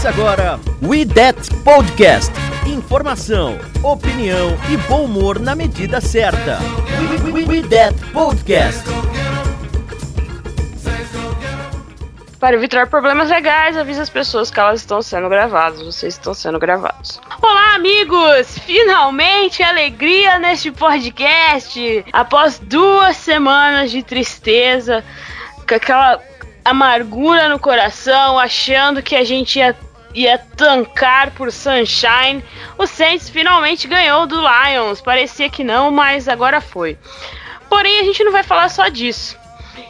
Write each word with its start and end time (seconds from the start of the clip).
Começa 0.00 0.18
agora 0.18 0.60
We 0.82 1.04
That 1.04 1.54
Podcast. 1.62 2.32
Informação, 2.66 3.58
opinião 3.82 4.56
e 4.70 4.76
bom 4.88 5.04
humor 5.04 5.38
na 5.38 5.54
medida 5.54 6.00
certa. 6.00 6.58
We, 7.22 7.30
we, 7.30 7.44
we 7.44 7.68
That 7.68 7.94
Podcast. 8.10 8.82
Para 12.38 12.56
evitar 12.56 12.86
problemas 12.86 13.28
legais, 13.28 13.76
avise 13.76 14.00
as 14.00 14.08
pessoas 14.08 14.50
que 14.50 14.58
elas 14.58 14.80
estão 14.80 15.02
sendo 15.02 15.28
gravadas. 15.28 15.82
Vocês 15.82 16.14
estão 16.14 16.32
sendo 16.32 16.58
gravados. 16.58 17.20
Olá, 17.42 17.74
amigos! 17.74 18.58
Finalmente 18.60 19.62
alegria 19.62 20.38
neste 20.38 20.72
podcast. 20.72 22.06
Após 22.10 22.58
duas 22.58 23.18
semanas 23.18 23.90
de 23.90 24.02
tristeza, 24.02 25.04
com 25.68 25.74
aquela 25.74 26.22
amargura 26.64 27.48
no 27.48 27.58
coração, 27.58 28.38
achando 28.38 29.02
que 29.02 29.16
a 29.16 29.24
gente 29.24 29.58
ia, 29.58 29.76
ia 30.14 30.38
tancar 30.38 31.30
por 31.32 31.52
Sunshine, 31.52 32.44
o 32.76 32.86
Saints 32.86 33.28
finalmente 33.28 33.88
ganhou 33.88 34.26
do 34.26 34.40
Lions. 34.40 35.00
Parecia 35.00 35.48
que 35.48 35.64
não, 35.64 35.90
mas 35.90 36.28
agora 36.28 36.60
foi. 36.60 36.98
Porém, 37.68 38.00
a 38.00 38.04
gente 38.04 38.24
não 38.24 38.32
vai 38.32 38.42
falar 38.42 38.68
só 38.68 38.88
disso. 38.88 39.39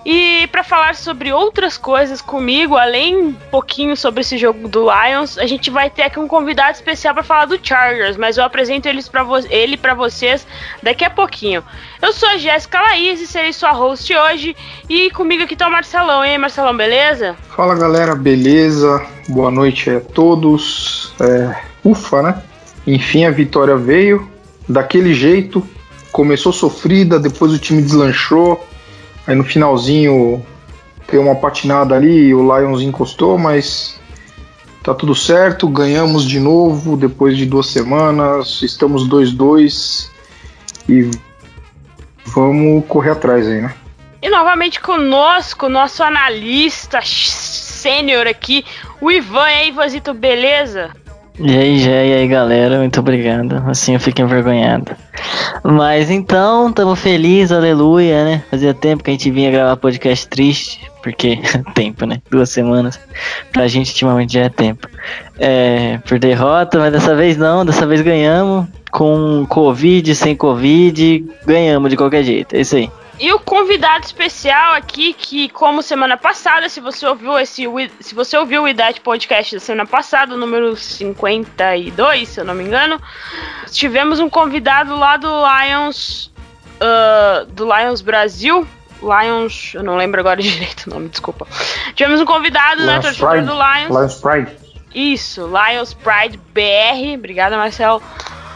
E 0.05 0.47
para 0.49 0.65
falar 0.65 0.95
sobre 0.95 1.33
outras 1.33 1.77
coisas 1.77 2.23
comigo, 2.23 2.77
além 2.77 3.17
um 3.17 3.33
pouquinho 3.33 3.97
sobre 3.97 4.23
esse 4.23 4.39
jogo 4.39 4.69
do 4.69 4.87
Lions, 4.91 5.39
a 5.39 5.47
gente 5.47 5.71
vai 5.71 5.91
ter 5.91 6.03
aqui 6.03 6.19
um 6.19 6.27
convidado 6.27 6.73
especial 6.73 7.15
para 7.15 7.23
falar 7.23 7.45
do 7.47 7.59
Chargers, 7.63 8.17
mas 8.17 8.37
eu 8.37 8.45
apresento 8.45 8.89
eles 8.89 9.09
pra 9.09 9.27
ele 9.51 9.77
para 9.77 9.95
vocês 9.95 10.47
daqui 10.83 11.05
a 11.05 11.11
pouquinho. 11.11 11.63
Eu 12.01 12.13
sou 12.13 12.29
a 12.29 12.39
Jéssica 12.39 12.81
Laís 12.81 13.21
e 13.21 13.27
serei 13.27 13.53
sua 13.53 13.73
host 13.73 14.15
hoje, 14.15 14.57
e 14.89 15.11
comigo 15.11 15.45
aqui 15.45 15.55
tá 15.55 15.69
o 15.69 15.73
Marcelão, 15.73 16.25
hein, 16.25 16.39
Marcelão, 16.39 16.77
beleza? 16.77 17.37
Fala 17.55 17.75
galera, 17.75 18.15
beleza? 18.15 19.07
Boa 19.29 19.51
noite 19.51 19.91
a 19.91 20.01
todos. 20.01 21.13
É, 21.21 21.57
ufa, 21.85 22.23
né? 22.23 22.43
Enfim, 22.87 23.25
a 23.25 23.31
vitória 23.31 23.77
veio 23.77 24.29
daquele 24.69 25.15
jeito. 25.15 25.67
Começou 26.11 26.53
sofrida, 26.53 27.21
depois 27.21 27.53
o 27.53 27.59
time 27.59 27.83
deslanchou. 27.83 28.67
Aí 29.31 29.37
no 29.37 29.45
finalzinho 29.45 30.45
tem 31.07 31.21
uma 31.21 31.37
patinada 31.37 31.95
ali 31.95 32.35
o 32.35 32.43
Lions 32.43 32.83
encostou, 32.83 33.39
mas 33.39 33.97
tá 34.83 34.93
tudo 34.93 35.15
certo. 35.15 35.69
Ganhamos 35.69 36.25
de 36.25 36.41
novo 36.41 36.97
depois 36.97 37.37
de 37.37 37.47
duas 37.47 37.69
semanas. 37.69 38.61
Estamos 38.61 39.09
2-2 39.09 40.11
e 40.89 41.09
vamos 42.27 42.85
correr 42.89 43.11
atrás 43.11 43.47
aí, 43.47 43.61
né? 43.61 43.73
E 44.21 44.29
novamente 44.29 44.81
conosco, 44.81 45.69
nosso 45.69 46.03
analista 46.03 46.99
sênior 47.01 48.27
aqui, 48.27 48.65
o 49.01 49.13
Ivan. 49.13 49.49
E 49.49 49.55
aí, 49.55 49.69
Ivanzito, 49.69 50.13
beleza? 50.13 50.91
E 51.43 51.57
aí, 51.57 51.79
Jé, 51.79 52.09
e 52.09 52.13
aí, 52.13 52.29
galera, 52.29 52.77
muito 52.79 53.01
obrigado. 53.01 53.65
Assim 53.67 53.95
eu 53.95 54.01
fico 54.01 54.21
envergonhado. 54.21 54.95
Mas 55.65 56.11
então, 56.11 56.71
tamo 56.71 56.95
feliz, 56.95 57.51
aleluia, 57.51 58.25
né? 58.25 58.45
Fazia 58.51 58.75
tempo 58.75 59.03
que 59.03 59.09
a 59.09 59.15
gente 59.15 59.31
vinha 59.31 59.51
gravar 59.51 59.75
podcast 59.79 60.29
triste, 60.29 60.81
porque 61.03 61.39
tempo, 61.75 62.05
né? 62.05 62.21
Duas 62.31 62.51
semanas. 62.51 63.01
Pra 63.51 63.67
gente, 63.69 63.89
ultimamente, 63.89 64.35
já 64.35 64.43
é 64.43 64.49
tempo. 64.51 64.87
É, 65.39 65.99
por 66.07 66.19
derrota, 66.19 66.79
mas 66.79 66.93
dessa 66.93 67.15
vez 67.15 67.39
não, 67.39 67.65
dessa 67.65 67.87
vez 67.87 68.03
ganhamos. 68.03 68.67
Com 68.91 69.47
Covid, 69.49 70.15
sem 70.15 70.37
Covid, 70.37 71.25
ganhamos 71.47 71.89
de 71.89 71.97
qualquer 71.97 72.23
jeito. 72.23 72.55
É 72.55 72.61
isso 72.61 72.77
aí. 72.77 72.91
E 73.21 73.31
o 73.35 73.39
convidado 73.39 74.07
especial 74.07 74.73
aqui, 74.73 75.13
que 75.13 75.51
como 75.51 75.83
semana 75.83 76.17
passada, 76.17 76.71
se 76.71 76.81
você 76.81 77.07
ouviu 77.07 77.39
esse 77.39 77.67
se 78.01 78.15
você 78.15 78.35
ouviu 78.39 78.63
o 78.63 78.69
Idade 78.69 78.99
Podcast 79.03 79.57
da 79.57 79.61
semana 79.61 79.87
passada, 79.87 80.39
número 80.39 80.75
52, 80.75 82.29
se 82.29 82.41
eu 82.41 82.47
não 82.47 82.55
me 82.55 82.65
engano, 82.65 82.99
tivemos 83.71 84.21
um 84.21 84.31
convidado 84.31 84.97
lá 84.97 85.19
do 85.19 85.29
Lions 85.29 86.33
uh, 86.81 87.45
do 87.45 87.65
Lions 87.67 88.01
Brasil, 88.01 88.67
Lions, 89.03 89.73
eu 89.75 89.83
não 89.83 89.97
lembro 89.97 90.21
agora 90.21 90.41
direito 90.43 90.87
o 90.87 90.91
nome, 90.91 91.11
desculpa. 91.11 91.47
Tivemos 91.95 92.23
um 92.23 92.25
convidado, 92.25 92.85
né, 92.87 93.01
torcedor 93.01 93.43
do 93.43 93.53
Lions. 93.53 93.91
Lions 93.91 94.15
Pride. 94.15 94.57
Isso, 94.95 95.47
Lions 95.47 95.93
Pride 95.93 96.39
BR. 96.55 97.17
Obrigada, 97.17 97.57
Marcelo. 97.59 98.03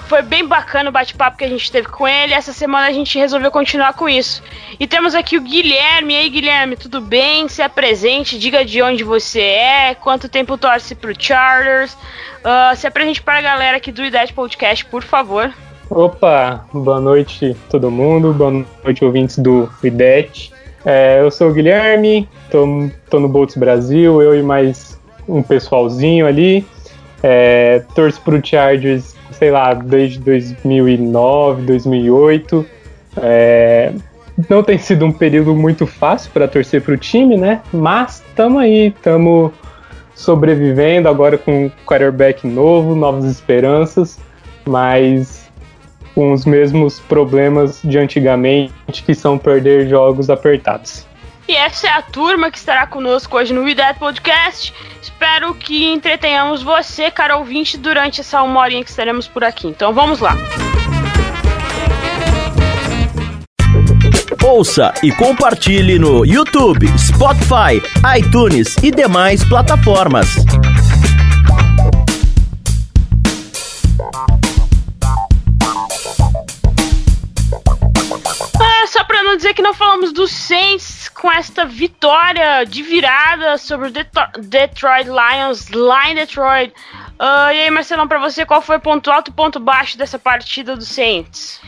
Foi 0.06 0.20
bem 0.20 0.46
bacana 0.46 0.90
o 0.90 0.92
bate-papo 0.92 1.38
que 1.38 1.44
a 1.44 1.48
gente 1.48 1.72
teve 1.72 1.88
com 1.88 2.06
ele. 2.06 2.34
Essa 2.34 2.52
semana 2.52 2.86
a 2.86 2.92
gente 2.92 3.18
resolveu 3.18 3.50
continuar 3.50 3.94
com 3.94 4.08
isso. 4.08 4.42
E 4.78 4.86
temos 4.86 5.14
aqui 5.14 5.38
o 5.38 5.40
Guilherme. 5.40 6.12
E 6.12 6.16
aí, 6.16 6.28
Guilherme, 6.28 6.76
tudo 6.76 7.00
bem? 7.00 7.48
Se 7.48 7.62
apresente, 7.62 8.38
diga 8.38 8.64
de 8.64 8.82
onde 8.82 9.02
você 9.02 9.40
é, 9.40 9.94
quanto 9.94 10.28
tempo 10.28 10.58
torce 10.58 10.94
pro 10.94 11.14
Charters. 11.18 11.94
Uh, 11.94 12.76
se 12.76 12.86
apresente 12.86 13.22
para 13.22 13.38
a 13.38 13.42
galera 13.42 13.78
aqui 13.78 13.90
do 13.90 14.04
Idade 14.04 14.34
Podcast, 14.34 14.84
por 14.84 15.02
favor. 15.02 15.50
Opa, 15.88 16.66
boa 16.72 17.00
noite 17.00 17.56
todo 17.70 17.90
mundo, 17.90 18.32
boa 18.34 18.64
noite 18.84 19.04
ouvintes 19.04 19.38
do 19.38 19.70
IDET. 19.82 20.52
É, 20.84 21.20
eu 21.20 21.30
sou 21.30 21.48
o 21.48 21.52
Guilherme, 21.54 22.28
tô, 22.50 22.66
tô 23.08 23.18
no 23.18 23.28
Bolts 23.28 23.56
Brasil, 23.56 24.20
eu 24.20 24.38
e 24.38 24.42
mais 24.42 25.00
um 25.26 25.42
pessoalzinho 25.42 26.26
ali. 26.26 26.66
É, 27.22 27.82
torço 27.94 28.20
pro 28.20 28.44
Chargers 28.44 29.13
sei 29.38 29.50
lá, 29.50 29.74
desde 29.74 30.18
2009, 30.20 31.62
2008. 31.62 32.66
É, 33.16 33.92
não 34.48 34.62
tem 34.62 34.78
sido 34.78 35.04
um 35.04 35.12
período 35.12 35.54
muito 35.54 35.86
fácil 35.86 36.30
para 36.32 36.48
torcer 36.48 36.82
para 36.82 36.94
o 36.94 36.96
time, 36.96 37.36
né? 37.36 37.60
Mas 37.72 38.22
estamos 38.28 38.62
aí, 38.62 38.88
estamos 38.88 39.52
sobrevivendo 40.14 41.08
agora 41.08 41.36
com 41.36 41.66
um 41.66 41.70
quarterback 41.86 42.46
novo, 42.46 42.94
novas 42.94 43.24
esperanças, 43.24 44.18
mas 44.64 45.50
com 46.14 46.32
os 46.32 46.44
mesmos 46.44 47.00
problemas 47.00 47.80
de 47.82 47.98
antigamente, 47.98 48.72
que 49.04 49.14
são 49.14 49.36
perder 49.36 49.88
jogos 49.88 50.30
apertados. 50.30 51.06
E 51.46 51.54
essa 51.54 51.86
é 51.86 51.90
a 51.90 52.00
turma 52.00 52.50
que 52.50 52.56
estará 52.56 52.86
conosco 52.86 53.36
hoje 53.36 53.52
no 53.52 53.74
That 53.74 53.98
Podcast. 53.98 54.72
Espero 55.02 55.54
que 55.54 55.84
entretenhamos 55.92 56.62
você, 56.62 57.10
cara 57.10 57.36
ouvinte, 57.36 57.76
durante 57.76 58.22
essa 58.22 58.42
uma 58.42 58.60
horinha 58.60 58.82
que 58.82 58.88
estaremos 58.88 59.28
por 59.28 59.44
aqui. 59.44 59.66
Então 59.66 59.92
vamos 59.92 60.20
lá. 60.20 60.34
Ouça 64.42 64.94
e 65.02 65.12
compartilhe 65.12 65.98
no 65.98 66.24
YouTube, 66.24 66.86
Spotify, 66.98 67.82
iTunes 68.18 68.76
e 68.82 68.90
demais 68.90 69.44
plataformas. 69.44 70.28
Ah, 78.58 78.86
só 78.86 79.04
pra 79.04 79.22
não 79.22 79.36
dizer 79.36 79.52
que 79.52 79.62
não 79.62 79.74
falamos 79.74 80.10
do 80.12 80.26
Saints 80.26 81.03
com 81.24 81.32
esta 81.32 81.64
vitória 81.64 82.64
de 82.64 82.82
virada 82.82 83.56
sobre 83.56 83.88
o 83.88 83.90
Detro 83.90 84.22
Detroit 84.42 85.08
Lions 85.08 85.70
lá 85.70 86.10
em 86.10 86.14
Detroit. 86.16 86.70
Uh, 87.18 87.50
e 87.50 87.60
aí, 87.62 87.70
Marcelão, 87.70 88.06
pra 88.06 88.18
você, 88.18 88.44
qual 88.44 88.60
foi 88.60 88.76
o 88.76 88.80
ponto 88.80 89.10
alto 89.10 89.30
e 89.30 89.32
ponto 89.32 89.58
baixo 89.58 89.96
dessa 89.96 90.18
partida 90.18 90.76
do 90.76 90.84
Saints? 90.84 91.62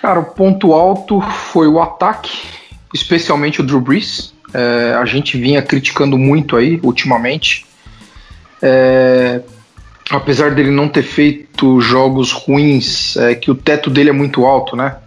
Cara, 0.00 0.20
o 0.20 0.24
ponto 0.26 0.72
alto 0.72 1.20
foi 1.20 1.66
o 1.66 1.82
ataque, 1.82 2.46
especialmente 2.94 3.60
o 3.60 3.64
Drew 3.64 3.80
Brees. 3.80 4.32
É, 4.54 4.94
a 4.94 5.04
gente 5.04 5.36
vinha 5.36 5.60
criticando 5.60 6.16
muito 6.16 6.56
aí 6.56 6.78
ultimamente. 6.80 7.66
É, 8.62 9.40
apesar 10.08 10.52
dele 10.54 10.70
não 10.70 10.88
ter 10.88 11.02
feito 11.02 11.80
jogos 11.80 12.30
ruins, 12.30 13.16
é, 13.16 13.34
que 13.34 13.50
o 13.50 13.56
teto 13.56 13.90
dele 13.90 14.10
é 14.10 14.12
muito 14.12 14.46
alto, 14.46 14.76
né? 14.76 14.98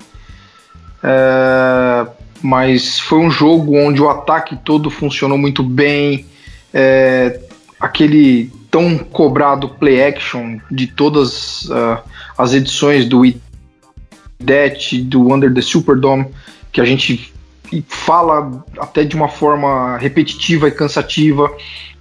É, 1.01 2.16
mas 2.41 2.99
foi 2.99 3.19
um 3.19 3.29
jogo 3.29 3.77
onde 3.77 4.01
o 4.01 4.09
ataque 4.09 4.55
todo 4.57 4.89
funcionou 4.89 5.37
muito 5.37 5.63
bem. 5.63 6.25
É, 6.73 7.39
aquele 7.79 8.51
tão 8.69 8.97
cobrado 8.97 9.69
play 9.69 10.03
action 10.03 10.57
de 10.69 10.87
todas 10.87 11.63
uh, 11.65 11.97
as 12.37 12.53
edições 12.53 13.05
do 13.05 13.23
IDET, 13.25 15.01
do 15.03 15.33
Under 15.33 15.53
the 15.53 15.61
Superdome, 15.61 16.27
que 16.71 16.81
a 16.81 16.85
gente 16.85 17.33
fala 17.87 18.63
até 18.79 19.03
de 19.03 19.15
uma 19.15 19.27
forma 19.27 19.97
repetitiva 19.97 20.67
e 20.67 20.71
cansativa 20.71 21.51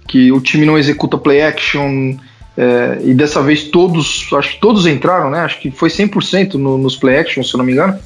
que 0.07 0.31
o 0.31 0.39
time 0.39 0.65
não 0.65 0.77
executa 0.77 1.17
play 1.17 1.41
action 1.41 2.17
é, 2.57 3.01
e 3.03 3.13
dessa 3.13 3.41
vez 3.43 3.65
todos, 3.65 4.27
acho 4.33 4.53
que 4.53 4.59
todos 4.59 4.87
entraram, 4.87 5.29
né? 5.29 5.41
Acho 5.41 5.59
que 5.59 5.69
foi 5.69 5.89
100% 5.89 6.55
no, 6.55 6.77
nos 6.77 6.95
play 6.95 7.17
action, 7.17 7.43
se 7.43 7.53
eu 7.53 7.59
não 7.59 7.65
me 7.65 7.73
engano, 7.73 7.99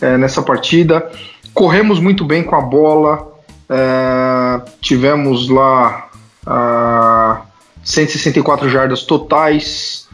é, 0.00 0.18
nessa 0.18 0.42
partida. 0.42 1.08
Corremos 1.54 2.00
muito 2.00 2.24
bem 2.24 2.42
com 2.42 2.56
a 2.56 2.60
bola, 2.60 3.32
é, 3.68 4.60
tivemos 4.80 5.48
lá 5.48 6.10
164 7.82 8.68
jardas 8.68 9.04
totais, 9.04 10.08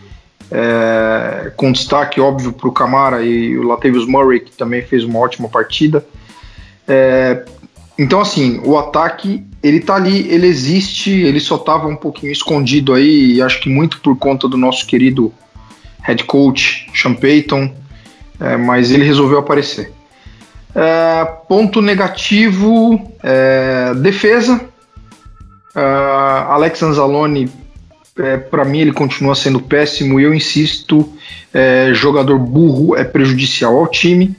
é, 0.51 1.53
com 1.57 1.73
destaque 1.73 2.21
óbvio 2.21 2.53
para 2.53 2.69
o 2.69 2.73
Camara 2.73 3.23
e 3.23 3.57
o 3.57 3.63
Latavius 3.63 4.07
Murray, 4.07 4.41
que 4.41 4.53
também 4.53 4.83
fez 4.83 5.03
uma 5.05 5.19
ótima 5.19 5.49
partida. 5.49 6.05
É, 6.87 7.45
então, 7.99 8.21
assim, 8.21 8.61
o 8.65 8.77
ataque, 8.79 9.45
ele 9.63 9.81
tá 9.81 9.95
ali, 9.95 10.29
ele 10.29 10.47
existe, 10.47 11.11
ele 11.11 11.39
só 11.39 11.57
tava 11.57 11.87
um 11.87 11.97
pouquinho 11.97 12.33
escondido 12.33 12.95
aí, 12.95 13.35
e 13.35 13.43
acho 13.43 13.61
que 13.61 13.69
muito 13.69 14.01
por 14.01 14.17
conta 14.17 14.49
do 14.49 14.57
nosso 14.57 14.87
querido 14.87 15.33
head 16.03 16.25
coach, 16.25 16.91
Sean 16.95 17.15
Payton, 17.15 17.75
é, 18.41 18.57
mas 18.57 18.91
ele 18.91 19.05
resolveu 19.05 19.39
aparecer. 19.39 19.93
É, 20.75 21.25
ponto 21.49 21.83
negativo, 21.83 23.13
é, 23.23 23.93
defesa. 23.97 24.61
É, 25.75 25.81
Alex 26.49 26.83
Anzalone, 26.83 27.51
é, 28.19 28.37
para 28.37 28.65
mim, 28.65 28.81
ele 28.81 28.93
continua 28.93 29.35
sendo 29.35 29.61
péssimo 29.61 30.21
e 30.21 30.25
eu 30.25 30.33
insisto: 30.33 31.13
é, 31.53 31.91
jogador 31.93 32.39
burro 32.39 32.97
é 32.97 33.05
prejudicial 33.05 33.77
ao 33.77 33.89
time. 33.89 34.35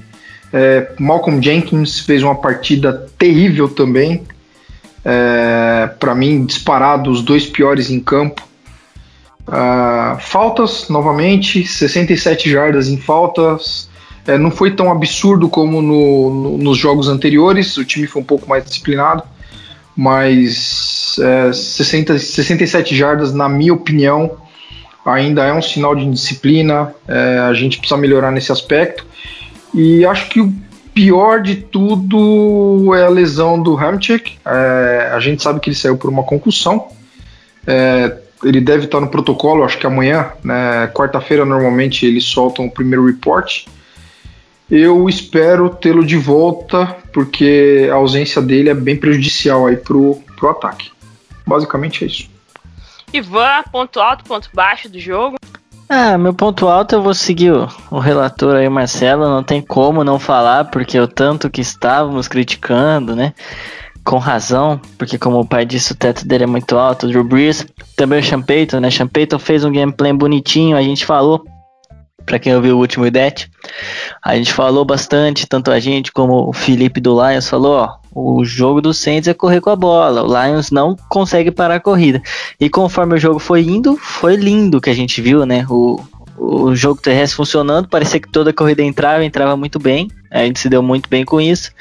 É, 0.53 0.91
Malcolm 0.99 1.41
Jenkins 1.41 1.99
fez 1.99 2.23
uma 2.23 2.35
partida 2.35 3.07
terrível 3.17 3.69
também. 3.69 4.23
Para 5.99 6.13
mim, 6.13 6.45
disparado, 6.45 7.09
os 7.09 7.23
dois 7.23 7.47
piores 7.47 7.89
em 7.89 7.99
campo. 7.99 8.47
Faltas, 10.19 10.89
novamente, 10.89 11.65
67 11.65 12.47
jardas 12.47 12.87
em 12.87 12.97
faltas. 12.97 13.89
É, 14.27 14.37
não 14.37 14.51
foi 14.51 14.71
tão 14.71 14.91
absurdo 14.91 15.49
como 15.49 15.81
no, 15.81 16.29
no, 16.33 16.57
nos 16.57 16.77
jogos 16.77 17.07
anteriores, 17.07 17.77
o 17.77 17.85
time 17.85 18.05
foi 18.05 18.21
um 18.21 18.25
pouco 18.25 18.47
mais 18.47 18.63
disciplinado, 18.63 19.23
mas 19.95 21.15
é, 21.19 21.51
60, 21.51 22.17
67 22.17 22.95
jardas, 22.95 23.33
na 23.33 23.49
minha 23.49 23.73
opinião, 23.73 24.37
ainda 25.05 25.43
é 25.43 25.53
um 25.53 25.61
sinal 25.61 25.95
de 25.95 26.05
indisciplina. 26.05 26.93
É, 27.07 27.39
a 27.39 27.53
gente 27.53 27.77
precisa 27.77 27.99
melhorar 27.99 28.31
nesse 28.31 28.51
aspecto. 28.51 29.05
E 29.73 30.05
acho 30.05 30.29
que 30.29 30.41
o 30.41 30.53
pior 30.93 31.41
de 31.41 31.55
tudo 31.55 32.93
é 32.95 33.03
a 33.03 33.09
lesão 33.09 33.61
do 33.61 33.77
Hamchick. 33.77 34.37
É, 34.45 35.11
a 35.13 35.19
gente 35.19 35.41
sabe 35.41 35.59
que 35.59 35.69
ele 35.69 35.75
saiu 35.75 35.97
por 35.97 36.09
uma 36.09 36.23
concussão. 36.23 36.87
É, 37.65 38.17
ele 38.43 38.59
deve 38.59 38.85
estar 38.85 38.99
no 38.99 39.07
protocolo, 39.07 39.63
acho 39.63 39.77
que 39.77 39.85
amanhã, 39.85 40.31
né, 40.43 40.89
quarta-feira, 40.93 41.45
normalmente 41.45 42.05
eles 42.05 42.25
soltam 42.25 42.65
o 42.65 42.71
primeiro 42.71 43.05
report. 43.05 43.65
Eu 44.71 45.09
espero 45.09 45.69
tê-lo 45.69 46.05
de 46.05 46.15
volta, 46.15 46.95
porque 47.11 47.89
a 47.91 47.95
ausência 47.95 48.41
dele 48.41 48.69
é 48.69 48.73
bem 48.73 48.95
prejudicial 48.95 49.67
aí 49.67 49.75
pro, 49.75 50.15
pro 50.37 50.49
ataque. 50.49 50.89
Basicamente 51.45 52.05
é 52.05 52.07
isso. 52.07 52.29
Ivan, 53.11 53.63
ponto 53.69 53.99
alto, 53.99 54.23
ponto 54.23 54.49
baixo 54.53 54.87
do 54.87 54.97
jogo. 54.97 55.35
Ah, 55.89 56.17
meu 56.17 56.33
ponto 56.33 56.69
alto 56.69 56.95
eu 56.95 57.01
vou 57.01 57.13
seguir 57.13 57.51
o, 57.51 57.67
o 57.91 57.99
relator 57.99 58.55
aí, 58.55 58.69
Marcelo. 58.69 59.27
Não 59.27 59.43
tem 59.43 59.61
como 59.61 60.05
não 60.05 60.17
falar, 60.17 60.63
porque 60.71 60.97
o 60.97 61.05
tanto 61.05 61.49
que 61.49 61.59
estávamos 61.59 62.29
criticando, 62.29 63.13
né? 63.13 63.33
Com 64.05 64.19
razão, 64.19 64.79
porque 64.97 65.17
como 65.17 65.41
o 65.41 65.45
pai 65.45 65.65
disse, 65.65 65.91
o 65.91 65.95
teto 65.97 66.25
dele 66.25 66.45
é 66.45 66.47
muito 66.47 66.77
alto. 66.77 67.05
O 67.05 67.09
Drew 67.09 67.25
Brees, 67.25 67.67
também 67.97 68.21
o 68.21 68.23
Sean 68.23 68.41
Payton, 68.41 68.79
né? 68.79 68.89
Sean 68.89 69.07
Payton 69.07 69.37
fez 69.37 69.65
um 69.65 69.71
gameplay 69.73 70.13
bonitinho, 70.13 70.77
a 70.77 70.81
gente 70.81 71.05
falou 71.05 71.43
para 72.31 72.39
quem 72.39 72.55
ouviu 72.55 72.77
o 72.77 72.79
último 72.79 73.05
IDET. 73.05 73.51
A 74.23 74.37
gente 74.37 74.53
falou 74.53 74.85
bastante, 74.85 75.45
tanto 75.45 75.69
a 75.69 75.81
gente 75.81 76.13
como 76.13 76.47
o 76.47 76.53
Felipe 76.53 77.01
do 77.01 77.11
Lions 77.21 77.49
falou, 77.49 77.73
ó, 77.73 77.97
o 78.15 78.45
jogo 78.45 78.79
do 78.79 78.93
Saints 78.93 79.27
é 79.27 79.33
correr 79.33 79.59
com 79.59 79.69
a 79.69 79.75
bola. 79.75 80.23
O 80.23 80.27
Lions 80.27 80.71
não 80.71 80.95
consegue 81.09 81.51
parar 81.51 81.75
a 81.75 81.79
corrida. 81.81 82.21
E 82.57 82.69
conforme 82.69 83.15
o 83.15 83.19
jogo 83.19 83.37
foi 83.37 83.63
indo, 83.63 83.97
foi 83.97 84.37
lindo 84.37 84.79
que 84.79 84.89
a 84.89 84.93
gente 84.93 85.21
viu, 85.21 85.45
né? 85.45 85.65
O, 85.69 85.99
o 86.37 86.73
jogo 86.73 87.01
terrestre 87.01 87.35
funcionando, 87.35 87.89
parecia 87.89 88.21
que 88.21 88.31
toda 88.31 88.51
a 88.51 88.53
corrida 88.53 88.81
entrava, 88.81 89.25
entrava 89.25 89.57
muito 89.57 89.77
bem. 89.77 90.09
A 90.31 90.45
gente 90.45 90.61
se 90.61 90.69
deu 90.69 90.81
muito 90.81 91.09
bem 91.09 91.25
com 91.25 91.41
isso. 91.41 91.73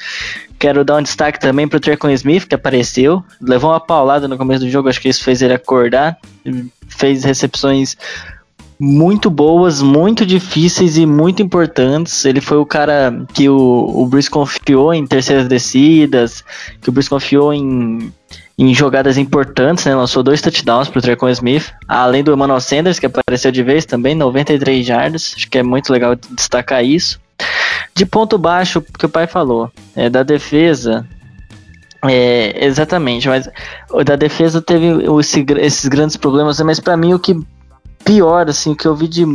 Quero 0.59 0.83
dar 0.83 0.97
um 0.97 1.01
destaque 1.01 1.39
também 1.39 1.65
pro 1.65 1.79
Trecon 1.79 2.09
Smith, 2.09 2.45
que 2.45 2.55
apareceu. 2.55 3.23
Levou 3.41 3.71
uma 3.71 3.79
paulada 3.79 4.27
no 4.27 4.37
começo 4.37 4.65
do 4.65 4.69
jogo, 4.69 4.89
acho 4.89 4.99
que 4.99 5.07
isso 5.07 5.23
fez 5.23 5.41
ele 5.41 5.53
acordar. 5.53 6.17
Fez 6.89 7.23
recepções 7.23 7.95
muito 8.83 9.29
boas, 9.29 9.79
muito 9.79 10.25
difíceis 10.25 10.97
e 10.97 11.05
muito 11.05 11.39
importantes. 11.39 12.25
Ele 12.25 12.41
foi 12.41 12.57
o 12.57 12.65
cara 12.65 13.23
que 13.31 13.47
o, 13.47 13.55
o 13.55 14.07
Bruce 14.07 14.27
confiou 14.27 14.91
em 14.91 15.05
terceiras 15.05 15.47
descidas, 15.47 16.43
que 16.81 16.89
o 16.89 16.91
Bruce 16.91 17.07
confiou 17.07 17.53
em, 17.53 18.11
em 18.57 18.73
jogadas 18.73 19.19
importantes, 19.19 19.85
né? 19.85 19.93
Lançou 19.93 20.23
dois 20.23 20.41
touchdowns 20.41 20.89
pro 20.89 20.99
Trecon 20.99 21.29
Smith, 21.29 21.71
além 21.87 22.23
do 22.23 22.33
Emmanuel 22.33 22.59
Sanders, 22.59 22.97
que 22.97 23.05
apareceu 23.05 23.51
de 23.51 23.61
vez 23.61 23.85
também, 23.85 24.15
93 24.15 24.83
jardas. 24.83 25.35
Acho 25.37 25.47
que 25.47 25.59
é 25.59 25.63
muito 25.63 25.93
legal 25.93 26.15
destacar 26.15 26.83
isso. 26.83 27.21
De 27.93 28.03
ponto 28.03 28.35
baixo, 28.35 28.83
que 28.97 29.05
o 29.05 29.09
pai 29.09 29.27
falou, 29.27 29.69
é, 29.95 30.09
da 30.09 30.23
defesa, 30.23 31.07
é, 32.03 32.65
exatamente, 32.65 33.27
mas 33.27 33.47
da 34.03 34.15
defesa 34.15 34.59
teve 34.59 34.87
esse, 35.19 35.45
esses 35.59 35.87
grandes 35.87 36.17
problemas, 36.17 36.59
mas 36.61 36.79
para 36.79 36.97
mim 36.97 37.13
o 37.13 37.19
que 37.19 37.35
pior, 38.03 38.49
assim, 38.49 38.75
que 38.75 38.87
eu 38.87 38.95
vi 38.95 39.07
de 39.07 39.25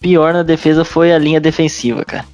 pior 0.00 0.32
na 0.32 0.42
defesa 0.42 0.84
foi 0.84 1.12
a 1.12 1.18
linha 1.18 1.40
defensiva, 1.40 2.04
cara. 2.04 2.24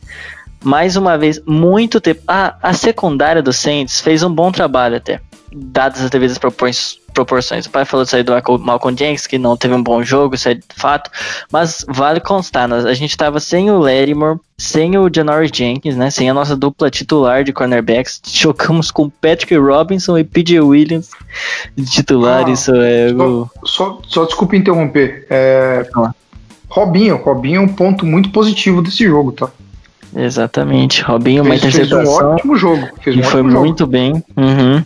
Mais 0.64 0.96
uma 0.96 1.18
vez, 1.18 1.40
muito 1.44 2.00
tempo. 2.00 2.22
A, 2.26 2.56
a 2.62 2.72
secundária 2.72 3.42
do 3.42 3.52
Saints 3.52 4.00
fez 4.00 4.22
um 4.22 4.32
bom 4.32 4.52
trabalho 4.52 4.96
até, 4.96 5.20
dadas 5.52 6.02
as 6.02 6.10
devidas 6.10 6.38
proporções 6.38 7.01
proporções. 7.12 7.66
O 7.66 7.70
pai 7.70 7.84
falou 7.84 8.04
disso 8.04 8.16
aí 8.16 8.22
do 8.22 8.32
Malcolm 8.58 8.96
Jenkins, 8.96 9.26
que 9.26 9.38
não 9.38 9.56
teve 9.56 9.74
um 9.74 9.82
bom 9.82 10.02
jogo, 10.02 10.34
isso 10.34 10.48
é 10.48 10.54
de 10.54 10.62
fato. 10.74 11.10
Mas 11.50 11.84
vale 11.88 12.20
constar, 12.20 12.66
nós, 12.68 12.84
a 12.84 12.94
gente 12.94 13.10
estava 13.10 13.38
sem 13.40 13.70
o 13.70 13.78
Lattimore, 13.78 14.38
sem 14.56 14.96
o 14.96 15.10
Janoris 15.14 15.50
Jenkins, 15.52 15.96
né? 15.96 16.10
Sem 16.10 16.30
a 16.30 16.34
nossa 16.34 16.56
dupla 16.56 16.90
titular 16.90 17.44
de 17.44 17.52
cornerbacks. 17.52 18.20
Chocamos 18.26 18.90
com 18.90 19.08
Patrick 19.08 19.56
Robinson 19.56 20.18
e 20.18 20.24
PJ 20.24 20.60
Williams 20.60 21.10
de 21.76 21.84
titular. 21.84 22.46
Ah, 22.46 22.50
isso 22.50 22.72
é. 22.74 23.08
Só, 23.10 23.26
o... 23.26 23.50
só, 23.64 24.00
só 24.06 24.24
desculpe 24.24 24.56
interromper. 24.56 25.26
É, 25.28 25.86
Robinho, 26.68 27.16
Robinho 27.16 27.58
é 27.58 27.64
um 27.64 27.68
ponto 27.68 28.06
muito 28.06 28.30
positivo 28.30 28.80
desse 28.80 29.04
jogo, 29.04 29.32
tá? 29.32 29.50
Exatamente, 30.14 31.02
Robinho, 31.02 31.42
uma 31.42 31.54
interceptação. 31.54 32.04
Fez 32.04 32.08
um 32.08 32.26
ótimo 32.26 32.56
jogo. 32.56 32.88
Fez 33.00 33.16
um 33.16 33.20
e 33.20 33.22
foi 33.22 33.42
muito 33.42 33.80
jogo. 33.80 33.92
bem. 33.92 34.24
Uhum. 34.36 34.84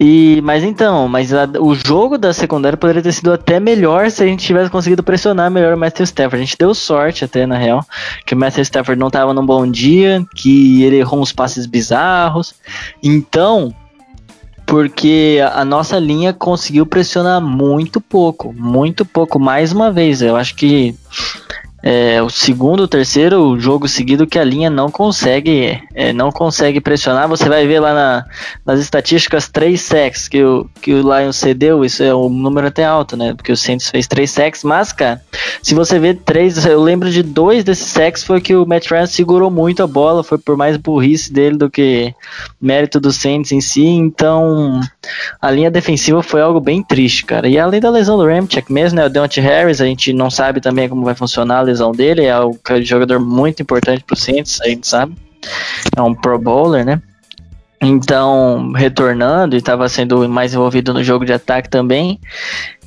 E, 0.00 0.40
mas 0.42 0.62
então, 0.62 1.08
mas 1.08 1.34
a, 1.34 1.44
o 1.58 1.74
jogo 1.74 2.16
da 2.16 2.32
secundária 2.32 2.76
poderia 2.76 3.02
ter 3.02 3.12
sido 3.12 3.32
até 3.32 3.58
melhor 3.58 4.10
se 4.10 4.22
a 4.22 4.26
gente 4.26 4.46
tivesse 4.46 4.70
conseguido 4.70 5.02
pressionar 5.02 5.50
melhor 5.50 5.74
o 5.74 5.78
Matthew 5.78 6.04
Stafford. 6.04 6.36
A 6.36 6.44
gente 6.44 6.56
deu 6.56 6.72
sorte 6.72 7.24
até, 7.24 7.46
na 7.46 7.56
real, 7.56 7.84
que 8.24 8.34
o 8.34 8.36
Matthew 8.36 8.62
Stafford 8.62 8.98
não 8.98 9.08
estava 9.08 9.34
num 9.34 9.44
bom 9.44 9.66
dia, 9.66 10.24
que 10.36 10.84
ele 10.84 10.96
errou 10.96 11.20
uns 11.20 11.32
passes 11.32 11.66
bizarros. 11.66 12.54
Então, 13.02 13.74
porque 14.64 15.38
a 15.52 15.64
nossa 15.64 15.98
linha 15.98 16.32
conseguiu 16.32 16.86
pressionar 16.86 17.40
muito 17.40 18.00
pouco, 18.00 18.52
muito 18.52 19.04
pouco, 19.04 19.40
mais 19.40 19.72
uma 19.72 19.90
vez. 19.90 20.22
Eu 20.22 20.36
acho 20.36 20.54
que 20.54 20.94
é, 21.80 22.20
o 22.20 22.28
segundo, 22.28 22.82
o 22.82 22.88
terceiro 22.88 23.58
jogo 23.58 23.86
seguido 23.86 24.26
que 24.26 24.38
a 24.38 24.44
linha 24.44 24.68
não 24.68 24.90
consegue 24.90 25.80
é, 25.94 26.12
não 26.12 26.32
consegue 26.32 26.80
pressionar. 26.80 27.28
Você 27.28 27.48
vai 27.48 27.66
ver 27.66 27.78
lá 27.78 27.94
na, 27.94 28.24
nas 28.66 28.80
estatísticas 28.80 29.48
três 29.48 29.80
sacks 29.82 30.26
que 30.26 30.42
o, 30.42 30.68
que 30.82 30.92
o 30.92 31.02
Lions 31.02 31.36
cedeu, 31.36 31.84
isso 31.84 32.02
é 32.02 32.14
um 32.14 32.28
número 32.28 32.66
até 32.66 32.84
alto, 32.84 33.16
né? 33.16 33.32
Porque 33.32 33.52
o 33.52 33.56
Saints 33.56 33.90
fez 33.90 34.08
três 34.08 34.30
sacks, 34.30 34.64
mas, 34.64 34.92
cara, 34.92 35.22
se 35.62 35.74
você 35.74 35.98
ver 36.00 36.16
três, 36.24 36.64
eu 36.66 36.82
lembro 36.82 37.10
de 37.10 37.22
dois 37.22 37.62
desses 37.62 37.88
sacks 37.88 38.24
foi 38.24 38.40
que 38.40 38.56
o 38.56 38.66
Matt 38.66 38.90
Ryan 38.90 39.06
segurou 39.06 39.50
muito 39.50 39.82
a 39.82 39.86
bola, 39.86 40.24
foi 40.24 40.38
por 40.38 40.56
mais 40.56 40.76
burrice 40.76 41.32
dele 41.32 41.56
do 41.56 41.70
que 41.70 42.12
mérito 42.60 42.98
do 42.98 43.12
Saints 43.12 43.52
em 43.52 43.60
si, 43.60 43.86
então 43.86 44.80
a 45.40 45.50
linha 45.50 45.70
defensiva 45.70 46.22
foi 46.22 46.40
algo 46.40 46.60
bem 46.60 46.82
triste, 46.82 47.24
cara. 47.24 47.48
E 47.48 47.56
além 47.56 47.80
da 47.80 47.90
lesão 47.90 48.16
do 48.16 48.26
Ramchek 48.26 48.72
mesmo, 48.72 48.98
né? 48.98 49.06
O 49.06 49.10
Deontay 49.10 49.44
Harris, 49.44 49.80
a 49.80 49.86
gente 49.86 50.12
não 50.12 50.28
sabe 50.28 50.60
também 50.60 50.88
como 50.88 51.04
vai 51.04 51.14
funcionar 51.14 51.67
lesão 51.68 51.92
dele, 51.92 52.24
é 52.24 52.38
um 52.40 52.52
jogador 52.82 53.20
muito 53.20 53.62
importante 53.62 54.02
pro 54.04 54.16
Saints, 54.16 54.60
a 54.60 54.68
gente 54.68 54.86
sabe. 54.86 55.14
É 55.96 56.02
um 56.02 56.14
Pro 56.14 56.38
Bowler, 56.38 56.84
né? 56.84 57.00
Então, 57.80 58.72
retornando 58.74 59.54
e 59.54 59.58
estava 59.60 59.88
sendo 59.88 60.28
mais 60.28 60.52
envolvido 60.52 60.92
no 60.92 61.04
jogo 61.04 61.24
de 61.24 61.32
ataque 61.32 61.68
também. 61.68 62.18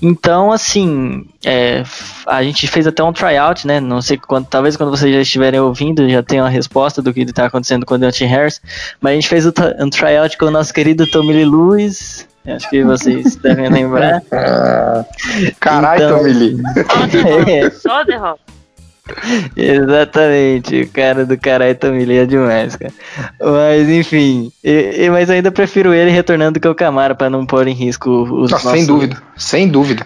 Então, 0.01 0.51
assim, 0.51 1.25
é, 1.45 1.81
a 2.27 2.43
gente 2.43 2.67
fez 2.67 2.85
até 2.85 3.01
um 3.01 3.13
tryout, 3.13 3.65
né? 3.65 3.79
Não 3.79 4.01
sei 4.01 4.17
quando, 4.17 4.47
talvez 4.47 4.75
quando 4.75 4.89
vocês 4.89 5.13
já 5.15 5.21
estiverem 5.21 5.61
ouvindo 5.61 6.09
já 6.09 6.21
tenham 6.21 6.45
a 6.45 6.49
resposta 6.49 7.01
do 7.01 7.13
que 7.13 7.21
está 7.21 7.45
acontecendo 7.45 7.85
com 7.85 7.95
o 7.95 7.97
Deontay 7.97 8.27
Harris. 8.27 8.59
Mas 8.99 9.11
a 9.11 9.15
gente 9.15 9.29
fez 9.29 9.45
um 9.45 9.89
tryout 9.89 10.37
com 10.37 10.47
o 10.47 10.51
nosso 10.51 10.73
querido 10.73 11.07
Tommy 11.09 11.31
Lee 11.33 11.45
Lewis. 11.45 12.27
Acho 12.45 12.69
que 12.69 12.83
vocês 12.83 13.37
devem 13.41 13.69
lembrar. 13.69 14.21
Caralho, 15.59 16.03
Então- 16.03 16.17
Tommy 16.17 16.33
Lee. 16.33 17.71
Só 17.71 18.03
derrota. 18.03 18.41
Exatamente, 19.55 20.81
o 20.81 20.89
cara 20.89 21.25
do 21.25 21.37
caralho 21.37 21.75
também 21.75 22.17
é 22.17 22.25
demais, 22.25 22.75
cara. 22.75 22.93
Mas 23.39 23.89
enfim, 23.89 24.51
e- 24.63 25.05
e- 25.05 25.09
mas 25.09 25.29
ainda 25.29 25.51
prefiro 25.51 25.93
ele 25.93 26.11
retornando 26.11 26.59
que 26.59 26.67
o 26.67 26.75
Camara 26.75 27.15
pra 27.15 27.29
não 27.29 27.45
pôr 27.45 27.67
em 27.67 27.73
risco 27.73 28.09
os 28.09 28.53
Ah, 28.53 28.59
sem 28.59 28.85
dúvida, 28.85 29.21
sem 29.35 29.67
dúvida. 29.67 30.05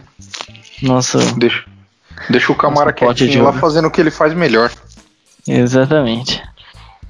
Nosso, 0.81 1.19
Deixa, 1.37 1.63
deixa 2.29 2.51
o 2.51 2.55
Camara 2.55 2.91
quietinho 2.93 3.43
lá 3.43 3.53
fazendo 3.53 3.87
o 3.87 3.91
que 3.91 3.99
ele 4.01 4.11
faz 4.11 4.33
melhor. 4.33 4.71
exatamente. 5.47 6.41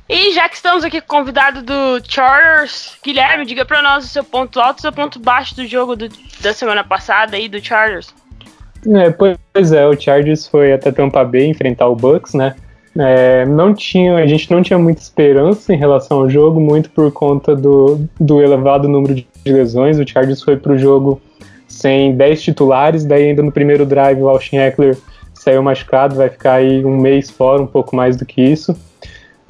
E 0.08 0.34
já 0.34 0.48
que 0.48 0.56
estamos 0.56 0.84
aqui 0.84 1.01
com 1.01 1.15
o 1.15 1.20
convidado 1.20 1.63
do 1.63 2.00
Chargers, 2.08 2.92
Guilherme, 3.04 3.44
diga 3.44 3.65
pra 3.65 3.82
nós 3.82 4.06
o 4.06 4.08
seu 4.08 4.24
ponto 4.24 4.60
alto 4.60 4.77
e 4.77 4.80
o 4.80 4.82
seu 4.84 4.94
ponto 4.94 5.18
baixo 5.20 5.56
do 5.56 5.65
jogo 5.65 5.96
do- 5.96 6.10
da 6.42 6.54
semana 6.54 6.84
passada 6.84 7.36
aí 7.38 7.50
do 7.50 7.63
Chargers. 7.63 8.13
É, 8.88 9.10
pois 9.10 9.72
é, 9.72 9.88
o 9.88 10.00
Chargers 10.00 10.48
foi 10.48 10.74
até 10.74 10.92
Tampa 10.92 11.24
Bay 11.24 11.46
enfrentar 11.48 11.88
o 11.88 11.96
Bucks, 11.96 12.34
né? 12.34 12.56
É, 12.98 13.46
não 13.46 13.74
tinha, 13.74 14.15
a 14.15 14.25
gente 14.25 14.50
não 14.50 14.62
tinha 14.62 14.80
muita 14.80 15.01
esperança 15.01 15.74
em 15.74 15.77
relação 15.77 16.20
ao 16.20 16.30
jogo, 16.30 16.62
muito 16.62 16.89
por 16.89 17.12
conta 17.12 17.56
do, 17.56 18.08
do 18.20 18.42
elevado 18.42 18.88
número 18.88 19.15
de 19.15 19.27
lesões. 19.46 20.00
O 20.00 20.08
Chargers 20.08 20.42
foi 20.42 20.56
pro 20.56 20.77
jogo 20.77 21.22
sem 21.68 22.15
10 22.15 22.42
titulares, 22.42 23.04
daí 23.04 23.30
ainda 23.30 23.44
no 23.44 23.51
primeiro 23.51 23.86
drive 23.86 24.22
o 24.22 24.30
Austin 24.30 24.58
Eckler 24.58 24.98
saiu 25.34 25.62
machucado, 25.62 26.15
vai 26.15 26.30
ficar 26.30 26.54
aí 26.54 26.86
um 26.86 26.98
mês 26.98 27.30
fora, 27.30 27.62
um 27.62 27.68
pouco 27.68 27.96
mais 27.96 28.15
do 28.15 28.25
que 28.25 28.42
isso. 28.42 28.75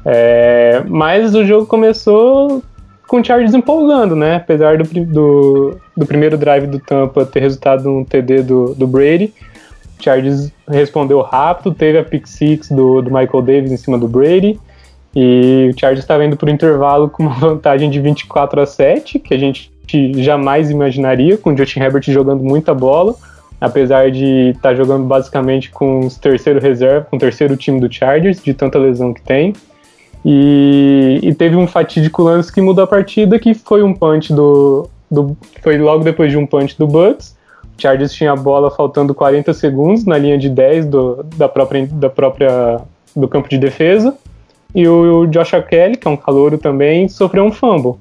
É, 0.04 0.84
mas 0.88 1.36
o 1.36 1.46
jogo 1.46 1.66
começou 1.68 2.64
com 3.08 3.20
o 3.20 3.24
Chargers 3.24 3.54
empolgando, 3.54 4.16
né? 4.16 4.38
Apesar 4.38 4.78
do, 4.78 4.84
do, 5.06 5.78
do 5.96 6.06
primeiro 6.06 6.38
drive 6.38 6.68
do 6.68 6.80
Tampa 6.80 7.26
ter 7.26 7.40
resultado 7.40 7.84
num 7.84 8.04
TD 8.04 8.44
do, 8.44 8.74
do 8.76 8.88
Brady, 8.88 9.34
o 10.00 10.04
Chargers 10.04 10.52
respondeu 10.68 11.22
rápido, 11.22 11.74
teve 11.74 11.98
a 11.98 12.04
pick 12.04 12.28
six 12.28 12.70
do, 12.70 13.02
do 13.02 13.12
Michael 13.12 13.42
Davis 13.42 13.72
em 13.72 13.78
cima 13.78 13.98
do 13.98 14.08
Brady, 14.08 14.60
e 15.16 15.72
o 15.74 15.80
Chargers 15.80 16.04
estava 16.04 16.26
indo 16.26 16.36
por 16.36 16.50
intervalo 16.50 17.10
com 17.10 17.24
uma 17.24 17.36
vantagem 17.40 17.90
de 17.90 18.00
24 18.00 18.62
a 18.62 18.66
7, 18.66 19.20
que 19.20 19.34
a 19.34 19.38
gente 19.38 19.72
jamais 20.16 20.70
imaginaria, 20.70 21.38
com 21.38 21.54
o 21.54 21.58
Justin 21.58 21.80
Herbert 21.80 22.04
jogando 22.08 22.44
muita 22.44 22.74
bola, 22.74 23.16
apesar 23.62 24.12
de 24.12 24.52
estar 24.56 24.76
jogando 24.76 25.06
basicamente 25.06 25.70
com 25.70 26.00
os 26.00 26.18
terceiro 26.18 26.60
reserva, 26.60 27.08
com 27.10 27.16
o 27.16 27.20
terceiro 27.20 27.56
time 27.56 27.80
do 27.80 27.92
Chargers, 27.92 28.44
de 28.44 28.54
tanta 28.54 28.78
lesão 28.78 29.14
que 29.14 29.22
tem. 29.22 29.54
E, 30.28 31.20
e 31.22 31.36
teve 31.36 31.56
um 31.56 31.68
fatídico 31.68 32.24
lance 32.24 32.52
que 32.52 32.60
mudou 32.60 32.84
a 32.84 32.88
partida, 32.88 33.38
que 33.38 33.54
foi 33.54 33.84
um 33.84 33.94
punch 33.94 34.34
do, 34.34 34.90
do. 35.10 35.38
Foi 35.62 35.78
logo 35.78 36.04
depois 36.04 36.32
de 36.32 36.38
um 36.38 36.48
punch 36.48 36.76
do 36.80 36.88
Bucks. 36.88 37.36
O 37.78 37.82
Chargers 37.82 38.12
tinha 38.12 38.32
a 38.32 38.36
bola 38.36 38.72
faltando 38.72 39.14
40 39.14 39.54
segundos 39.54 40.04
na 40.04 40.18
linha 40.18 40.38
de 40.38 40.50
10 40.50 40.88
do, 40.88 41.24
da, 41.36 41.48
própria, 41.48 41.86
da 41.86 42.10
própria. 42.10 42.82
do 43.16 43.28
campo 43.28 43.48
de 43.48 43.60
defesa. 43.60 44.18
E 44.74 44.88
o, 44.88 45.22
o 45.22 45.28
Josh 45.28 45.52
Kelly, 45.70 45.96
que 45.96 46.08
é 46.08 46.12
um 46.12 46.18
calouro 46.18 46.58
também, 46.58 47.08
sofreu 47.08 47.44
um 47.44 47.52
fumble. 47.52 47.94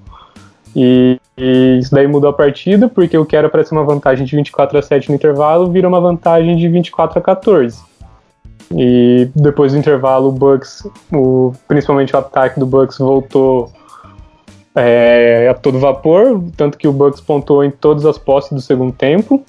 E, 0.75 1.21
e 1.37 1.79
isso 1.79 1.95
daí 1.95 2.07
mudou 2.07 2.31
a 2.31 2.33
partida, 2.33 2.89
porque 2.89 3.19
o 3.19 3.27
que 3.27 3.37
era 3.37 3.51
para 3.51 3.63
ser 3.63 3.75
uma 3.75 3.85
vantagem 3.85 4.25
de 4.25 4.35
24 4.35 4.79
a 4.79 4.83
7 4.83 5.11
no 5.11 5.15
intervalo 5.15 5.71
virou 5.71 5.91
uma 5.91 6.01
vantagem 6.01 6.57
de 6.57 6.69
24 6.69 7.19
a 7.19 7.23
14. 7.23 7.83
E 8.73 9.29
depois 9.35 9.73
do 9.73 9.79
intervalo, 9.79 10.29
o 10.29 10.33
Bucks, 10.33 10.87
o, 11.13 11.53
principalmente 11.69 12.15
o 12.15 12.19
ataque 12.19 12.59
do 12.59 12.67
Bucks, 12.67 12.99
voltou 12.99 13.71
é, 14.75 15.49
a 15.49 15.55
todo 15.55 15.79
vapor, 15.79 16.43
tanto 16.57 16.77
que 16.77 16.89
o 16.89 16.93
Bucks 16.93 17.21
pontuou 17.21 17.63
em 17.63 17.71
todas 17.71 18.05
as 18.07 18.19
posses 18.19 18.53
do 18.53 18.61
segundo 18.61 18.93
tempo. 18.93 19.45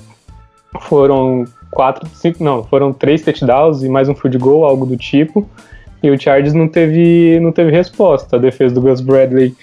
Foram 0.82 1.46
quatro, 1.72 2.08
cinco, 2.14 2.44
não, 2.44 2.64
foram 2.64 2.92
três 2.94 3.22
touchdowns 3.24 3.84
e 3.84 3.90
mais 3.90 4.10
um 4.10 4.16
field 4.16 4.38
goal, 4.38 4.66
algo 4.66 4.86
do 4.86 4.98
tipo. 4.98 5.48
E 6.04 6.10
o 6.12 6.20
Chargers 6.20 6.54
não 6.54 6.68
teve, 6.68 7.40
não 7.40 7.52
teve 7.52 7.72
resposta. 7.72 8.36
A 8.36 8.40
defesa 8.40 8.76
do 8.76 8.82
Gus 8.82 9.02
Bradley 9.02 9.56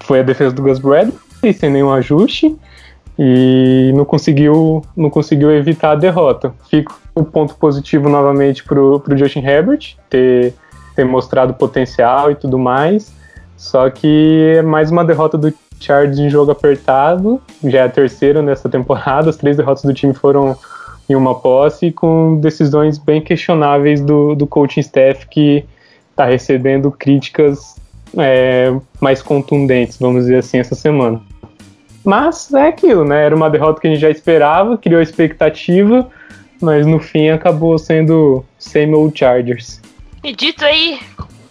foi 0.00 0.20
a 0.20 0.22
defesa 0.22 0.54
do 0.54 0.62
Gus 0.62 0.78
Bradley, 0.78 1.14
sem 1.52 1.70
nenhum 1.70 1.92
ajuste 1.92 2.56
e 3.22 3.92
não 3.94 4.06
conseguiu, 4.06 4.82
não 4.96 5.10
conseguiu 5.10 5.50
evitar 5.50 5.92
a 5.92 5.94
derrota. 5.94 6.54
Fica 6.70 6.94
o 7.20 7.24
ponto 7.24 7.54
positivo 7.54 8.08
novamente 8.08 8.64
pro, 8.64 9.00
pro 9.00 9.16
Justin 9.16 9.40
Herbert 9.40 9.96
ter, 10.08 10.54
ter 10.94 11.04
mostrado 11.04 11.54
potencial 11.54 12.30
e 12.30 12.34
tudo 12.34 12.58
mais. 12.58 13.12
Só 13.56 13.90
que 13.90 14.54
é 14.56 14.62
mais 14.62 14.90
uma 14.90 15.04
derrota 15.04 15.36
do 15.36 15.52
Chargers 15.78 16.18
em 16.18 16.28
jogo 16.28 16.50
apertado, 16.50 17.40
já 17.64 17.80
é 17.80 17.82
a 17.84 17.88
terceira 17.88 18.42
nessa 18.42 18.68
temporada. 18.68 19.30
As 19.30 19.36
três 19.36 19.56
derrotas 19.56 19.82
do 19.82 19.94
time 19.94 20.14
foram 20.14 20.56
em 21.08 21.14
uma 21.14 21.34
posse, 21.34 21.90
com 21.90 22.38
decisões 22.40 22.96
bem 22.96 23.20
questionáveis 23.20 24.00
do, 24.00 24.34
do 24.34 24.46
coaching 24.46 24.80
staff 24.80 25.26
que 25.28 25.64
está 26.10 26.24
recebendo 26.24 26.90
críticas 26.90 27.76
é, 28.16 28.72
mais 29.00 29.22
contundentes, 29.22 29.98
vamos 29.98 30.22
dizer 30.22 30.36
assim, 30.36 30.58
essa 30.58 30.74
semana. 30.74 31.20
Mas 32.04 32.52
é 32.52 32.68
aquilo, 32.68 33.04
né? 33.04 33.24
Era 33.24 33.34
uma 33.34 33.50
derrota 33.50 33.80
que 33.80 33.86
a 33.86 33.90
gente 33.90 34.00
já 34.00 34.10
esperava, 34.10 34.78
criou 34.78 35.02
expectativa, 35.02 36.08
mas 36.60 36.86
no 36.86 37.00
fim 37.00 37.30
acabou 37.30 37.78
sendo 37.78 38.44
same 38.58 38.94
old 38.94 39.18
Chargers. 39.18 39.80
E 40.22 40.34
dito 40.34 40.64
aí 40.64 41.00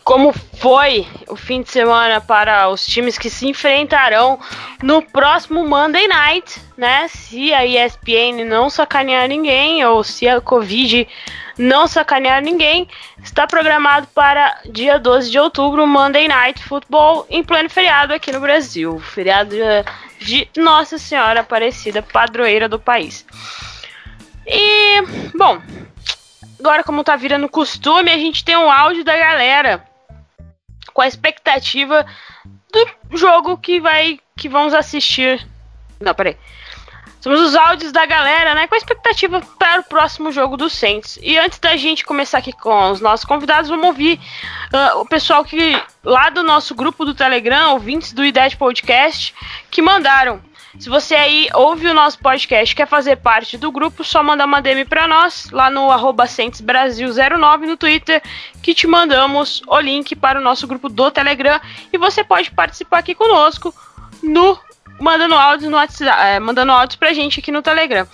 como 0.09 0.33
foi 0.33 1.05
o 1.27 1.35
fim 1.35 1.61
de 1.61 1.69
semana 1.69 2.19
para 2.19 2.67
os 2.67 2.83
times 2.83 3.15
que 3.15 3.29
se 3.29 3.47
enfrentarão 3.47 4.39
no 4.81 5.03
próximo 5.03 5.67
Monday 5.67 6.07
Night, 6.07 6.59
né? 6.75 7.07
Se 7.07 7.53
a 7.53 7.63
ESPN 7.63 8.43
não 8.43 8.71
sacanear 8.71 9.27
ninguém 9.27 9.85
ou 9.85 10.03
se 10.03 10.27
a 10.27 10.41
Covid 10.41 11.07
não 11.59 11.85
sacanear 11.85 12.41
ninguém, 12.41 12.87
está 13.23 13.45
programado 13.45 14.07
para 14.07 14.59
dia 14.71 14.97
12 14.97 15.29
de 15.29 15.37
outubro, 15.37 15.85
Monday 15.85 16.27
Night 16.27 16.63
Football, 16.63 17.27
em 17.29 17.43
pleno 17.43 17.69
feriado 17.69 18.11
aqui 18.11 18.31
no 18.31 18.39
Brasil. 18.39 18.99
Feriado 18.99 19.55
de 20.19 20.49
Nossa 20.57 20.97
Senhora 20.97 21.41
Aparecida, 21.41 22.01
padroeira 22.01 22.67
do 22.67 22.79
país. 22.79 23.23
E, 24.51 25.01
bom, 25.37 25.61
agora 26.59 26.83
como 26.83 27.03
tá 27.03 27.15
virando 27.15 27.47
costume, 27.47 28.11
a 28.11 28.17
gente 28.17 28.43
tem 28.43 28.57
um 28.57 28.71
áudio 28.71 29.03
da 29.03 29.15
galera 29.15 29.85
com 30.91 31.01
a 31.03 31.07
expectativa 31.07 32.05
do 32.71 33.17
jogo 33.17 33.57
que 33.57 33.79
vai 33.79 34.19
que 34.35 34.49
vamos 34.49 34.73
assistir. 34.73 35.45
Não, 35.99 36.15
peraí. 36.15 36.35
Somos 37.21 37.41
os 37.41 37.55
áudios 37.55 37.91
da 37.91 38.05
galera, 38.05 38.55
né? 38.55 38.65
Com 38.65 38.75
a 38.75 38.77
expectativa 38.77 39.41
para 39.59 39.81
o 39.81 39.83
próximo 39.83 40.31
jogo 40.31 40.55
do 40.55 40.69
Saints. 40.69 41.19
E 41.21 41.37
antes 41.37 41.59
da 41.59 41.75
gente 41.75 42.05
começar 42.05 42.37
aqui 42.37 42.53
com 42.53 42.91
os 42.91 43.01
nossos 43.01 43.25
convidados, 43.25 43.69
vamos 43.69 43.87
ouvir 43.87 44.17
uh, 44.73 44.99
o 44.99 45.05
pessoal 45.05 45.43
que 45.43 45.77
lá 46.01 46.29
do 46.29 46.41
nosso 46.41 46.73
grupo 46.73 47.03
do 47.03 47.13
Telegram, 47.13 47.73
ouvintes 47.73 48.13
do 48.13 48.23
IDET 48.23 48.55
Podcast, 48.55 49.35
que 49.69 49.81
mandaram. 49.81 50.41
Se 50.77 50.89
você 50.89 51.15
aí 51.15 51.47
ouve 51.53 51.87
o 51.87 51.93
nosso 51.93 52.19
podcast 52.19 52.75
quer 52.75 52.87
fazer 52.87 53.15
parte 53.15 53.57
do 53.57 53.71
grupo, 53.71 54.03
só 54.03 54.21
mandar 54.21 54.45
uma 54.45 54.61
DM 54.61 54.85
para 54.85 55.07
nós 55.07 55.49
lá 55.51 55.69
no 55.69 55.89
arroba 55.89 56.25
Brasil09 56.25 57.65
no 57.65 57.75
Twitter, 57.75 58.21
que 58.61 58.75
te 58.75 58.85
mandamos 58.85 59.63
o 59.67 59.79
link 59.79 60.15
para 60.15 60.39
o 60.39 60.43
nosso 60.43 60.67
grupo 60.67 60.87
do 60.87 61.09
Telegram 61.09 61.59
e 61.91 61.97
você 61.97 62.23
pode 62.23 62.51
participar 62.51 62.99
aqui 62.99 63.15
conosco 63.15 63.73
no 64.21 64.59
mandando 64.99 65.33
áudios 65.33 65.71
no 65.71 65.77
WhatsApp, 65.77 66.21
é, 66.21 66.39
mandando 66.39 66.71
áudios 66.71 66.97
pra 66.97 67.13
gente 67.13 67.39
aqui 67.39 67.51
no 67.51 67.61
Telegram. 67.61 68.05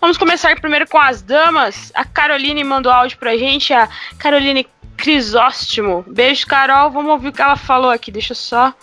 Vamos 0.00 0.16
começar 0.16 0.54
primeiro 0.60 0.86
com 0.86 0.98
as 0.98 1.22
damas. 1.22 1.90
A 1.94 2.04
Caroline 2.04 2.62
mandou 2.62 2.92
áudio 2.92 3.18
pra 3.18 3.36
gente, 3.36 3.72
a 3.72 3.88
Caroline 4.18 4.66
Crisóstomo. 4.96 6.04
Beijo, 6.06 6.46
Carol. 6.46 6.90
Vamos 6.90 7.10
ouvir 7.10 7.28
o 7.28 7.32
que 7.32 7.40
ela 7.40 7.56
falou 7.56 7.90
aqui. 7.90 8.12
Deixa 8.12 8.32
eu 8.32 8.36
só 8.36 8.74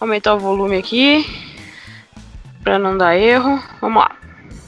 aumentar 0.00 0.34
o 0.34 0.40
volume 0.40 0.76
aqui 0.76 1.53
pra 2.64 2.78
não 2.78 2.96
dar 2.96 3.14
erro. 3.14 3.62
Vamos 3.80 4.02
lá. 4.02 4.10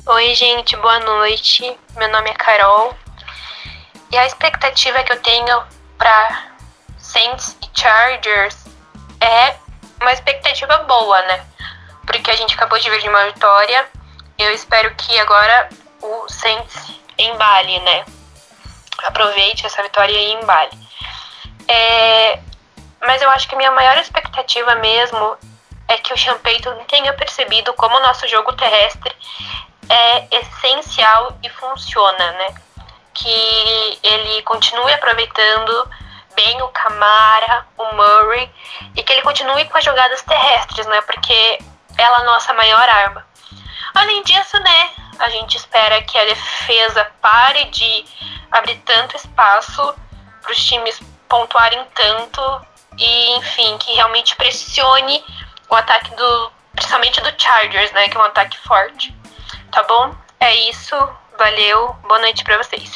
Oi, 0.07 0.35
gente, 0.35 0.77
boa 0.77 1.01
noite. 1.01 1.77
Meu 1.97 2.09
nome 2.13 2.31
é 2.31 2.35
Carol. 2.35 2.95
E 4.13 4.19
a 4.19 4.27
expectativa 4.27 5.03
que 5.03 5.13
eu 5.13 5.21
tenho 5.21 5.63
para 5.97 6.53
Saints 6.99 7.57
e 7.63 7.81
Chargers 7.81 8.67
é 9.21 9.57
uma 10.01 10.13
expectativa 10.13 10.77
boa, 10.79 11.21
né? 11.23 11.45
Porque 12.07 12.31
a 12.31 12.37
gente 12.37 12.55
acabou 12.55 12.79
de 12.79 12.89
ver 12.89 13.01
de 13.01 13.09
uma 13.09 13.25
vitória. 13.25 13.87
Eu 14.39 14.53
espero 14.53 14.95
que 14.95 15.19
agora 15.19 15.69
o 16.03 16.29
Saints 16.29 17.01
embale, 17.19 17.81
né? 17.81 18.05
Aproveite 19.05 19.67
essa 19.67 19.83
vitória 19.83 20.13
e 20.13 20.35
embale. 20.35 20.79
É, 21.67 22.39
mas 23.01 23.23
eu 23.23 23.31
acho 23.31 23.49
que 23.49 23.57
minha 23.57 23.73
maior 23.73 23.97
expectativa 23.97 24.75
mesmo 24.77 25.37
é 25.89 25.97
que 25.99 26.13
o 26.13 26.19
Sean 26.19 26.39
Payton 26.39 26.85
tenha 26.85 27.13
percebido 27.13 27.73
como 27.75 27.97
o 27.97 28.01
nosso 28.01 28.27
jogo 28.29 28.53
terrestre 28.55 29.15
é 29.89 30.39
essencial 30.39 31.37
e 31.43 31.49
funciona, 31.49 32.33
né? 32.33 32.55
Que 33.15 33.99
ele 34.03 34.43
continue 34.43 34.93
aproveitando 34.93 35.91
bem 36.35 36.61
o 36.63 36.69
Camara, 36.69 37.67
o 37.79 37.95
Murray 37.95 38.51
e 38.95 39.03
que 39.03 39.13
ele 39.13 39.23
continue 39.23 39.65
com 39.67 39.79
as 39.79 39.85
jogadas 39.85 40.23
terrestres, 40.23 40.87
né? 40.87 41.01
Porque 41.03 41.59
ela 41.97 42.19
é 42.19 42.21
a 42.21 42.25
nossa 42.25 42.53
maior 42.53 42.89
arma. 42.89 43.27
Além 43.95 44.23
disso, 44.25 44.59
né, 44.59 44.91
a 45.19 45.31
gente 45.31 45.57
espera 45.57 46.03
que 46.03 46.19
a 46.19 46.25
defesa 46.25 47.11
pare 47.23 47.65
de 47.67 48.05
abrir 48.51 48.77
tanto 48.85 49.17
espaço 49.17 49.95
para 50.43 50.53
os 50.53 50.65
times 50.65 51.01
pontuarem 51.29 51.83
tanto 51.95 52.67
e, 52.99 53.37
enfim, 53.39 53.79
que 53.79 53.95
realmente 53.95 54.37
pressione 54.37 55.25
o 55.71 55.75
ataque 55.75 56.15
do, 56.15 56.53
principalmente 56.75 57.21
do 57.21 57.33
Chargers, 57.37 57.93
né, 57.93 58.09
que 58.09 58.17
é 58.17 58.21
um 58.21 58.25
ataque 58.25 58.59
forte. 58.59 59.15
Tá 59.71 59.83
bom? 59.83 60.15
É 60.41 60.55
isso. 60.69 60.97
Valeu. 61.39 61.95
Boa 62.07 62.21
noite 62.21 62.45
para 62.45 62.59
vocês. 62.59 62.91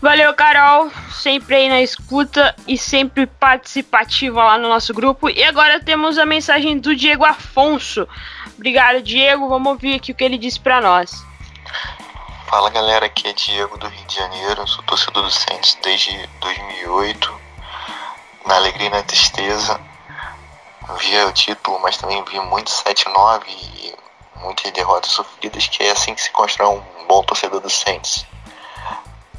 Valeu, 0.00 0.34
Carol. 0.34 0.90
Sempre 1.10 1.56
aí 1.56 1.68
na 1.68 1.80
escuta 1.80 2.54
e 2.68 2.76
sempre 2.76 3.26
participativa 3.26 4.44
lá 4.44 4.58
no 4.58 4.68
nosso 4.68 4.92
grupo. 4.92 5.30
E 5.30 5.42
agora 5.42 5.80
temos 5.80 6.18
a 6.18 6.26
mensagem 6.26 6.78
do 6.78 6.94
Diego 6.94 7.24
Afonso. 7.24 8.06
Obrigado, 8.54 9.00
Diego. 9.02 9.48
Vamos 9.48 9.72
ouvir 9.72 9.94
aqui 9.94 10.12
o 10.12 10.14
que 10.14 10.22
ele 10.22 10.36
disse 10.36 10.60
para 10.60 10.80
nós. 10.80 11.24
Fala 12.46 12.68
galera, 12.70 13.06
aqui 13.06 13.26
é 13.26 13.32
Diego 13.32 13.78
do 13.78 13.88
Rio 13.88 14.06
de 14.06 14.14
Janeiro, 14.14 14.68
sou 14.68 14.84
torcedor 14.84 15.24
do 15.24 15.30
Santos 15.30 15.76
desde 15.82 16.28
2008. 16.40 17.40
Na 18.46 18.56
alegria 18.56 18.88
e 18.88 18.90
na 18.90 19.02
tristeza, 19.02 19.80
via 20.98 21.26
o 21.26 21.32
título, 21.32 21.78
mas 21.80 21.96
também 21.96 22.22
vi 22.24 22.38
muito 22.40 22.70
7-9 22.70 23.42
e 23.48 23.94
muitas 24.36 24.70
derrotas 24.72 25.12
sofridas, 25.12 25.66
que 25.66 25.82
é 25.82 25.90
assim 25.90 26.14
que 26.14 26.22
se 26.22 26.30
constrói 26.30 26.76
um 26.76 27.06
bom 27.06 27.22
torcedor 27.22 27.60
do 27.60 27.70
Santos. 27.70 28.26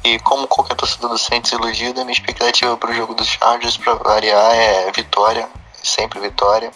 E 0.04 0.18
como 0.20 0.46
qualquer 0.46 0.76
torcedor 0.76 1.10
do 1.10 1.18
Saints 1.18 1.50
iludido, 1.52 2.00
a 2.00 2.04
minha 2.04 2.16
expectativa 2.16 2.76
para 2.76 2.90
o 2.90 2.94
jogo 2.94 3.14
dos 3.14 3.26
Chargers, 3.26 3.76
para 3.76 3.94
variar, 3.94 4.54
é 4.54 4.92
vitória, 4.92 5.48
sempre 5.82 6.20
vitória. 6.20 6.70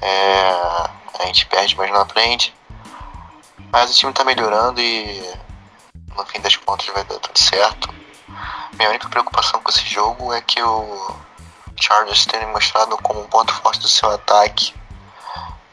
É, 0.00 0.50
a 1.18 1.26
gente 1.26 1.46
perde 1.46 1.76
mais 1.76 1.90
na 1.90 2.06
frente, 2.06 2.54
mas 3.72 3.90
o 3.90 3.94
time 3.94 4.12
está 4.12 4.24
melhorando 4.24 4.80
e 4.80 5.20
no 6.16 6.24
fim 6.26 6.40
das 6.40 6.56
contas 6.56 6.86
vai 6.86 7.02
dar 7.04 7.18
tudo 7.18 7.38
certo. 7.38 7.92
Minha 8.74 8.90
única 8.90 9.08
preocupação 9.08 9.60
com 9.60 9.70
esse 9.70 9.84
jogo 9.84 10.32
é 10.32 10.40
que 10.40 10.62
o 10.62 11.16
Chargers 11.80 12.26
tenha 12.26 12.46
mostrado 12.48 12.96
como 12.98 13.20
um 13.20 13.26
ponto 13.26 13.52
forte 13.54 13.80
do 13.80 13.88
seu 13.88 14.10
ataque 14.10 14.74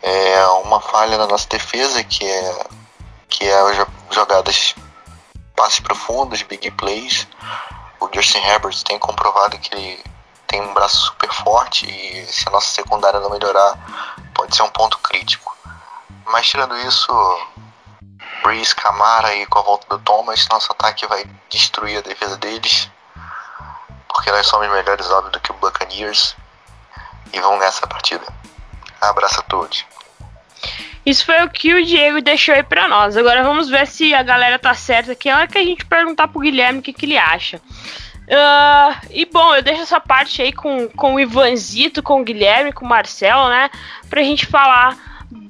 é 0.04 0.46
uma 0.66 0.82
falha 0.82 1.18
na 1.18 1.26
nossa 1.26 1.48
defesa, 1.48 2.04
que 2.04 2.26
é, 2.26 2.66
que 3.30 3.46
é 3.46 3.54
as 3.54 3.88
jogadas 4.12 4.76
passes 5.56 5.80
profundos, 5.80 6.44
big 6.44 6.70
plays. 6.72 7.26
O 8.02 8.10
Justin 8.14 8.40
Herbert 8.40 8.84
tem 8.84 9.00
comprovado 9.00 9.58
que 9.58 9.74
ele 9.74 10.04
tem 10.46 10.62
um 10.62 10.74
braço 10.74 10.98
super 11.06 11.32
forte 11.32 11.90
e 11.90 12.26
se 12.26 12.48
a 12.50 12.52
nossa 12.52 12.68
secundária 12.68 13.22
não 13.22 13.30
melhorar, 13.30 13.80
pode 14.36 14.54
ser 14.54 14.64
um 14.64 14.70
ponto 14.70 15.00
crítico. 15.00 15.56
Mas 16.26 16.48
tirando 16.48 16.78
isso, 16.80 17.08
Breeze, 18.44 18.76
Camara 18.76 19.34
e 19.36 19.46
com 19.46 19.60
a 19.60 19.62
volta 19.62 19.88
do 19.90 20.04
Thomas, 20.04 20.48
nosso 20.50 20.70
ataque 20.74 21.08
vai 21.08 21.24
destruir 21.50 22.00
a 22.00 22.02
defesa 22.02 22.36
deles. 22.36 22.92
Porque 24.14 24.32
nós 24.32 24.46
somos 24.46 24.70
melhores, 24.70 25.10
óbvio, 25.10 25.32
do 25.32 25.40
que 25.40 25.52
o 25.52 25.56
Buccaneers. 25.56 26.36
E 27.34 27.40
vamos 27.40 27.58
ganhar 27.58 27.70
essa 27.70 27.88
partida. 27.88 28.26
Abraço 29.02 29.40
a 29.40 29.44
todos. 29.44 29.86
Isso 31.06 31.26
foi 31.26 31.44
o 31.44 31.50
que 31.50 31.74
o 31.74 31.86
Diego 31.86 32.22
deixou 32.22 32.56
aí 32.56 32.64
pra 32.64 32.88
nós. 32.88 33.18
Agora 33.18 33.44
vamos 33.44 33.70
ver 33.70 33.86
se 33.88 34.14
a 34.14 34.24
galera 34.24 34.58
tá 34.58 34.74
certa, 34.74 35.14
que 35.16 35.28
é 35.28 35.36
hora 35.36 35.48
que 35.48 35.58
a 35.58 35.64
gente 35.64 35.86
perguntar 35.86 36.30
pro 36.30 36.40
Guilherme 36.40 36.80
o 36.80 36.82
que, 36.82 36.94
que 36.94 37.06
ele 37.06 37.18
acha. 37.18 37.58
Uh, 37.58 39.08
e 39.10 39.26
bom, 39.26 39.54
eu 39.54 39.62
deixo 39.62 39.82
essa 39.82 40.00
parte 40.00 40.42
aí 40.42 40.54
com, 40.54 40.88
com 40.90 41.16
o 41.16 41.20
Ivanzito, 41.20 42.02
com 42.02 42.22
o 42.22 42.24
Guilherme, 42.24 42.72
com 42.72 42.86
o 42.86 42.88
Marcelo, 42.88 43.50
né? 43.50 43.70
Pra 44.10 44.24
gente 44.24 44.46
falar 44.46 44.98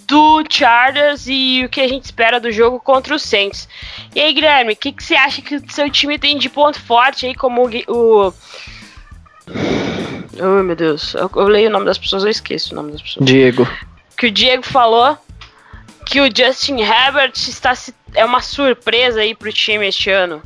do 0.08 0.44
Chargers 0.50 1.26
e 1.28 1.64
o 1.66 1.70
que 1.70 1.82
a 1.82 1.88
gente 1.88 2.06
espera 2.06 2.40
do 2.40 2.52
jogo 2.52 2.80
contra 2.80 3.16
o 3.16 3.20
Saints. 3.20 3.68
E 4.16 4.20
aí, 4.20 4.34
Guilherme, 4.34 4.74
o 4.74 4.76
que, 4.76 4.92
que 4.92 5.04
você 5.04 5.16
acha 5.16 5.42
que 5.42 5.56
o 5.56 5.72
seu 5.72 5.90
time 5.90 6.18
tem 6.18 6.38
de 6.38 6.50
ponto 6.50 6.80
forte 6.82 7.26
aí, 7.26 7.36
como 7.36 7.64
o. 7.64 8.28
o... 8.28 8.34
Oh, 10.40 10.64
meu 10.64 10.76
Deus, 10.76 11.14
eu, 11.14 11.30
eu 11.36 11.48
leio 11.48 11.70
o 11.70 11.72
nome 11.72 11.86
das 11.86 11.98
pessoas, 11.98 12.24
eu 12.24 12.30
esqueço 12.30 12.74
o 12.74 12.76
nome 12.76 12.92
das 12.92 13.02
pessoas. 13.02 13.26
Diego. 13.26 13.68
Que 14.18 14.28
o 14.28 14.32
Diego 14.32 14.64
falou 14.64 15.18
que 16.06 16.20
o 16.20 16.26
Justin 16.26 16.82
Herbert 16.82 17.34
está 17.36 17.74
é 18.14 18.26
uma 18.26 18.42
surpresa 18.42 19.22
aí 19.22 19.36
pro 19.36 19.52
time 19.52 19.88
este 19.88 20.10
ano. 20.10 20.42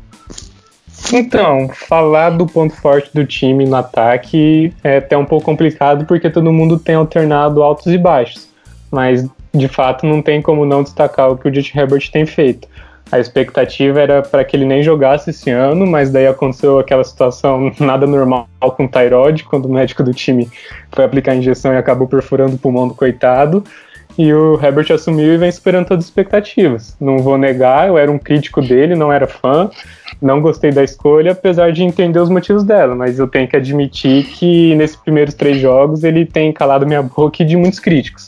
Então, 1.14 1.70
falar 1.70 2.32
do 2.32 2.46
ponto 2.48 2.76
forte 2.76 3.10
do 3.14 3.26
time 3.26 3.66
no 3.66 3.76
ataque 3.76 4.74
é 4.84 4.98
até 4.98 5.18
um 5.18 5.26
pouco 5.26 5.46
complicado 5.46 6.06
porque 6.06 6.30
todo 6.30 6.52
mundo 6.52 6.80
tem 6.80 6.96
alternado 6.96 7.62
altos 7.62 7.88
e 7.88 7.98
baixos. 7.98 8.48
Mas 8.92 9.26
de 9.58 9.68
fato 9.68 10.06
não 10.06 10.22
tem 10.22 10.42
como 10.42 10.66
não 10.66 10.84
destacar 10.84 11.32
o 11.32 11.38
que 11.38 11.48
o 11.48 11.54
Justin 11.54 11.80
Herbert 11.80 12.10
tem 12.12 12.26
feito. 12.26 12.68
A 13.12 13.20
expectativa 13.20 14.02
era 14.02 14.22
para 14.22 14.44
que 14.44 14.56
ele 14.56 14.66
nem 14.66 14.84
jogasse 14.84 15.30
esse 15.30 15.50
ano, 15.50 15.88
mas 15.88 16.12
daí 16.12 16.28
aconteceu 16.28 16.78
aquela 16.78 17.04
situação 17.04 17.72
nada 17.80 18.06
normal 18.06 18.48
com 18.60 18.86
o 18.86 18.88
Tyrod, 18.88 19.44
quando 19.46 19.66
o 19.66 19.74
médico 19.74 20.04
do 20.04 20.14
time 20.14 20.50
foi 20.92 21.06
aplicar 21.06 21.32
a 21.32 21.36
injeção 21.36 21.74
e 21.74 21.78
acabou 21.78 22.08
perfurando 22.08 22.56
o 22.56 22.60
pulmão 22.60 22.88
do 22.88 22.94
coitado. 22.94 23.64
E 24.18 24.34
o 24.34 24.60
Herbert 24.62 24.92
assumiu 24.92 25.34
e 25.34 25.38
vem 25.38 25.52
superando 25.52 25.88
todas 25.88 26.04
as 26.04 26.10
expectativas. 26.10 26.98
Não 27.00 27.20
vou 27.20 27.38
negar, 27.38 27.88
eu 27.88 27.98
era 27.98 28.12
um 28.12 28.18
crítico 28.18 28.62
dele, 28.62 28.96
não 28.96 29.14
era 29.14 29.28
fã, 29.28 29.70
não 30.20 30.42
gostei 30.42 30.72
da 30.72 30.84
escolha, 30.84 31.34
apesar 31.34 31.72
de 31.72 31.84
entender 31.84 32.20
os 32.20 32.30
motivos 32.30 32.64
dela, 32.64 32.96
mas 32.96 33.20
eu 33.20 33.28
tenho 33.28 33.48
que 33.48 33.56
admitir 33.56 34.26
que 34.26 34.74
nesses 34.74 34.96
primeiros 34.96 35.36
três 35.36 35.60
jogos 35.60 36.04
ele 36.04 36.26
tem 36.26 36.52
calado 36.52 36.88
minha 36.88 37.04
boca 37.04 37.46
de 37.46 37.56
muitos 37.56 37.80
críticos. 37.80 38.27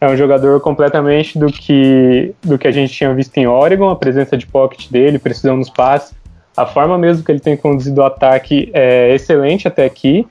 É 0.00 0.08
um 0.08 0.16
jogador 0.16 0.60
completamente 0.60 1.38
do 1.38 1.48
que, 1.48 2.34
do 2.42 2.58
que 2.58 2.66
a 2.66 2.72
gente 2.72 2.92
tinha 2.92 3.12
visto 3.12 3.36
em 3.36 3.46
Oregon, 3.46 3.90
a 3.90 3.96
presença 3.96 4.36
de 4.36 4.46
pocket 4.46 4.90
dele, 4.90 5.18
precisão 5.18 5.58
nos 5.58 5.68
passes, 5.68 6.14
a 6.56 6.66
forma 6.66 6.98
mesmo 6.98 7.24
que 7.24 7.30
ele 7.30 7.40
tem 7.40 7.56
conduzido 7.56 8.00
o 8.00 8.04
ataque 8.04 8.70
é 8.72 9.14
excelente 9.14 9.68
até 9.68 9.84
aqui. 9.84 10.26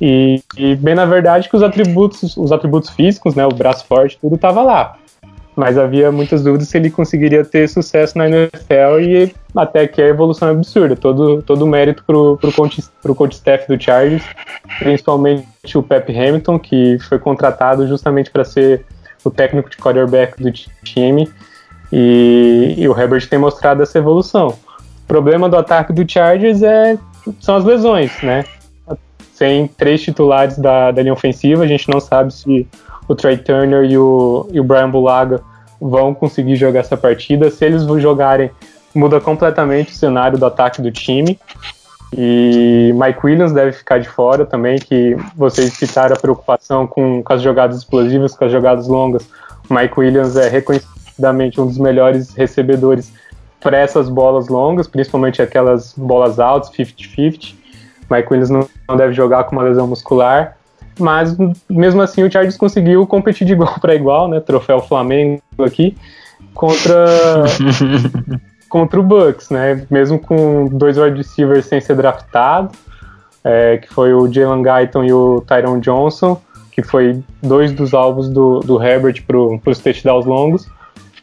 E, 0.00 0.42
e, 0.56 0.74
bem 0.74 0.94
na 0.94 1.04
verdade 1.04 1.48
que 1.48 1.56
os 1.56 1.62
atributos, 1.62 2.36
os 2.36 2.50
atributos 2.50 2.90
físicos, 2.90 3.34
né, 3.34 3.46
o 3.46 3.50
braço 3.54 3.86
forte, 3.86 4.18
tudo 4.20 4.34
estava 4.34 4.62
lá. 4.62 4.96
Mas 5.54 5.76
havia 5.76 6.10
muitas 6.10 6.42
dúvidas 6.42 6.68
se 6.68 6.78
ele 6.78 6.90
conseguiria 6.90 7.44
ter 7.44 7.68
sucesso 7.68 8.16
na 8.16 8.28
NFL 8.28 9.00
e 9.00 9.34
até 9.54 9.86
que 9.86 10.00
a 10.00 10.08
evolução 10.08 10.48
é 10.48 10.50
absurda. 10.50 10.96
Todo, 10.96 11.42
todo 11.42 11.62
o 11.62 11.66
mérito 11.66 12.02
pro, 12.06 12.38
pro, 12.38 12.50
coach, 12.52 12.82
pro 13.02 13.14
coach 13.14 13.34
staff 13.34 13.68
do 13.68 13.80
Chargers, 13.80 14.24
principalmente 14.78 15.46
o 15.76 15.82
Pep 15.82 16.10
Hamilton, 16.10 16.58
que 16.58 16.98
foi 17.00 17.18
contratado 17.18 17.86
justamente 17.86 18.30
para 18.30 18.44
ser 18.44 18.84
o 19.24 19.30
técnico 19.30 19.70
de 19.70 19.76
quarterback 19.76 20.42
do 20.42 20.50
time. 20.50 21.30
E, 21.92 22.74
e 22.78 22.88
o 22.88 22.98
Herbert 22.98 23.28
tem 23.28 23.38
mostrado 23.38 23.82
essa 23.82 23.98
evolução. 23.98 24.48
O 25.04 25.06
problema 25.06 25.48
do 25.48 25.56
ataque 25.56 25.92
do 25.92 26.10
Chargers 26.10 26.62
é, 26.62 26.98
são 27.40 27.56
as 27.56 27.64
lesões, 27.64 28.10
né? 28.22 28.44
tem 29.42 29.66
três 29.66 30.00
titulares 30.00 30.56
da, 30.56 30.92
da 30.92 31.02
linha 31.02 31.12
ofensiva. 31.12 31.64
A 31.64 31.66
gente 31.66 31.88
não 31.88 31.98
sabe 31.98 32.32
se 32.32 32.64
o 33.08 33.14
Trey 33.16 33.36
Turner 33.36 33.90
e 33.90 33.98
o, 33.98 34.48
e 34.52 34.60
o 34.60 34.64
Brian 34.64 34.88
Bulaga 34.88 35.42
vão 35.80 36.14
conseguir 36.14 36.54
jogar 36.54 36.78
essa 36.78 36.96
partida. 36.96 37.50
Se 37.50 37.64
eles 37.64 37.82
jogarem, 38.00 38.52
muda 38.94 39.20
completamente 39.20 39.92
o 39.92 39.96
cenário 39.96 40.38
do 40.38 40.46
ataque 40.46 40.80
do 40.80 40.92
time. 40.92 41.40
E 42.14 42.92
Mike 42.94 43.20
Williams 43.24 43.52
deve 43.52 43.72
ficar 43.72 43.98
de 43.98 44.08
fora 44.08 44.44
também, 44.44 44.78
que 44.78 45.16
vocês 45.34 45.72
citaram 45.72 46.14
a 46.14 46.18
preocupação 46.18 46.86
com, 46.86 47.22
com 47.22 47.32
as 47.32 47.40
jogadas 47.40 47.78
explosivas, 47.78 48.36
com 48.36 48.44
as 48.44 48.52
jogadas 48.52 48.86
longas. 48.86 49.26
O 49.68 49.74
Mike 49.74 49.98
Williams 49.98 50.36
é 50.36 50.48
reconhecidamente 50.48 51.60
um 51.60 51.66
dos 51.66 51.78
melhores 51.78 52.34
recebedores 52.34 53.12
para 53.60 53.78
essas 53.78 54.08
bolas 54.08 54.48
longas, 54.48 54.86
principalmente 54.86 55.40
aquelas 55.40 55.94
bolas 55.96 56.38
altas, 56.38 56.70
50-50. 56.70 57.54
Mike 58.10 58.28
Williams 58.30 58.50
não, 58.50 58.68
não 58.88 58.96
deve 58.96 59.14
jogar 59.14 59.44
com 59.44 59.56
uma 59.56 59.62
lesão 59.62 59.86
muscular. 59.86 60.56
Mas 60.98 61.34
mesmo 61.70 62.02
assim 62.02 62.22
o 62.22 62.30
Chargers 62.30 62.58
conseguiu 62.58 63.06
competir 63.06 63.46
de 63.46 63.54
igual 63.54 63.80
para 63.80 63.94
igual, 63.94 64.28
né? 64.28 64.40
Troféu 64.40 64.82
Flamengo 64.82 65.40
aqui 65.60 65.96
contra 66.52 67.06
contra 68.72 68.98
o 68.98 69.02
Bucks, 69.02 69.50
né? 69.50 69.86
Mesmo 69.90 70.18
com 70.18 70.66
dois 70.66 70.96
wide 70.96 71.18
receivers 71.18 71.66
sem 71.66 71.78
ser 71.78 71.94
draftado, 71.94 72.70
é, 73.44 73.76
que 73.76 73.92
foi 73.92 74.14
o 74.14 74.32
Jalen 74.32 74.62
Guyton 74.62 75.04
e 75.04 75.12
o 75.12 75.44
Tyron 75.46 75.78
Johnson, 75.78 76.40
que 76.70 76.82
foi 76.82 77.22
dois 77.42 77.70
dos 77.70 77.92
alvos 77.92 78.30
do, 78.30 78.60
do 78.60 78.82
Herbert 78.82 79.22
para 79.26 79.36
os 79.70 79.78
touchdowns 79.78 80.24
longos. 80.24 80.66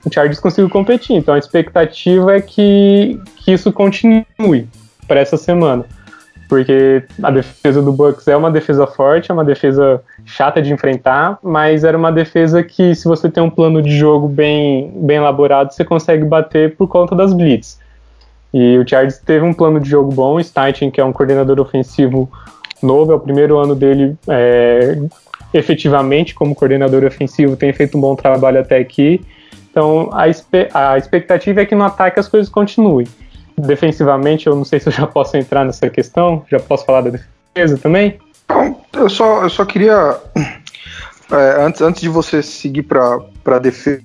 O 0.06 0.14
Chargers 0.14 0.40
conseguiu 0.40 0.70
competir, 0.70 1.16
então 1.16 1.34
a 1.34 1.40
expectativa 1.40 2.36
é 2.36 2.40
que, 2.40 3.20
que 3.38 3.52
isso 3.52 3.74
continue 3.74 4.70
para 5.08 5.20
essa 5.20 5.36
semana. 5.36 5.86
Porque 6.50 7.04
a 7.22 7.30
defesa 7.30 7.80
do 7.80 7.94
Bucks 7.94 8.28
é 8.28 8.36
uma 8.36 8.50
defesa 8.50 8.88
forte, 8.88 9.30
é 9.30 9.34
uma 9.34 9.46
defesa 9.46 10.02
chata 10.26 10.60
de 10.60 10.74
enfrentar, 10.74 11.38
mas 11.44 11.84
era 11.84 11.96
uma 11.96 12.12
defesa 12.12 12.64
que, 12.64 12.96
se 12.96 13.08
você 13.08 13.30
tem 13.30 13.42
um 13.42 13.52
plano 13.52 13.84
de 13.84 13.96
jogo 13.96 14.28
bem, 14.28 14.92
bem 14.96 15.18
elaborado, 15.18 15.72
você 15.72 15.86
consegue 15.86 16.26
bater 16.26 16.76
por 16.76 16.88
conta 16.88 17.16
das 17.16 17.34
blitz. 17.34 17.80
E 18.52 18.80
o 18.80 18.88
Chargers 18.88 19.20
teve 19.20 19.46
um 19.46 19.54
plano 19.54 19.80
de 19.80 19.88
jogo 19.88 20.12
bom, 20.12 20.42
Steichen, 20.42 20.90
que 20.90 21.00
é 21.00 21.06
um 21.06 21.14
coordenador 21.14 21.60
ofensivo 21.60 22.28
novo, 22.82 23.12
é 23.12 23.16
o 23.16 23.20
primeiro 23.20 23.60
ano 23.60 23.76
dele 23.76 24.18
é, 24.28 24.98
efetivamente 25.54 26.34
como 26.34 26.56
coordenador 26.56 27.04
ofensivo, 27.04 27.56
tem 27.56 27.72
feito 27.72 27.96
um 27.96 28.02
bom 28.02 28.16
trabalho 28.16 28.60
até 28.60 28.80
aqui. 28.80 29.22
Então 29.70 30.10
a, 30.12 30.24
a 30.24 30.98
expectativa 30.98 31.62
é 31.62 31.66
que 31.66 31.76
no 31.76 31.84
ataque 31.84 32.20
as 32.20 32.28
coisas 32.28 32.50
continuem 32.50 33.06
defensivamente, 33.60 34.48
eu 34.48 34.56
não 34.56 34.66
sei 34.66 34.80
se 34.80 34.90
eu 34.90 34.94
já 34.94 35.08
posso 35.08 35.38
entrar 35.38 35.66
nessa 35.66 35.90
questão, 35.90 36.46
já 36.50 36.60
posso 36.60 36.86
falar 36.86 37.02
da 37.02 37.12
defesa 37.12 37.78
também? 37.78 38.20
Eu 38.94 39.10
só, 39.10 39.44
eu 39.44 39.50
só 39.50 39.66
queria, 39.66 40.20
é, 41.32 41.64
antes, 41.64 41.82
antes 41.82 42.02
de 42.02 42.10
você 42.10 42.42
seguir 42.42 42.84
para 42.84 43.20
a 43.46 43.60
defesa, 43.60 44.02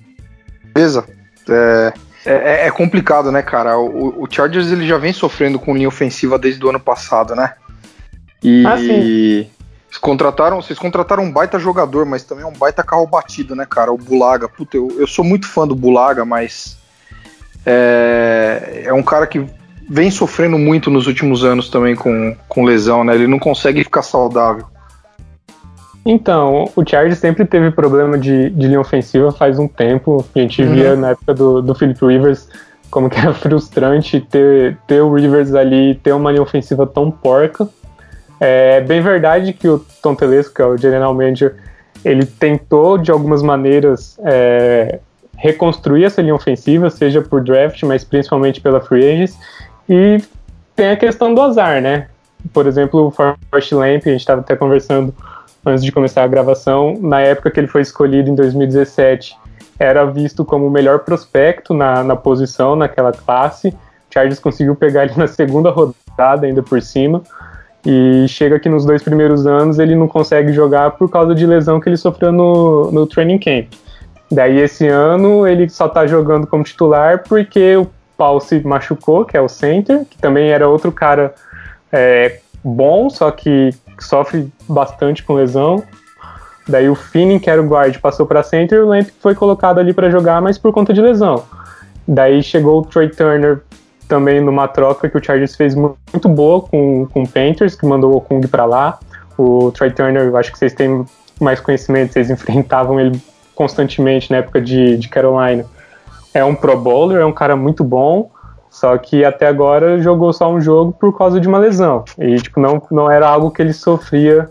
é, 1.49 1.93
é, 2.25 2.67
é, 2.67 2.71
complicado, 2.71 3.31
né, 3.31 3.41
cara? 3.41 3.77
O, 3.77 4.23
o, 4.23 4.27
Chargers 4.29 4.71
ele 4.71 4.87
já 4.87 4.97
vem 4.97 5.13
sofrendo 5.13 5.59
com 5.59 5.75
linha 5.75 5.87
ofensiva 5.87 6.39
desde 6.39 6.63
o 6.65 6.69
ano 6.69 6.79
passado, 6.79 7.35
né? 7.35 7.53
E 8.43 8.65
ah, 8.65 8.77
sim. 8.77 9.47
contrataram, 10.01 10.61
vocês 10.61 10.77
contrataram 10.77 11.23
um 11.23 11.31
baita 11.31 11.59
jogador, 11.59 12.05
mas 12.05 12.23
também 12.23 12.45
um 12.45 12.51
baita 12.51 12.83
carro 12.83 13.07
batido, 13.07 13.55
né, 13.55 13.65
cara? 13.69 13.91
O 13.91 13.97
Bulaga. 13.97 14.47
Puta, 14.47 14.77
eu, 14.77 14.95
eu 14.99 15.07
sou 15.07 15.23
muito 15.23 15.47
fã 15.47 15.67
do 15.67 15.75
Bulaga, 15.75 16.25
mas 16.25 16.77
é, 17.65 18.83
é 18.85 18.93
um 18.93 19.03
cara 19.03 19.25
que 19.25 19.45
vem 19.89 20.09
sofrendo 20.09 20.57
muito 20.57 20.89
nos 20.89 21.07
últimos 21.07 21.43
anos 21.43 21.69
também 21.69 21.95
com, 21.95 22.35
com 22.47 22.63
lesão, 22.63 23.03
né? 23.03 23.15
Ele 23.15 23.27
não 23.27 23.39
consegue 23.39 23.83
ficar 23.83 24.01
saudável. 24.01 24.65
Então, 26.05 26.69
o 26.75 26.87
Chargers 26.87 27.17
sempre 27.17 27.45
teve 27.45 27.71
problema 27.71 28.17
de, 28.17 28.51
de 28.51 28.67
linha 28.67 28.79
ofensiva 28.79 29.31
faz 29.31 29.57
um 29.57 29.67
tempo. 29.67 30.23
A 30.35 30.39
gente 30.39 30.61
uhum. 30.61 30.73
via 30.73 30.95
na 30.95 31.09
época 31.11 31.33
do, 31.33 31.61
do 31.61 31.73
Philip 31.73 32.05
Rivers 32.05 32.47
como 32.91 33.09
que 33.09 33.17
era 33.19 33.33
frustrante 33.33 34.21
ter, 34.21 34.77
ter 34.87 35.01
o 35.01 35.13
Rivers 35.13 35.53
ali, 35.55 35.95
ter 35.95 36.13
uma 36.13 36.31
linha 36.31 36.43
ofensiva 36.43 36.85
tão 36.85 37.09
porca. 37.09 37.67
É 38.39 38.81
bem 38.81 39.01
verdade 39.01 39.53
que 39.53 39.67
o 39.67 39.79
Tom 40.01 40.13
Telesco, 40.13 40.53
que 40.53 40.61
é 40.61 40.65
o 40.65 40.77
general 40.77 41.13
manager, 41.13 41.55
ele 42.03 42.25
tentou 42.25 42.97
de 42.97 43.09
algumas 43.09 43.41
maneiras 43.41 44.19
é, 44.23 44.99
reconstruir 45.37 46.05
essa 46.05 46.21
linha 46.21 46.35
ofensiva, 46.35 46.89
seja 46.89 47.21
por 47.21 47.43
draft, 47.43 47.81
mas 47.83 48.03
principalmente 48.03 48.61
pela 48.61 48.81
free 48.81 49.05
agents. 49.05 49.37
E 49.89 50.21
tem 50.75 50.89
a 50.89 50.97
questão 50.97 51.33
do 51.33 51.41
azar, 51.41 51.81
né? 51.81 52.07
Por 52.53 52.67
exemplo, 52.67 53.07
o 53.07 53.11
Forrest 53.11 53.71
Lamp, 53.71 54.03
a 54.05 54.09
gente 54.09 54.19
estava 54.19 54.41
até 54.41 54.55
conversando 54.55 55.13
antes 55.65 55.83
de 55.83 55.91
começar 55.91 56.23
a 56.23 56.27
gravação, 56.27 56.97
na 57.01 57.21
época 57.21 57.49
que 57.49 57.59
ele 57.59 57.67
foi 57.67 57.81
escolhido 57.81 58.29
em 58.29 58.35
2017, 58.35 59.35
era 59.79 60.05
visto 60.05 60.45
como 60.45 60.67
o 60.67 60.69
melhor 60.69 60.99
prospecto 60.99 61.73
na, 61.73 62.03
na 62.03 62.15
posição, 62.15 62.75
naquela 62.75 63.11
classe. 63.11 63.75
Chargers 64.13 64.39
conseguiu 64.39 64.75
pegar 64.75 65.05
ele 65.05 65.13
na 65.17 65.27
segunda 65.27 65.71
rodada, 65.71 66.45
ainda 66.45 66.61
por 66.61 66.81
cima. 66.81 67.21
E 67.85 68.25
chega 68.27 68.59
que 68.59 68.69
nos 68.69 68.85
dois 68.85 69.03
primeiros 69.03 69.45
anos 69.45 69.77
ele 69.77 69.95
não 69.95 70.07
consegue 70.07 70.51
jogar 70.53 70.91
por 70.91 71.09
causa 71.09 71.35
de 71.35 71.45
lesão 71.45 71.79
que 71.79 71.89
ele 71.89 71.97
sofreu 71.97 72.31
no, 72.31 72.91
no 72.91 73.05
training 73.05 73.37
camp. 73.37 73.67
Daí 74.31 74.59
esse 74.59 74.87
ano 74.87 75.47
ele 75.47 75.69
só 75.69 75.87
tá 75.87 76.07
jogando 76.07 76.47
como 76.47 76.63
titular 76.63 77.23
porque 77.27 77.77
o 77.77 77.87
Paul 78.17 78.39
se 78.39 78.59
machucou, 78.65 79.25
que 79.25 79.37
é 79.37 79.41
o 79.41 79.47
center, 79.47 80.05
que 80.05 80.17
também 80.17 80.49
era 80.49 80.67
outro 80.67 80.91
cara 80.91 81.33
é, 81.91 82.39
bom, 82.63 83.09
só 83.09 83.29
que 83.31 83.71
sofre 83.99 84.51
bastante 84.67 85.23
com 85.23 85.33
lesão. 85.33 85.83
Daí 86.67 86.89
o 86.89 86.95
Finning, 86.95 87.37
que 87.37 87.49
era 87.49 87.61
o 87.61 87.67
guard, 87.67 87.95
passou 87.99 88.25
para 88.25 88.41
center 88.41 88.79
e 88.79 88.81
o 88.81 88.87
Lamp 88.87 89.07
foi 89.19 89.35
colocado 89.35 89.79
ali 89.79 89.93
para 89.93 90.09
jogar, 90.09 90.41
mas 90.41 90.57
por 90.57 90.73
conta 90.73 90.93
de 90.93 91.01
lesão. 91.01 91.43
Daí 92.07 92.41
chegou 92.41 92.81
o 92.81 92.85
Trey 92.85 93.09
Turner 93.09 93.61
também 94.07 94.41
numa 94.41 94.67
troca 94.67 95.09
que 95.09 95.17
o 95.17 95.23
Chargers 95.23 95.55
fez 95.55 95.75
muito 95.75 96.29
boa 96.29 96.61
com, 96.61 97.07
com 97.07 97.23
o 97.23 97.27
Panthers, 97.27 97.75
que 97.75 97.85
mandou 97.85 98.15
o 98.15 98.21
Kung 98.21 98.41
para 98.47 98.65
lá. 98.65 98.99
O 99.37 99.71
Trey 99.71 99.91
Turner, 99.91 100.23
eu 100.23 100.37
acho 100.37 100.51
que 100.51 100.57
vocês 100.57 100.73
têm 100.73 101.05
mais 101.39 101.59
conhecimento, 101.59 102.13
vocês 102.13 102.29
enfrentavam 102.31 102.99
ele 102.99 103.21
constantemente 103.55 104.29
na 104.29 104.37
época 104.37 104.61
de, 104.61 104.97
de 104.97 105.09
Carolina. 105.09 105.65
É 106.33 106.43
um 106.43 106.53
Pro 106.53 106.77
Bowler, 106.77 107.21
é 107.21 107.25
um 107.25 107.31
cara 107.31 107.55
muito 107.55 107.83
bom, 107.83 108.29
só 108.69 108.97
que 108.97 109.23
até 109.23 109.47
agora 109.47 110.01
jogou 110.01 110.33
só 110.33 110.51
um 110.51 110.59
jogo 110.59 110.91
por 110.91 111.17
causa 111.17 111.39
de 111.39 111.47
uma 111.47 111.57
lesão. 111.57 112.03
E 112.19 112.35
tipo, 112.35 112.59
não, 112.59 112.81
não 112.91 113.09
era 113.09 113.27
algo 113.27 113.49
que 113.49 113.61
ele 113.61 113.71
sofria 113.71 114.49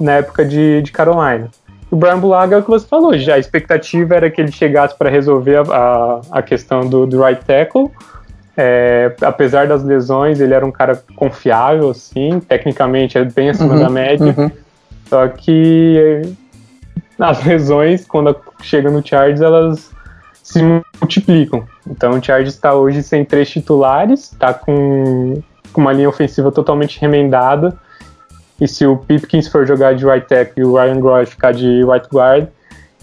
na 0.00 0.14
época 0.14 0.44
de, 0.44 0.82
de 0.82 0.90
Carolina. 0.90 1.48
O 1.88 1.96
Brian 1.96 2.18
Bulaga 2.18 2.56
é 2.56 2.58
o 2.58 2.62
que 2.62 2.70
você 2.70 2.86
falou, 2.86 3.16
já 3.16 3.34
a 3.34 3.38
expectativa 3.38 4.16
era 4.16 4.30
que 4.30 4.40
ele 4.40 4.50
chegasse 4.50 4.96
para 4.96 5.10
resolver 5.10 5.56
a, 5.56 5.62
a, 5.62 6.20
a, 6.38 6.42
questão 6.42 6.88
do, 6.88 7.06
do 7.06 7.22
right 7.22 7.44
tackle. 7.44 7.90
É, 8.56 9.14
apesar 9.20 9.66
das 9.66 9.84
lesões, 9.84 10.40
ele 10.40 10.54
era 10.54 10.64
um 10.64 10.72
cara 10.72 11.02
confiável, 11.14 11.90
assim, 11.90 12.40
tecnicamente 12.40 13.16
é 13.16 13.24
bem 13.24 13.50
acima 13.50 13.74
uhum, 13.74 13.80
da 13.80 13.90
média. 13.90 14.34
Uhum. 14.36 14.50
Só 15.08 15.28
que 15.28 16.22
as 17.22 17.44
lesões, 17.44 18.04
quando 18.04 18.34
chega 18.60 18.90
no 18.90 19.06
Chargers, 19.06 19.40
elas 19.40 19.92
se 20.42 20.60
multiplicam. 21.00 21.64
Então 21.88 22.18
o 22.18 22.22
Chargers 22.22 22.54
está 22.54 22.74
hoje 22.74 23.02
sem 23.02 23.24
três 23.24 23.48
titulares, 23.48 24.32
está 24.32 24.52
com, 24.52 25.40
com 25.72 25.80
uma 25.80 25.92
linha 25.92 26.08
ofensiva 26.08 26.50
totalmente 26.50 27.00
remendada. 27.00 27.78
E 28.60 28.66
se 28.66 28.84
o 28.84 28.96
Pipkins 28.96 29.46
for 29.48 29.64
jogar 29.66 29.94
de 29.94 30.04
right 30.04 30.26
tackle 30.26 30.62
e 30.62 30.64
o 30.64 30.74
Ryan 30.74 31.00
Groy 31.00 31.24
ficar 31.26 31.52
de 31.52 31.84
right 31.84 32.06
guard, 32.12 32.48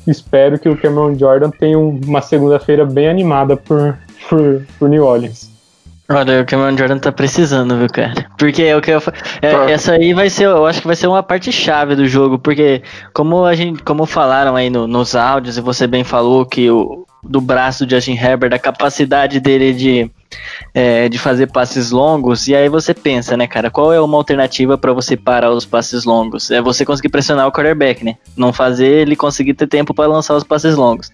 espero 0.05 0.60
que 0.60 0.67
o 0.67 0.77
Cameron 0.77 1.17
Jordan 1.17 1.49
tenha 1.49 1.79
uma 1.79 2.21
segunda-feira 2.21 2.86
bem 2.86 3.08
animada 3.08 3.55
por, 3.55 3.97
por, 4.27 4.65
por 4.77 4.89
New 4.89 5.05
Orleans. 5.05 5.48
Olha, 6.12 6.41
o 6.41 6.45
Cameron 6.45 6.76
Jordan 6.76 6.98
tá 6.98 7.12
precisando, 7.12 7.78
viu, 7.78 7.88
cara? 7.88 8.26
Porque 8.36 8.63
é 8.63 8.76
o 8.76 8.82
que 8.82 8.89
eu 8.89 9.00
é, 9.43 9.72
essa 9.72 9.93
aí 9.93 10.12
vai 10.12 10.28
ser, 10.28 10.45
eu 10.45 10.65
acho 10.65 10.82
que 10.82 10.88
vai 10.88 10.95
ser 10.95 11.06
uma 11.06 11.22
parte 11.22 11.52
chave 11.52 11.95
do 11.95 12.08
jogo, 12.08 12.39
porque 12.39 12.82
como 13.13 13.45
a 13.45 13.54
gente, 13.54 13.84
como 13.84 14.08
falaram 14.08 14.56
aí 14.56 14.72
no, 14.72 14.88
nos 14.88 15.15
áudios 15.15 15.58
e 15.58 15.62
você 15.62 15.86
bem 15.86 16.04
falou 16.04 16.48
que 16.48 16.69
o 16.72 17.06
do 17.22 17.39
braço 17.39 17.86
do 17.86 17.89
Justin 17.91 18.13
Herbert, 18.13 18.50
da 18.50 18.58
capacidade 18.58 19.39
dele 19.39 19.74
de 19.74 20.10
é, 20.74 21.10
de 21.10 21.17
fazer 21.19 21.48
passes 21.48 21.91
longos, 21.91 22.48
e 22.48 22.56
aí 22.56 22.69
você 22.69 22.93
pensa, 22.93 23.36
né, 23.36 23.45
cara, 23.45 23.69
qual 23.69 23.91
é 23.93 24.00
uma 24.00 24.17
alternativa 24.17 24.78
para 24.78 24.93
você 24.93 25.17
parar 25.17 25.52
os 25.52 25.65
passes 25.65 26.06
longos? 26.06 26.50
É 26.50 26.62
você 26.62 26.86
conseguir 26.86 27.10
pressionar 27.10 27.48
o 27.48 27.52
quarterback, 27.52 28.04
né? 28.04 28.15
Não 28.36 28.54
fazer 28.54 28.88
ele 28.88 29.15
conseguir 29.15 29.54
ter 29.54 29.67
tempo 29.67 29.93
para 29.93 30.08
lançar 30.08 30.36
os 30.36 30.43
passes 30.43 30.76
longos. 30.76 31.12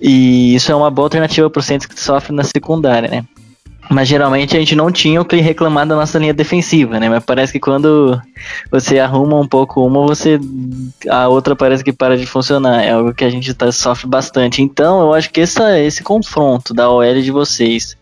E 0.00 0.54
isso 0.54 0.70
é 0.70 0.74
uma 0.74 0.90
boa 0.90 1.06
alternativa 1.06 1.48
pro 1.48 1.62
Saints 1.62 1.86
que 1.86 1.98
sofre 1.98 2.34
na 2.34 2.44
secundária, 2.44 3.08
né? 3.08 3.24
Mas 3.90 4.08
geralmente 4.08 4.56
a 4.56 4.58
gente 4.58 4.74
não 4.74 4.90
tinha 4.90 5.20
o 5.20 5.24
que 5.24 5.36
reclamar 5.36 5.86
da 5.86 5.94
nossa 5.94 6.18
linha 6.18 6.32
defensiva, 6.32 6.98
né? 6.98 7.08
Mas 7.08 7.22
parece 7.24 7.52
que 7.52 7.60
quando 7.60 8.20
você 8.70 8.98
arruma 8.98 9.38
um 9.38 9.46
pouco 9.46 9.84
uma, 9.86 10.06
você 10.06 10.40
a 11.08 11.28
outra 11.28 11.54
parece 11.54 11.84
que 11.84 11.92
para 11.92 12.16
de 12.16 12.26
funcionar. 12.26 12.82
É 12.82 12.92
algo 12.92 13.14
que 13.14 13.24
a 13.24 13.30
gente 13.30 13.52
tá, 13.52 13.70
sofre 13.70 14.06
bastante. 14.08 14.62
Então 14.62 15.00
eu 15.02 15.12
acho 15.12 15.30
que 15.30 15.40
essa, 15.40 15.78
esse 15.78 16.02
confronto 16.02 16.72
da 16.72 16.88
OL 16.88 17.20
de 17.20 17.30
vocês 17.30 17.96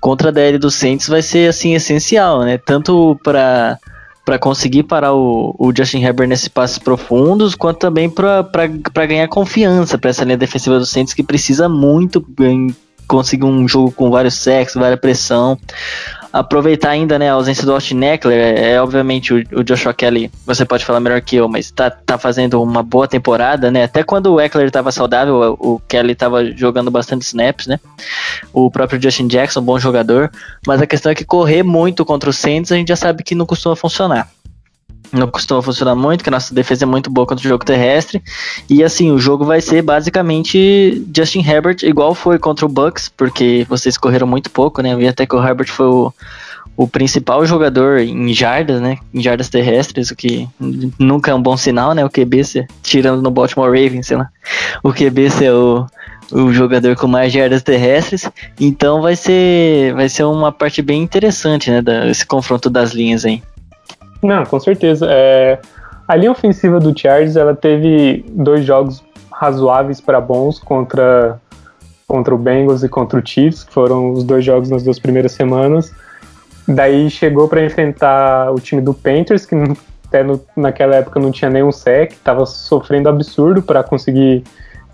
contra 0.00 0.28
a 0.28 0.32
DL 0.32 0.58
do 0.58 0.70
Saints 0.70 1.08
vai 1.08 1.22
ser 1.22 1.48
assim 1.48 1.74
essencial, 1.74 2.42
né? 2.42 2.58
Tanto 2.58 3.18
para 3.22 3.78
para 4.24 4.38
conseguir 4.38 4.84
parar 4.84 5.12
o, 5.14 5.54
o, 5.58 5.72
Justin 5.76 6.04
Herbert 6.04 6.28
nesses 6.28 6.46
passes 6.46 6.78
profundos, 6.78 7.56
quanto 7.56 7.80
também 7.80 8.08
para 8.08 9.06
ganhar 9.06 9.26
confiança 9.26 9.98
para 9.98 10.10
essa 10.10 10.24
linha 10.24 10.36
defensiva 10.36 10.78
do 10.78 10.86
Saints 10.86 11.12
que 11.12 11.24
precisa 11.24 11.68
muito 11.68 12.24
conseguir 13.12 13.44
um 13.44 13.68
jogo 13.68 13.92
com 13.92 14.10
vários 14.10 14.34
sexos, 14.34 14.80
várias 14.80 14.98
pressão. 14.98 15.58
Aproveitar 16.32 16.88
ainda 16.88 17.18
né, 17.18 17.28
a 17.28 17.34
ausência 17.34 17.66
do 17.66 17.72
Austin 17.72 18.00
Eckler, 18.00 18.38
é, 18.38 18.72
é 18.72 18.82
obviamente 18.82 19.34
o, 19.34 19.44
o, 19.52 19.62
Joshua 19.62 19.92
Kelly, 19.92 20.30
você 20.46 20.64
pode 20.64 20.82
falar 20.82 20.98
melhor 20.98 21.20
que 21.20 21.36
eu, 21.36 21.46
mas 21.46 21.70
tá, 21.70 21.90
tá 21.90 22.16
fazendo 22.16 22.62
uma 22.62 22.82
boa 22.82 23.06
temporada, 23.06 23.70
né? 23.70 23.84
Até 23.84 24.02
quando 24.02 24.32
o 24.32 24.40
Eckler 24.40 24.66
estava 24.66 24.90
saudável, 24.90 25.58
o, 25.60 25.74
o 25.74 25.80
Kelly 25.80 26.12
estava 26.12 26.42
jogando 26.52 26.90
bastante 26.90 27.20
snaps, 27.20 27.66
né? 27.66 27.78
O 28.50 28.70
próprio 28.70 29.00
Justin 29.00 29.28
Jackson, 29.28 29.60
bom 29.60 29.78
jogador, 29.78 30.30
mas 30.66 30.80
a 30.80 30.86
questão 30.86 31.12
é 31.12 31.14
que 31.14 31.24
correr 31.24 31.62
muito 31.62 32.02
contra 32.02 32.30
o 32.30 32.32
Saints 32.32 32.72
a 32.72 32.76
gente 32.76 32.88
já 32.88 32.96
sabe 32.96 33.22
que 33.22 33.34
não 33.34 33.44
costuma 33.44 33.76
funcionar 33.76 34.26
não 35.12 35.28
costuma 35.28 35.62
funcionar 35.62 35.94
muito, 35.94 36.24
que 36.24 36.30
a 36.30 36.32
nossa 36.32 36.54
defesa 36.54 36.84
é 36.84 36.86
muito 36.86 37.10
boa 37.10 37.26
contra 37.26 37.44
o 37.44 37.48
jogo 37.48 37.64
terrestre. 37.64 38.22
E 38.68 38.82
assim, 38.82 39.10
o 39.10 39.18
jogo 39.18 39.44
vai 39.44 39.60
ser 39.60 39.82
basicamente 39.82 41.06
Justin 41.14 41.46
Herbert, 41.46 41.78
igual 41.82 42.14
foi 42.14 42.38
contra 42.38 42.64
o 42.64 42.68
Bucks, 42.68 43.10
porque 43.14 43.66
vocês 43.68 43.98
correram 43.98 44.26
muito 44.26 44.50
pouco, 44.50 44.80
né? 44.80 44.92
Eu 44.92 44.98
vi 44.98 45.06
até 45.06 45.26
que 45.26 45.36
o 45.36 45.46
Herbert 45.46 45.68
foi 45.68 45.86
o, 45.86 46.12
o 46.76 46.88
principal 46.88 47.44
jogador 47.44 47.98
em 47.98 48.32
jardas, 48.32 48.80
né? 48.80 48.98
Em 49.12 49.20
jardas 49.20 49.48
terrestres, 49.48 50.10
o 50.10 50.16
que 50.16 50.48
nunca 50.98 51.30
é 51.30 51.34
um 51.34 51.42
bom 51.42 51.56
sinal, 51.56 51.94
né? 51.94 52.04
O 52.04 52.10
QB, 52.10 52.44
se, 52.44 52.66
tirando 52.82 53.22
no 53.22 53.30
Baltimore 53.30 53.68
Ravens, 53.68 54.06
sei 54.06 54.16
lá. 54.16 54.28
O 54.82 54.92
QB 54.92 55.30
ser 55.30 55.52
o, 55.52 55.86
o 56.30 56.52
jogador 56.52 56.96
com 56.96 57.06
mais 57.06 57.32
jardas 57.32 57.62
terrestres. 57.62 58.28
Então 58.58 59.02
vai 59.02 59.14
ser, 59.14 59.94
vai 59.94 60.08
ser 60.08 60.24
uma 60.24 60.50
parte 60.50 60.80
bem 60.80 61.02
interessante, 61.02 61.70
né? 61.70 61.82
Da, 61.82 62.08
esse 62.08 62.24
confronto 62.24 62.70
das 62.70 62.92
linhas 62.92 63.24
aí. 63.26 63.42
Não, 64.22 64.44
com 64.44 64.60
certeza. 64.60 65.06
É, 65.10 65.58
a 66.06 66.16
linha 66.16 66.30
ofensiva 66.30 66.78
do 66.78 66.96
Chargers 66.96 67.36
ela 67.36 67.54
teve 67.54 68.24
dois 68.30 68.64
jogos 68.64 69.02
razoáveis 69.30 70.00
para 70.00 70.20
bons 70.20 70.58
contra, 70.58 71.40
contra 72.06 72.34
o 72.34 72.38
Bengals 72.38 72.82
e 72.82 72.88
contra 72.88 73.18
o 73.18 73.26
Chiefs, 73.26 73.64
que 73.64 73.72
foram 73.72 74.12
os 74.12 74.22
dois 74.22 74.44
jogos 74.44 74.70
nas 74.70 74.82
duas 74.82 74.98
primeiras 74.98 75.32
semanas. 75.32 75.92
Daí 76.68 77.10
chegou 77.10 77.48
para 77.48 77.64
enfrentar 77.64 78.52
o 78.52 78.60
time 78.60 78.80
do 78.80 78.94
Panthers, 78.94 79.44
que 79.44 79.56
até 80.06 80.22
no, 80.22 80.40
naquela 80.56 80.94
época 80.96 81.18
não 81.18 81.32
tinha 81.32 81.50
nenhum 81.50 81.72
sec, 81.72 82.12
estava 82.12 82.46
sofrendo 82.46 83.08
absurdo 83.08 83.62
para 83.62 83.82
conseguir 83.82 84.44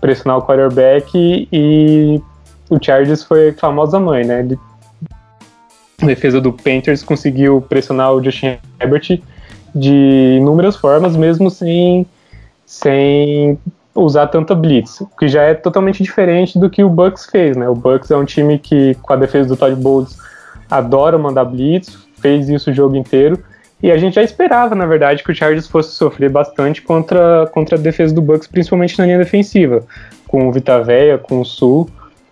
pressionar 0.01 0.37
o 0.37 0.41
quarterback 0.41 1.11
e, 1.15 1.47
e 1.51 2.21
o 2.69 2.83
Chargers 2.83 3.23
foi 3.23 3.49
a 3.49 3.53
famosa 3.53 3.99
mãe, 3.99 4.25
né? 4.25 4.39
Ele, 4.39 4.57
a 6.01 6.05
defesa 6.05 6.39
do 6.39 6.53
Panthers 6.53 7.03
conseguiu 7.03 7.61
pressionar 7.61 8.13
o 8.13 8.23
Justin 8.23 8.57
Herbert 8.79 9.19
de 9.73 10.37
inúmeras 10.39 10.75
formas, 10.75 11.15
mesmo 11.15 11.49
sem, 11.49 12.05
sem 12.65 13.57
usar 13.93 14.27
tanta 14.27 14.55
blitz, 14.55 15.01
o 15.01 15.07
que 15.07 15.27
já 15.27 15.43
é 15.43 15.53
totalmente 15.53 16.01
diferente 16.01 16.57
do 16.57 16.69
que 16.69 16.83
o 16.83 16.89
Bucks 16.89 17.25
fez, 17.25 17.55
né? 17.55 17.67
O 17.67 17.75
Bucks 17.75 18.09
é 18.11 18.17
um 18.17 18.25
time 18.25 18.57
que, 18.57 18.95
com 19.01 19.13
a 19.13 19.15
defesa 19.15 19.49
do 19.49 19.57
Todd 19.57 19.75
Bowles, 19.75 20.17
adora 20.69 21.17
mandar 21.17 21.45
blitz, 21.45 21.97
fez 22.19 22.49
isso 22.49 22.71
o 22.71 22.73
jogo 22.73 22.95
inteiro, 22.95 23.43
e 23.81 23.91
a 23.91 23.97
gente 23.97 24.15
já 24.15 24.23
esperava, 24.23 24.75
na 24.75 24.85
verdade, 24.85 25.23
que 25.23 25.31
o 25.31 25.35
Chargers 25.35 25.67
fosse 25.67 25.95
sofrer 25.95 26.29
bastante 26.29 26.81
contra, 26.81 27.47
contra 27.53 27.77
a 27.77 27.81
defesa 27.81 28.13
do 28.13 28.21
Bucks, 28.21 28.47
principalmente 28.47 28.97
na 28.97 29.05
linha 29.05 29.17
defensiva, 29.17 29.83
com 30.27 30.47
o 30.47 30.51
Vitaveia, 30.51 31.17
com 31.17 31.39
o 31.39 31.45
Sul, 31.45 31.89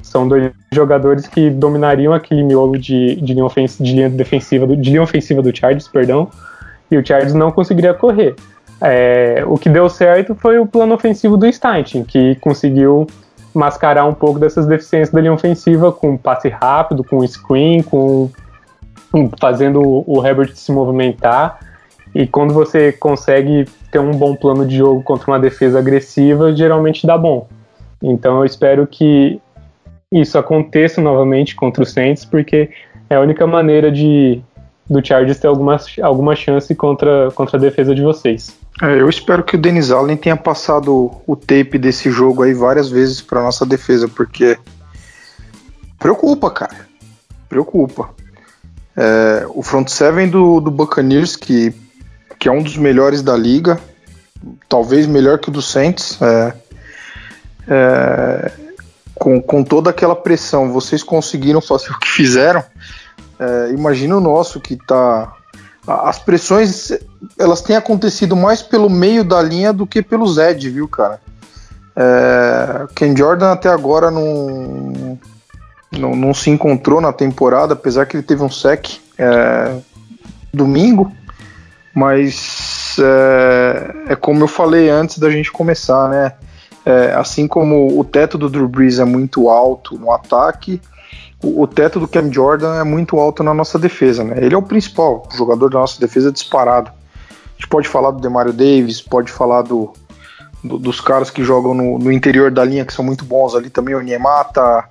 são 0.08 0.28
dois 0.28 0.52
jogadores 0.72 1.28
que 1.28 1.50
dominariam 1.50 2.13
aquele 2.13 2.43
miolo 2.43 2.78
de, 2.78 3.15
de, 3.15 3.34
linha, 3.34 3.46
ofensiva, 3.46 3.84
de 3.84 3.93
linha 3.93 4.10
defensiva 4.10 4.65
do, 4.65 4.76
de 4.76 4.89
linha 4.89 5.02
ofensiva 5.02 5.41
do 5.41 5.56
Chargers, 5.56 5.88
perdão, 5.88 6.30
e 6.89 6.98
o 6.98 7.06
Chargers 7.06 7.34
não 7.34 7.52
conseguiria 7.52 7.93
correr. 7.93 8.36
É, 8.80 9.43
o 9.48 9.58
que 9.58 9.70
deu 9.70 9.89
certo 9.89 10.36
foi 10.36 10.60
o 10.60 10.65
plano 10.65 10.93
ofensivo 10.93 11.36
do 11.36 11.52
Steinchen, 11.52 12.04
que 12.04 12.36
conseguiu 12.36 13.08
mascarar 13.54 14.06
um 14.06 14.13
pouco 14.13 14.39
dessas 14.39 14.65
deficiências 14.65 15.10
da 15.10 15.20
linha 15.20 15.34
ofensiva 15.34 15.91
com 15.91 16.15
passe 16.15 16.48
rápido, 16.48 17.04
com 17.04 17.26
screen, 17.28 17.82
com, 17.82 18.30
com 19.12 19.32
fazendo 19.39 20.04
o 20.06 20.26
Herbert 20.26 20.56
se 20.56 20.72
movimentar. 20.72 21.60
E 22.13 22.28
quando 22.28 22.54
você 22.54 22.91
consegue 22.91 23.65
ter 23.91 24.00
um 24.00 24.12
bom 24.12 24.36
plano 24.36 24.65
de 24.65 24.78
jogo 24.78 25.02
contra 25.02 25.32
uma 25.32 25.39
defesa 25.39 25.80
agressiva, 25.80 26.56
geralmente 26.56 27.06
dá 27.06 27.17
bom. 27.17 27.48
Então 28.02 28.38
eu 28.38 28.46
espero 28.46 28.86
que 28.86 29.41
isso 30.12 30.38
aconteça 30.38 31.02
novamente 31.02 31.56
contra 31.56 31.84
o 31.84 31.86
Saints, 31.86 32.24
porque 32.24 32.70
é 33.10 33.15
a 33.15 33.22
única 33.22 33.46
maneira 33.46 33.91
de 33.91 34.41
do 34.89 35.06
Chargers 35.06 35.39
ter 35.39 35.48
alguma, 35.48 35.78
alguma 36.02 36.34
chance 36.34 36.74
contra, 36.74 37.30
contra 37.32 37.58
a 37.58 37.60
defesa 37.60 37.93
de 37.93 38.02
vocês. 38.02 38.56
É, 38.82 39.02
eu 39.02 39.10
espero 39.10 39.43
que 39.43 39.56
o 39.56 39.60
Denis 39.60 39.91
Allen 39.91 40.15
tenha 40.15 40.38
passado 40.38 41.12
o 41.28 41.36
tape 41.36 41.78
desse 41.78 42.10
jogo 42.10 42.43
aí 42.43 42.54
várias 42.54 42.89
vezes 42.89 43.22
para 43.22 43.41
nossa 43.41 43.65
defesa, 43.65 44.08
porque 44.08 44.58
preocupa, 46.00 46.50
cara. 46.50 46.88
Preocupa. 47.50 48.10
É, 48.96 49.46
o 49.50 49.62
front 49.62 49.89
seven 49.89 50.30
do, 50.30 50.62
do 50.62 50.72
Buccaneers, 50.72 51.36
que, 51.36 51.74
que 52.39 52.48
é 52.48 52.52
um 52.52 52.63
dos 52.63 52.78
melhores 52.78 53.22
da 53.22 53.36
liga, 53.36 53.78
talvez 54.70 55.06
melhor 55.06 55.39
que 55.39 55.50
o 55.50 55.52
do 55.52 55.62
Saints, 55.62 56.17
é, 56.22 56.54
é, 57.67 58.52
com, 59.19 59.41
com 59.41 59.63
toda 59.63 59.89
aquela 59.89 60.15
pressão, 60.15 60.71
vocês 60.71 61.03
conseguiram 61.03 61.62
fazer 61.62 61.91
o 61.91 61.99
que 61.99 62.08
fizeram. 62.08 62.63
É, 63.39 63.71
imagina 63.71 64.17
o 64.17 64.21
nosso 64.21 64.60
que 64.60 64.75
tá. 64.75 65.34
As 65.86 66.19
pressões 66.19 66.91
elas 67.39 67.62
têm 67.62 67.75
acontecido 67.75 68.36
mais 68.36 68.62
pelo 68.62 68.89
meio 68.89 69.23
da 69.23 69.41
linha 69.41 69.71
do 69.71 69.88
que 69.88 70.01
pelo 70.01 70.27
Zed, 70.27 70.69
viu, 70.69 70.88
cara? 70.88 71.21
É, 71.95 72.88
Ken 72.93 73.15
Jordan 73.15 73.53
até 73.53 73.69
agora 73.69 74.12
não, 74.12 75.17
não, 75.91 76.15
não, 76.15 76.34
se 76.34 76.49
encontrou 76.49 76.99
na 76.99 77.13
temporada, 77.13 77.73
apesar 77.73 78.06
que 78.06 78.17
ele 78.17 78.23
teve 78.23 78.43
um 78.43 78.51
sec 78.51 78.99
é, 79.17 79.77
domingo, 80.53 81.12
mas 81.95 82.97
é, 82.99 84.12
é, 84.12 84.15
como 84.15 84.43
eu 84.43 84.47
falei 84.47 84.89
antes 84.89 85.17
da 85.17 85.32
gente 85.32 85.51
começar, 85.51 86.10
né? 86.10 86.34
É, 86.88 87.13
assim 87.15 87.50
como 87.50 88.00
o 88.00 88.04
teto 88.06 88.38
do 88.38 88.50
Drew 88.50 88.65
Brees 88.65 88.97
é 88.97 89.04
muito 89.04 89.50
alto 89.50 90.00
no 90.00 90.10
ataque, 90.10 90.82
o, 91.43 91.63
o, 91.63 91.67
teto 91.67 92.00
do 92.00 92.08
Cam 92.08 92.32
Jordan 92.32 92.80
é 92.80 92.84
muito 92.86 93.19
alto 93.19 93.43
na 93.43 93.54
nossa 93.54 93.78
defesa, 93.78 94.23
né? 94.23 94.38
Ele 94.38 94.56
é 94.56 94.58
o 94.58 94.62
principal 94.62 95.28
jogador 95.36 95.69
da 95.69 95.80
nossa 95.80 96.00
defesa 96.00 96.32
disparado. 96.32 96.89
A 96.89 97.54
gente 97.56 97.67
pode 97.67 97.89
falar 97.89 98.12
do 98.12 98.21
Demario 98.21 98.54
Davis, 98.54 99.02
pode 99.02 99.30
falar 99.30 99.63
do, 99.63 99.91
do 100.63 100.78
dos 100.78 101.02
caras 101.02 101.30
que 101.30 101.43
jogam 101.43 101.73
no, 101.73 102.00
no, 102.00 102.10
interior 102.10 102.52
da 102.52 102.63
linha 102.63 102.86
que 102.86 102.93
são 102.93 103.04
muito 103.04 103.26
bons 103.26 103.54
ali 103.54 103.69
também, 103.69 103.93
o 103.93 104.00
Niemata, 104.00 104.86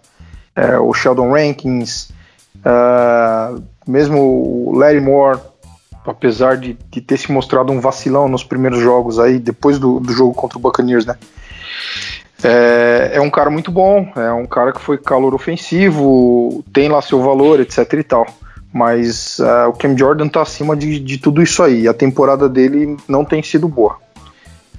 é, 0.54 0.78
o 0.78 0.92
Sheldon 0.92 1.32
Rankins, 1.32 2.10
é, 2.62 3.58
mesmo 3.86 4.68
o 4.68 4.76
Larry 4.76 5.00
Moore, 5.00 5.40
apesar 6.04 6.58
de, 6.58 6.76
de, 6.90 7.00
ter 7.00 7.16
se 7.16 7.32
mostrado 7.32 7.72
um 7.72 7.80
vacilão 7.80 8.28
nos 8.28 8.44
primeiros 8.44 8.80
jogos 8.80 9.18
aí, 9.18 9.38
depois 9.38 9.78
do, 9.78 9.98
do 9.98 10.12
jogo 10.12 10.34
contra 10.34 10.58
o 10.58 10.60
Buccaneers, 10.60 11.06
né? 11.06 11.16
É, 12.42 13.12
é, 13.14 13.20
um 13.20 13.30
cara 13.30 13.50
muito 13.50 13.70
bom, 13.70 14.12
é 14.14 14.32
um 14.32 14.46
cara 14.46 14.72
que 14.72 14.80
foi 14.80 14.98
calor 14.98 15.34
ofensivo, 15.34 16.64
tem 16.72 16.88
lá 16.88 17.00
seu 17.00 17.22
valor, 17.22 17.60
etc 17.60 17.92
e 17.94 18.02
tal. 18.02 18.26
Mas 18.72 19.38
uh, 19.38 19.70
o 19.70 19.72
Cam 19.72 19.96
Jordan 19.96 20.28
tá 20.28 20.42
acima 20.42 20.76
de, 20.76 21.00
de 21.00 21.18
tudo 21.18 21.42
isso 21.42 21.62
aí. 21.62 21.88
A 21.88 21.94
temporada 21.94 22.48
dele 22.48 22.96
não 23.08 23.24
tem 23.24 23.42
sido 23.42 23.68
boa. 23.68 23.96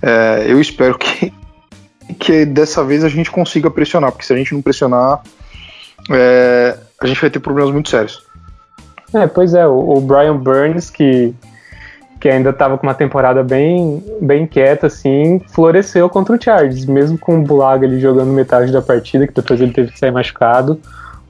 É, 0.02 0.46
eu 0.48 0.62
espero 0.62 0.98
que, 0.98 1.34
que 2.20 2.46
dessa 2.46 2.84
vez 2.84 3.04
a 3.04 3.10
gente 3.10 3.32
consiga 3.32 3.72
pressionar, 3.72 4.12
porque 4.12 4.26
se 4.26 4.34
a 4.34 4.38
gente 4.38 4.54
não 4.54 4.62
pressionar, 4.62 5.22
é, 6.12 6.78
a 7.02 7.08
gente 7.08 7.20
vai 7.20 7.30
ter 7.30 7.40
problemas 7.40 7.74
muito 7.74 7.90
sérios. 7.90 8.22
É, 9.14 9.26
pois 9.26 9.54
é, 9.54 9.66
o, 9.66 9.98
o 9.98 10.02
Brian 10.02 10.38
Burns, 10.38 10.90
que 10.90 11.34
que 12.20 12.28
ainda 12.28 12.50
estava 12.50 12.78
com 12.78 12.88
uma 12.88 12.94
temporada 12.94 13.44
bem, 13.44 14.04
bem 14.22 14.48
quieta, 14.48 14.88
assim, 14.88 15.40
floresceu 15.50 16.10
contra 16.10 16.36
o 16.36 16.42
Chargers, 16.42 16.86
mesmo 16.86 17.18
com 17.18 17.40
o 17.40 17.44
Bulaga 17.44 17.86
ali 17.86 18.00
jogando 18.00 18.32
metade 18.32 18.72
da 18.72 18.82
partida, 18.82 19.28
que 19.28 19.34
depois 19.34 19.62
ele 19.62 19.72
teve 19.72 19.92
que 19.92 20.00
sair 20.00 20.12
machucado. 20.12 20.80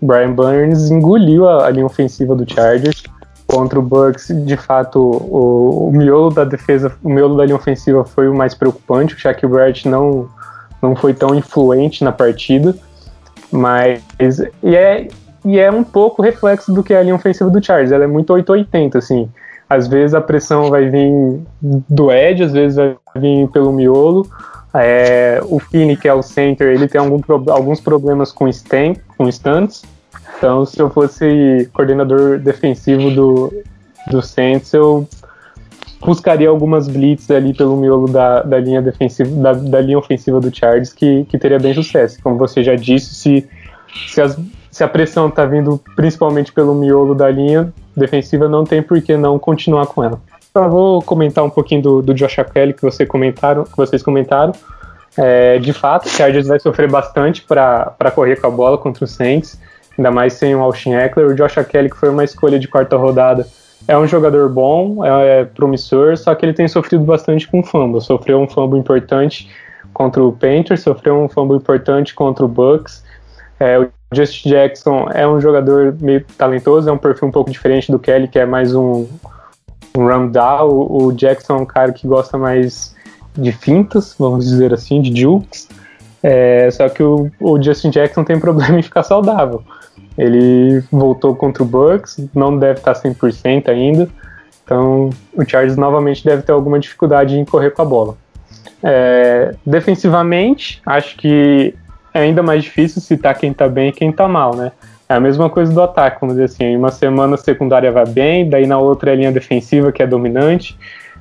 O 0.02 0.06
Brian 0.06 0.32
Burns 0.32 0.90
engoliu 0.90 1.48
a, 1.48 1.68
a 1.68 1.70
linha 1.70 1.86
ofensiva 1.86 2.36
do 2.36 2.50
Chargers 2.50 3.04
contra 3.46 3.80
o 3.80 3.82
Bucks. 3.82 4.28
De 4.46 4.56
fato, 4.56 5.00
o, 5.00 5.90
o, 5.90 5.92
miolo 5.92 6.30
da 6.30 6.46
defesa, 6.46 6.92
o 7.04 7.10
miolo 7.10 7.36
da 7.36 7.46
linha 7.46 7.58
ofensiva 7.58 8.06
foi 8.06 8.30
o 8.30 8.36
mais 8.36 8.54
preocupante. 8.54 9.16
O 9.16 9.20
Shaq 9.20 9.46
Barrett 9.46 9.90
não, 9.90 10.30
não 10.82 10.96
foi 10.96 11.14
tão 11.14 11.36
influente 11.36 12.04
na 12.04 12.14
partida, 12.14 12.76
mas 13.52 14.02
e 14.64 14.76
é, 14.76 15.08
e 15.44 15.60
é 15.60 15.70
um 15.70 15.84
pouco 15.84 16.22
reflexo 16.22 16.74
do 16.74 16.82
que 16.84 16.94
é 16.94 17.00
a 17.00 17.04
linha 17.04 17.16
ofensiva 17.16 17.50
do 17.50 17.64
Chargers. 17.64 17.92
Ela 17.92 18.06
é 18.06 18.08
muito 18.08 18.32
880, 18.32 18.98
assim 18.98 19.30
às 19.70 19.88
vezes 19.88 20.14
a 20.14 20.22
pressão 20.22 20.70
vai 20.70 20.90
vir 20.90 21.42
do 21.62 22.12
edge, 22.12 22.44
às 22.44 22.54
vezes 22.54 22.78
vai 22.78 22.96
vir 23.16 23.48
pelo 23.50 23.72
miolo. 23.72 24.28
É, 24.74 25.42
o 25.46 25.60
Fini, 25.60 25.98
que 25.98 26.08
é 26.08 26.14
o 26.14 26.22
center, 26.22 26.68
ele 26.68 26.88
tem 26.88 27.00
algum, 27.00 27.20
alguns 27.52 27.80
problemas 27.80 28.32
com, 28.32 28.48
stan, 28.48 28.94
com 29.18 29.28
stunts. 29.28 29.84
Então, 30.38 30.66
se 30.66 30.80
eu 30.80 30.90
fosse 30.90 31.70
coordenador 31.74 32.38
defensivo 32.38 33.10
do, 33.10 33.54
do 34.12 34.22
Saints, 34.22 34.72
eu 34.74 35.08
buscaria 36.00 36.48
algumas 36.48 36.88
blitz 36.88 37.30
ali 37.32 37.54
pelo 37.54 37.76
miolo 37.76 38.08
da, 38.08 38.44
da 38.44 38.60
linha 38.60 38.82
defensiva, 38.82 39.30
da, 39.42 39.54
da, 39.54 39.82
linha 39.82 39.98
ofensiva 39.98 40.40
do 40.40 40.56
Chargers, 40.56 40.94
que, 40.94 41.26
que 41.26 41.40
teria 41.40 41.58
bem 41.58 41.74
sucesso. 41.74 42.20
Como 42.22 42.38
você 42.38 42.64
já 42.64 42.76
disse, 42.76 43.16
se, 43.16 43.50
se, 44.10 44.22
as, 44.22 44.38
se 44.70 44.84
a 44.84 44.88
pressão 44.88 45.28
está 45.28 45.46
vindo 45.46 45.82
principalmente 45.96 46.54
pelo 46.54 46.76
miolo 46.76 47.16
da 47.16 47.30
linha, 47.32 47.74
defensiva, 48.00 48.48
não 48.48 48.64
tem 48.64 48.82
por 48.82 49.02
que 49.02 49.16
não 49.18 49.38
continuar 49.38 49.88
com 49.88 50.04
ela. 50.04 50.20
Então, 50.50 50.70
vou 50.70 51.02
comentar 51.02 51.44
um 51.44 51.50
pouquinho 51.50 51.82
do, 51.82 52.02
do 52.02 52.14
Josh 52.14 52.38
Kelly 52.54 52.74
que, 52.74 52.82
você 52.82 53.06
comentaram, 53.06 53.64
que 53.64 53.78
vocês 53.78 54.02
comentaram. 54.02 54.54
É, 55.18 55.58
de 55.58 55.74
fato, 55.74 56.06
o 56.06 56.10
Chargers 56.10 56.48
vai 56.48 56.60
sofrer 56.60 56.90
bastante 56.90 57.44
para 57.44 58.12
correr 58.14 58.36
com 58.38 58.48
a 58.48 58.52
bola 58.52 58.78
contra 58.78 59.04
o 59.04 59.08
Saints, 59.08 59.60
ainda 59.98 60.12
mais 60.12 60.34
sem 60.34 60.56
o 60.56 60.62
Austin 60.62 60.94
Eckler. 60.94 61.28
O 61.28 61.36
Josh 61.36 61.56
Kelly, 61.68 61.90
que 61.90 61.98
foi 61.98 62.10
uma 62.10 62.24
escolha 62.24 62.60
de 62.60 62.68
quarta 62.68 62.96
rodada, 62.98 63.48
é 63.88 63.98
um 63.98 64.08
jogador 64.08 64.50
bom, 64.50 65.04
é, 65.06 65.42
é 65.42 65.46
promissor, 65.46 66.18
só 66.18 66.36
que 66.36 66.46
ele 66.46 66.54
tem 66.54 66.68
sofrido 66.68 67.04
bastante 67.04 67.48
com 67.48 67.64
fumble. 67.64 68.02
Sofreu 68.02 68.40
um 68.40 68.48
fumble 68.48 68.80
importante 68.80 69.50
contra 69.94 70.24
o 70.24 70.32
Panthers, 70.32 70.82
sofreu 70.82 71.20
um 71.20 71.30
fumble 71.30 71.58
importante 71.58 72.14
contra 72.14 72.46
o 72.46 72.48
Bucks. 72.48 73.04
É, 73.60 73.80
o 73.80 73.90
Justin 74.14 74.50
Jackson 74.50 75.10
é 75.14 75.28
um 75.28 75.40
jogador 75.42 75.96
meio 76.00 76.24
talentoso, 76.38 76.90
é 76.90 76.92
um 76.92 76.98
perfil 76.98 77.28
um 77.28 77.32
pouco 77.32 77.52
diferente 77.52 77.92
do 77.92 78.00
Kelly, 78.00 78.28
que 78.28 78.40
é 78.40 78.46
mais 78.46 78.74
um, 78.74 79.06
um 79.96 80.08
rundown. 80.08 80.70
O, 80.90 81.12
Jackson 81.12 81.58
é 81.58 81.62
um 81.62 81.66
cara 81.66 81.92
que 81.92 82.08
gosta 82.08 82.38
mais 82.38 82.96
de 83.36 83.52
fintas, 83.52 84.16
vamos 84.18 84.46
dizer 84.46 84.74
assim, 84.74 85.02
de 85.02 85.22
jukes. 85.22 85.68
É, 86.24 86.70
só 86.72 86.88
que 86.90 87.04
o, 87.04 87.30
o, 87.40 87.62
Justin 87.62 87.90
Jackson 87.90 88.24
tem 88.24 88.40
problema 88.40 88.80
em 88.80 88.84
ficar 88.84 89.04
saudável. 89.04 89.62
Ele 90.18 90.82
voltou 90.92 91.36
contra 91.36 91.62
o 91.62 91.66
Bucks, 91.66 92.18
não 92.34 92.58
deve 92.58 92.80
estar 92.80 92.94
100% 92.94 93.70
ainda. 93.70 94.10
Então 94.64 95.10
o 95.34 95.46
Chargers 95.48 95.78
novamente 95.78 96.24
deve 96.24 96.42
ter 96.42 96.52
alguma 96.52 96.80
dificuldade 96.80 97.38
em 97.38 97.46
correr 97.46 97.72
com 97.72 97.82
a 97.82 97.86
bola. 97.86 98.18
É, 98.82 99.54
defensivamente, 99.66 100.82
acho 100.86 101.18
que 101.18 101.76
é 102.18 102.22
ainda 102.22 102.44
mais 102.44 102.64
difícil 102.64 103.02
citar 103.02 103.36
quem 103.36 103.54
tá 103.54 103.68
bem 103.68 103.90
e 103.90 103.92
quem 103.92 104.12
tá 104.12 104.28
mal, 104.28 104.56
né? 104.56 104.72
É 105.10 105.14
a 105.14 105.20
mesma 105.20 105.50
coisa 105.50 105.72
do 105.74 105.82
ataque, 105.82 106.18
vamos 106.20 106.36
dizer 106.36 106.46
assim. 106.46 106.64
Em 106.66 106.78
uma 106.78 106.92
semana 106.92 107.36
a 107.36 107.38
secundária 107.38 107.92
vai 107.92 108.06
bem, 108.06 108.50
daí 108.50 108.68
na 108.68 108.78
outra 108.78 109.12
é 109.12 109.14
a 109.14 109.16
linha 109.16 109.32
defensiva 109.32 109.92
que 109.92 110.04
é 110.04 110.08
dominante, 110.08 110.78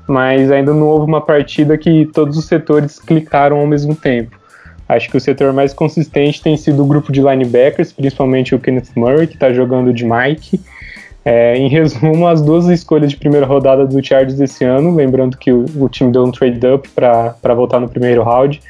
mas 0.09 0.51
ainda 0.51 0.73
não 0.73 0.87
houve 0.87 1.07
uma 1.07 1.21
partida 1.21 1.79
que 1.79 2.07
todos 2.13 2.37
os 2.37 2.47
setores 2.47 2.99
clicaram 2.99 3.59
ao 3.59 3.67
mesmo 3.67 3.95
tempo. 3.95 4.37
Acho 4.89 5.11
que 5.11 5.17
o 5.17 5.21
setor 5.21 5.53
mais 5.53 5.75
consistente 5.75 6.41
tem 6.41 6.57
sido 6.57 6.83
o 6.83 6.87
grupo 6.87 7.11
de 7.13 7.21
linebackers, 7.21 7.93
principalmente 7.93 8.55
o 8.55 8.59
Kenneth 8.59 8.91
Murray, 8.95 9.27
que 9.27 9.35
está 9.35 9.53
jogando 9.53 9.93
de 9.93 10.05
Mike. 10.05 10.61
É, 11.25 11.57
em 11.57 11.69
resumo, 11.69 12.29
as 12.29 12.41
duas 12.41 12.67
escolhas 12.67 13.11
de 13.11 13.17
primeira 13.17 13.45
rodada 13.45 13.85
do 13.85 14.05
Chargers 14.05 14.39
esse 14.39 14.65
ano, 14.65 14.95
lembrando 14.95 15.37
que 15.37 15.53
o, 15.53 15.65
o 15.77 15.89
time 15.89 16.13
deu 16.13 16.25
um 16.25 16.31
trade-up 16.31 16.89
para 16.91 17.55
voltar 17.55 17.81
no 17.81 17.89
primeiro 17.89 18.23
round, 18.23 18.63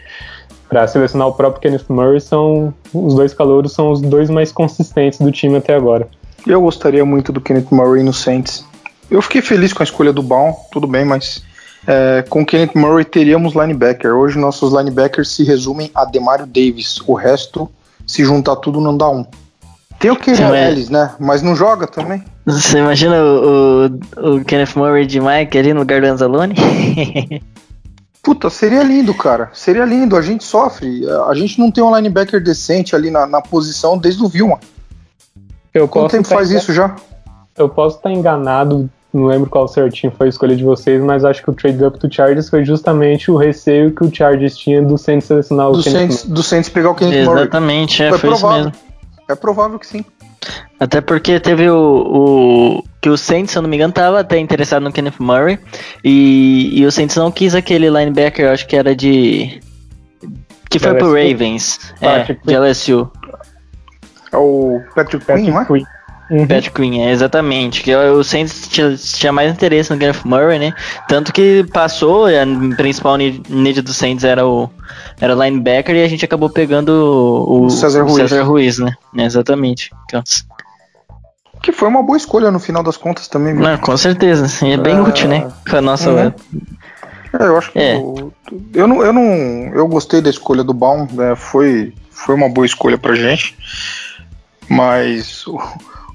para 0.69 0.87
selecionar 0.87 1.29
o 1.29 1.33
próprio 1.33 1.63
Kenneth 1.63 1.87
Murray, 1.89 2.21
são 2.21 2.75
os 2.93 3.15
dois 3.15 3.33
calouros 3.33 3.73
são 3.73 3.91
os 3.91 4.01
dois 4.01 4.29
mais 4.29 4.51
consistentes 4.53 5.19
do 5.19 5.31
time 5.31 5.57
até 5.57 5.75
agora. 5.75 6.09
Eu 6.47 6.61
gostaria 6.61 7.05
muito 7.05 7.33
do 7.33 7.41
Kenneth 7.41 7.69
Murray 7.71 8.03
no 8.03 8.13
Saints. 8.13 8.65
Eu 9.11 9.23
fiquei 9.23 9.43
feliz 9.43 9.73
com 9.73 9.83
a 9.83 9.85
escolha 9.85 10.13
do 10.13 10.23
Baum, 10.23 10.53
tudo 10.73 10.87
bem, 10.87 11.05
mas 11.05 11.43
é, 11.87 12.25
com 12.29 12.45
Kenneth 12.45 12.75
Murray 12.75 13.05
teríamos 13.05 13.55
linebacker. 13.55 14.15
Hoje 14.15 14.39
nossos 14.39 14.73
linebackers 14.73 15.31
se 15.31 15.45
resumem 15.45 15.91
a 15.95 16.05
Demario 16.05 16.47
Davis. 16.47 17.01
O 17.07 17.15
resto, 17.15 17.71
se 18.07 18.25
juntar 18.25 18.57
tudo, 18.57 18.81
não 18.81 18.97
dá 18.97 19.09
um. 19.09 19.25
Tem 19.99 20.11
o 20.11 20.17
Kenny 20.17 20.39
Ellis, 20.43 20.91
né? 20.91 21.15
Mas 21.19 21.43
não 21.43 21.57
joga 21.57 21.87
também. 21.87 22.23
Você 22.45 22.79
imagina 22.79 23.17
o, 23.23 23.87
o, 23.87 24.37
o 24.37 24.45
Kenneth 24.45 24.77
Murray 24.77 25.07
de 25.07 25.21
Mike 25.21 25.57
ali 25.57 25.73
no 25.73 25.81
lugar 25.81 26.01
do 26.01 26.07
Anzalone? 26.07 26.55
Puta, 28.27 28.51
seria 28.51 28.83
lindo, 28.83 29.15
cara. 29.15 29.51
Seria 29.53 29.85
lindo. 29.85 30.17
A 30.17 30.21
gente 30.21 30.43
sofre. 30.43 31.09
A 31.29 31.33
gente 31.33 31.61
não 31.61 31.71
tem 31.71 31.85
um 31.85 31.95
linebacker 31.95 32.43
decente 32.43 32.97
ali 32.97 33.09
na, 33.09 33.25
na 33.25 33.41
posição 33.41 33.97
desde 33.97 34.21
o 34.21 34.27
Vilma. 34.27 34.59
Eu 35.73 35.87
Quanto 35.87 36.11
tempo 36.11 36.27
faz 36.27 36.51
isso 36.51 36.73
já? 36.73 36.97
Eu 37.57 37.69
posso 37.69 37.99
estar 37.99 38.11
enganado 38.11 38.91
não 39.15 39.27
lembro 39.27 39.49
qual 39.49 39.67
certinho 39.69 40.13
foi 40.13 40.27
a 40.27 40.29
escolha 40.29 40.57
de 40.57 40.65
vocês, 40.65 41.01
mas 41.01 41.25
acho 41.25 41.43
que 41.43 41.49
o 41.49 41.55
trade 41.55 41.83
up 41.85 41.99
do 41.99 42.13
Chargers 42.13 42.51
foi 42.51 42.65
justamente 42.65 43.31
o 43.31 43.37
receio 43.37 43.95
que 43.95 44.05
o 44.05 44.15
Chargers 44.15 44.57
tinha 44.57 44.83
do 44.83 44.99
Saints 44.99 45.29
selecionar 45.29 45.71
o 45.71 45.73
do 45.73 45.83
Saints, 45.83 46.25
do 46.25 46.43
Saints 46.43 46.69
pegar 46.69 46.91
o 46.91 46.95
Kenneth 46.95 47.25
Murray. 47.25 47.43
Exatamente, 47.45 48.03
é, 48.03 48.11
foi, 48.11 48.19
foi 48.19 48.33
isso 48.33 48.49
mesmo. 48.51 48.73
É 49.29 49.35
provável 49.35 49.79
que 49.79 49.87
sim. 49.87 50.05
Até 50.79 51.01
porque 51.01 51.41
teve 51.41 51.69
o, 51.71 51.77
o, 51.77 52.85
que 53.01 53.09
o 53.09 53.17
Saints, 53.17 53.53
se 53.53 53.59
eu 53.59 53.63
não 53.63 53.69
me 53.69 53.77
engano, 53.77 53.93
tava 53.93 54.21
até 54.21 54.39
interessado 54.39 54.83
no 54.83 54.93
Kenneth 54.93 55.19
Murray 55.19 55.59
e, 56.05 56.81
e 56.81 56.85
o 56.85 56.93
Saints 56.93 57.17
não 57.17 57.31
quis 57.31 57.55
aquele 57.55 57.89
linebacker, 57.89 58.51
acho 58.51 58.67
que 58.67 58.77
era 58.77 58.95
de 58.95 59.61
que 60.69 60.79
foi 60.79 60.95
pro 60.95 61.09
Ravens, 61.15 61.95
é, 62.01 62.25
de 62.45 62.57
LSU. 62.57 63.11
É 64.33 64.37
o 64.37 64.83
Patrick, 64.95 65.25
Patrick 65.25 65.25
Queen, 65.27 65.51
não 65.51 65.63
é? 65.63 65.96
Uhum. 66.31 66.47
Pat 66.47 66.71
Queen, 66.71 67.03
é, 67.03 67.13
exatamente. 67.13 67.83
Que 67.83 67.95
o 67.95 68.25
Saints 68.25 68.69
tinha, 68.69 68.97
tinha, 68.97 69.33
mais 69.33 69.53
interesse 69.53 69.93
no 69.93 69.99
Kenneth 69.99 70.25
Murray, 70.25 70.59
né? 70.59 70.75
Tanto 71.09 71.33
que 71.33 71.65
passou, 71.73 72.27
a 72.27 72.77
principal 72.77 73.17
need 73.17 73.81
do 73.81 73.93
Saints 73.93 74.25
era 74.25 74.47
o 74.47 74.69
era 75.21 75.35
linebacker 75.35 75.95
e 75.95 76.03
a 76.03 76.09
gente 76.09 76.25
acabou 76.25 76.51
pegando 76.51 76.91
o, 76.91 77.67
o 77.67 77.71
César, 77.71 78.03
Ruiz. 78.03 78.17
César 78.17 78.43
Ruiz, 78.43 78.79
né? 78.79 78.93
É, 79.17 79.25
exatamente. 79.25 79.91
Então, 80.05 80.23
que 81.63 81.73
foi 81.73 81.89
uma 81.89 82.03
boa 82.03 82.17
escolha 82.17 82.51
no 82.51 82.61
final 82.61 82.83
das 82.83 82.97
contas 82.97 83.29
também, 83.29 83.55
viu? 83.55 83.63
Não, 83.63 83.77
com 83.79 83.97
certeza. 83.97 84.47
E 84.65 84.73
é 84.73 84.77
bem 84.77 84.97
é... 84.97 85.01
útil, 85.01 85.29
né? 85.29 85.49
Com 85.69 85.77
a 85.77 85.81
nossa. 85.81 86.11
Uhum. 86.11 86.33
É, 87.39 87.45
eu 87.45 87.59
acho 87.59 87.73
que. 87.73 87.79
É. 87.79 87.97
Eu, 87.97 88.33
eu, 88.75 88.87
não, 88.87 89.03
eu 89.03 89.13
não. 89.13 89.23
Eu 89.75 89.89
gostei 89.89 90.21
da 90.21 90.31
escolha 90.31 90.63
do 90.63 90.73
Baum, 90.73 91.09
né? 91.13 91.35
Foi, 91.35 91.93
foi 92.11 92.35
uma 92.35 92.49
boa 92.49 92.67
escolha 92.67 92.97
pra 92.99 93.15
gente. 93.15 93.57
Mas 94.69 95.45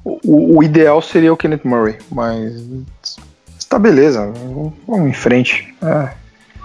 o, 0.04 0.58
o, 0.58 0.64
ideal 0.64 1.02
seria 1.02 1.32
o 1.32 1.38
Kenneth 1.38 1.62
Murray, 1.64 1.98
mas 2.12 2.64
está 3.58 3.78
beleza, 3.78 4.32
vamos 4.88 5.10
em 5.10 5.14
frente. 5.14 5.74
É. 5.82 6.22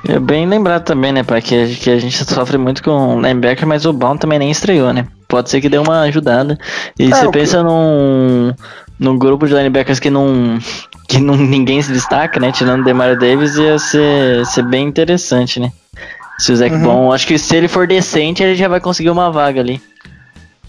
É 0.08 0.20
bem 0.20 0.46
lembrado 0.46 0.84
também, 0.84 1.12
né, 1.12 1.24
pai, 1.24 1.42
que, 1.42 1.74
que 1.76 1.90
a 1.90 1.98
gente 1.98 2.24
sofre 2.24 2.56
muito 2.56 2.82
com 2.82 3.20
linebacker, 3.20 3.66
mas 3.66 3.84
o 3.84 3.92
Baum 3.92 4.16
também 4.16 4.38
nem 4.38 4.50
estreou, 4.50 4.92
né? 4.92 5.06
Pode 5.26 5.50
ser 5.50 5.60
que 5.60 5.68
dê 5.68 5.78
uma 5.78 6.02
ajudada. 6.02 6.56
E 6.98 7.06
é, 7.06 7.10
você 7.10 7.28
pensa 7.30 7.58
que... 7.58 7.64
num, 7.64 8.54
num 8.98 9.18
grupo 9.18 9.46
de 9.46 9.54
linebackers 9.54 9.98
que 9.98 10.10
não 10.10 10.58
que 11.08 11.18
não, 11.18 11.36
ninguém 11.36 11.80
se 11.82 11.92
destaca, 11.92 12.38
né? 12.38 12.52
Tirando 12.52 12.82
o 12.82 12.84
Demario 12.84 13.18
Davis, 13.18 13.56
ia 13.56 13.78
ser, 13.78 14.46
ser 14.46 14.62
bem 14.64 14.86
interessante, 14.86 15.58
né? 15.58 15.72
Se 16.38 16.52
o 16.52 16.56
Zach 16.56 16.74
uhum. 16.74 16.82
Bom, 16.82 17.12
acho 17.12 17.26
que 17.26 17.38
se 17.38 17.56
ele 17.56 17.68
for 17.68 17.86
decente, 17.86 18.42
ele 18.42 18.54
já 18.54 18.68
vai 18.68 18.80
conseguir 18.80 19.10
uma 19.10 19.30
vaga 19.30 19.60
ali. 19.60 19.80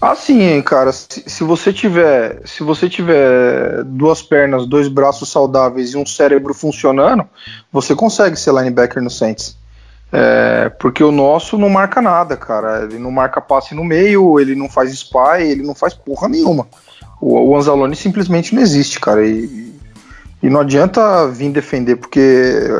Assim, 0.00 0.62
cara, 0.62 0.92
se, 0.92 1.24
se, 1.26 1.42
você 1.42 1.72
tiver, 1.72 2.40
se 2.44 2.62
você 2.62 2.88
tiver 2.88 3.82
duas 3.82 4.22
pernas, 4.22 4.64
dois 4.64 4.86
braços 4.86 5.28
saudáveis 5.28 5.92
e 5.92 5.96
um 5.96 6.06
cérebro 6.06 6.54
funcionando, 6.54 7.26
você 7.72 7.96
consegue 7.96 8.36
ser 8.36 8.52
linebacker 8.52 9.02
no 9.02 9.10
Saints. 9.10 9.56
É, 10.12 10.70
porque 10.78 11.02
o 11.02 11.10
nosso 11.10 11.58
não 11.58 11.68
marca 11.68 12.00
nada, 12.00 12.36
cara. 12.36 12.84
Ele 12.84 12.98
não 12.98 13.10
marca 13.10 13.40
passe 13.40 13.74
no 13.74 13.84
meio, 13.84 14.38
ele 14.38 14.54
não 14.54 14.68
faz 14.68 14.92
spy, 14.92 15.42
ele 15.42 15.62
não 15.64 15.74
faz 15.74 15.94
porra 15.94 16.28
nenhuma. 16.28 16.68
O, 17.20 17.50
o 17.50 17.56
Anzalone 17.56 17.96
simplesmente 17.96 18.54
não 18.54 18.62
existe, 18.62 19.00
cara. 19.00 19.26
E, 19.26 19.74
e 20.40 20.48
não 20.48 20.60
adianta 20.60 21.26
vir 21.26 21.50
defender, 21.50 21.96
porque 21.96 22.20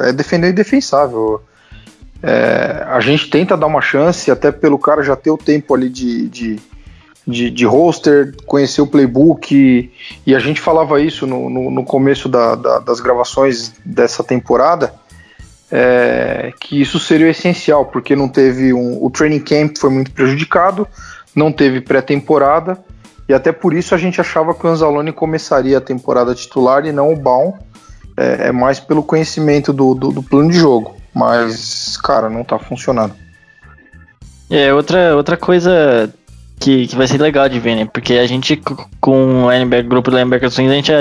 é 0.04 0.12
defender 0.12 0.50
indefensável. 0.50 1.42
É, 2.22 2.84
a 2.88 3.00
gente 3.00 3.28
tenta 3.28 3.56
dar 3.56 3.66
uma 3.66 3.80
chance, 3.80 4.30
até 4.30 4.52
pelo 4.52 4.78
cara 4.78 5.02
já 5.02 5.16
ter 5.16 5.30
o 5.30 5.38
tempo 5.38 5.74
ali 5.74 5.88
de, 5.88 6.28
de 6.28 6.60
de, 7.28 7.50
de 7.50 7.66
roster, 7.66 8.34
conhecer 8.46 8.80
o 8.80 8.86
playbook, 8.86 9.92
e, 10.26 10.34
a 10.34 10.38
gente 10.38 10.62
falava 10.62 10.98
isso 10.98 11.26
no, 11.26 11.50
no, 11.50 11.70
no 11.70 11.84
começo 11.84 12.26
da, 12.26 12.54
da, 12.54 12.78
das 12.78 13.00
gravações 13.00 13.74
dessa 13.84 14.24
temporada, 14.24 14.94
é, 15.70 16.54
que 16.58 16.80
isso 16.80 16.98
seria 16.98 17.28
essencial, 17.28 17.84
porque 17.84 18.16
não 18.16 18.30
teve 18.30 18.72
um, 18.72 19.04
o 19.04 19.10
training 19.10 19.40
camp 19.40 19.76
foi 19.76 19.90
muito 19.90 20.10
prejudicado, 20.10 20.88
não 21.36 21.52
teve 21.52 21.82
pré-temporada, 21.82 22.78
e 23.28 23.34
até 23.34 23.52
por 23.52 23.74
isso 23.74 23.94
a 23.94 23.98
gente 23.98 24.18
achava 24.18 24.54
que 24.54 24.66
o 24.66 24.70
Anzalone 24.70 25.12
começaria 25.12 25.76
a 25.76 25.82
temporada 25.82 26.34
titular 26.34 26.86
e 26.86 26.92
não 26.92 27.12
o 27.12 27.16
Baum, 27.16 27.52
é, 28.16 28.48
é 28.48 28.52
mais 28.52 28.80
pelo 28.80 29.02
conhecimento 29.02 29.70
do, 29.70 29.94
do, 29.94 30.12
do 30.12 30.22
plano 30.22 30.50
de 30.50 30.56
jogo, 30.56 30.96
mas, 31.14 31.98
cara, 31.98 32.30
não 32.30 32.42
tá 32.42 32.58
funcionando. 32.58 33.14
É, 34.48 34.72
outra, 34.72 35.14
outra 35.14 35.36
coisa 35.36 36.10
que, 36.58 36.86
que 36.86 36.96
vai 36.96 37.06
ser 37.06 37.20
legal 37.20 37.48
de 37.48 37.60
ver, 37.60 37.76
né? 37.76 37.84
Porque 37.84 38.14
a 38.14 38.26
gente, 38.26 38.60
com 39.00 39.44
o 39.44 39.52
linebacker, 39.52 39.88
grupo 39.88 40.10
de 40.10 40.16
linebackers, 40.16 40.58
a 40.58 40.62
gente, 40.62 40.92
a, 40.92 40.98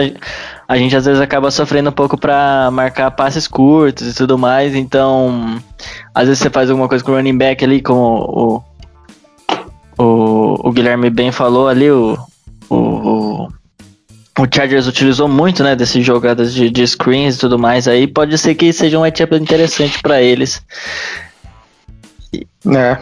a, 0.68 0.78
gente 0.78 0.96
às 0.96 1.06
vezes 1.06 1.22
acaba 1.22 1.52
sofrendo 1.52 1.90
um 1.90 1.94
pouco 1.94 2.18
para 2.18 2.70
marcar 2.72 3.12
passes 3.12 3.48
curtos 3.48 4.08
e 4.08 4.16
tudo 4.16 4.38
mais. 4.38 4.76
Então, 4.76 5.62
às 6.14 6.28
vezes 6.28 6.40
você 6.40 6.50
faz 6.50 6.70
alguma 6.70 6.88
coisa 6.88 7.04
com 7.04 7.12
o 7.12 7.16
running 7.16 7.38
back 7.38 7.64
ali, 7.64 7.82
como 7.82 8.64
o, 9.98 10.04
o, 10.04 10.70
o 10.70 10.72
Guilherme 10.72 11.10
bem 11.10 11.32
falou 11.32 11.68
ali, 11.68 11.90
o, 11.90 12.18
o, 12.70 13.48
o 14.38 14.48
Chargers 14.54 14.88
utilizou 14.88 15.28
muito, 15.28 15.64
né, 15.64 15.76
dessas 15.76 16.06
jogadas 16.06 16.54
de, 16.54 16.70
de 16.70 16.88
screens 16.88 17.36
e 17.36 17.40
tudo 17.40 17.58
mais. 17.58 17.88
Aí 17.88 18.08
pode 18.08 18.38
ser 18.38 18.54
que 18.56 18.72
seja 18.72 18.98
um 18.98 19.02
matchup 19.02 19.36
interessante 19.36 20.02
para 20.02 20.22
eles. 20.22 20.62
É. 22.76 22.98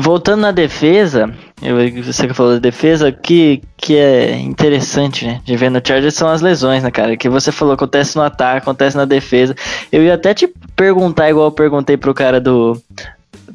Voltando 0.00 0.42
na 0.42 0.52
defesa, 0.52 1.34
eu, 1.60 2.04
você 2.04 2.28
que 2.28 2.32
falou 2.32 2.52
da 2.52 2.60
defesa, 2.60 3.10
que, 3.10 3.60
que 3.76 3.96
é 3.96 4.38
interessante, 4.38 5.26
né? 5.26 5.40
De 5.44 5.56
ver 5.56 5.72
no 5.72 5.82
Chargers 5.84 6.14
são 6.14 6.28
as 6.28 6.40
lesões, 6.40 6.84
né, 6.84 6.90
cara? 6.92 7.16
Que 7.16 7.28
você 7.28 7.50
falou, 7.50 7.74
acontece 7.74 8.14
no 8.14 8.22
ataque, 8.22 8.58
acontece 8.58 8.96
na 8.96 9.04
defesa. 9.04 9.56
Eu 9.90 10.04
ia 10.04 10.14
até 10.14 10.32
te 10.32 10.48
perguntar, 10.76 11.28
igual 11.28 11.46
eu 11.46 11.52
perguntei 11.52 11.96
pro 11.96 12.14
cara 12.14 12.40
do, 12.40 12.80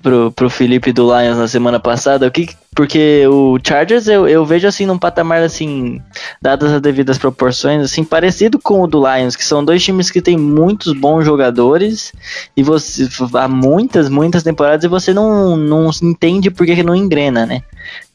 pro, 0.01 0.33
pro 0.33 0.49
Felipe 0.49 0.91
do 0.91 1.03
Lions 1.05 1.37
na 1.37 1.47
semana 1.47 1.79
passada, 1.79 2.27
o 2.27 2.31
que, 2.31 2.49
porque 2.73 3.25
o 3.27 3.57
Chargers 3.65 4.07
eu, 4.07 4.27
eu 4.27 4.45
vejo 4.45 4.67
assim 4.67 4.85
num 4.85 4.97
patamar 4.97 5.41
assim, 5.41 6.01
dadas 6.41 6.71
as 6.71 6.81
devidas 6.81 7.17
proporções, 7.17 7.83
assim, 7.83 8.03
parecido 8.03 8.59
com 8.59 8.81
o 8.81 8.87
do 8.87 8.99
Lions, 8.99 9.35
que 9.35 9.45
são 9.45 9.63
dois 9.63 9.83
times 9.83 10.09
que 10.09 10.21
têm 10.21 10.37
muitos 10.37 10.93
bons 10.93 11.23
jogadores 11.23 12.11
e 12.55 12.63
você 12.63 13.07
há 13.33 13.47
muitas, 13.47 14.09
muitas 14.09 14.43
temporadas 14.43 14.83
e 14.83 14.87
você 14.87 15.13
não, 15.13 15.55
não 15.55 15.89
entende 16.01 16.49
por 16.49 16.65
que 16.65 16.83
não 16.83 16.95
engrena, 16.95 17.45
né? 17.45 17.61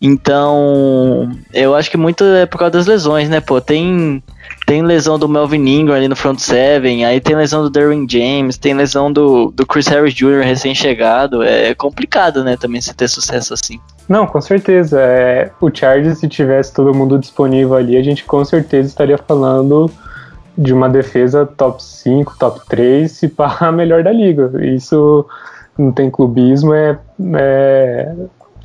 Então, 0.00 1.30
eu 1.52 1.74
acho 1.74 1.90
que 1.90 1.96
muito 1.96 2.24
é 2.24 2.46
por 2.46 2.58
causa 2.58 2.72
das 2.72 2.86
lesões, 2.86 3.28
né? 3.28 3.40
Pô, 3.40 3.60
tem 3.60 4.22
tem 4.66 4.82
lesão 4.82 5.18
do 5.18 5.28
Melvin 5.28 5.66
Ingram 5.66 5.94
ali 5.94 6.08
no 6.08 6.16
front 6.16 6.38
seven, 6.38 7.04
aí 7.04 7.20
tem 7.20 7.36
lesão 7.36 7.62
do 7.62 7.70
Derwin 7.70 8.06
James, 8.08 8.56
tem 8.56 8.74
lesão 8.74 9.12
do, 9.12 9.50
do 9.50 9.66
Chris 9.66 9.86
Harris 9.88 10.14
Jr. 10.14 10.42
recém-chegado. 10.42 11.42
É 11.42 11.74
complicado, 11.74 12.44
né, 12.44 12.56
também 12.56 12.80
se 12.80 12.94
ter 12.94 13.08
sucesso 13.08 13.54
assim. 13.54 13.80
Não, 14.08 14.26
com 14.26 14.40
certeza. 14.40 15.00
É, 15.00 15.50
o 15.60 15.70
Chargers, 15.72 16.18
se 16.18 16.28
tivesse 16.28 16.72
todo 16.72 16.94
mundo 16.94 17.18
disponível 17.18 17.74
ali, 17.74 17.96
a 17.96 18.02
gente 18.02 18.24
com 18.24 18.44
certeza 18.44 18.88
estaria 18.88 19.18
falando 19.18 19.90
de 20.56 20.72
uma 20.72 20.88
defesa 20.88 21.44
top 21.46 21.82
5, 21.82 22.36
top 22.38 22.60
3, 22.68 23.10
se 23.10 23.28
pá 23.28 23.56
a 23.60 23.70
melhor 23.70 24.02
da 24.02 24.10
liga. 24.10 24.50
Isso 24.64 25.26
não 25.76 25.92
tem 25.92 26.10
clubismo, 26.10 26.74
é, 26.74 26.98
é, 27.36 28.12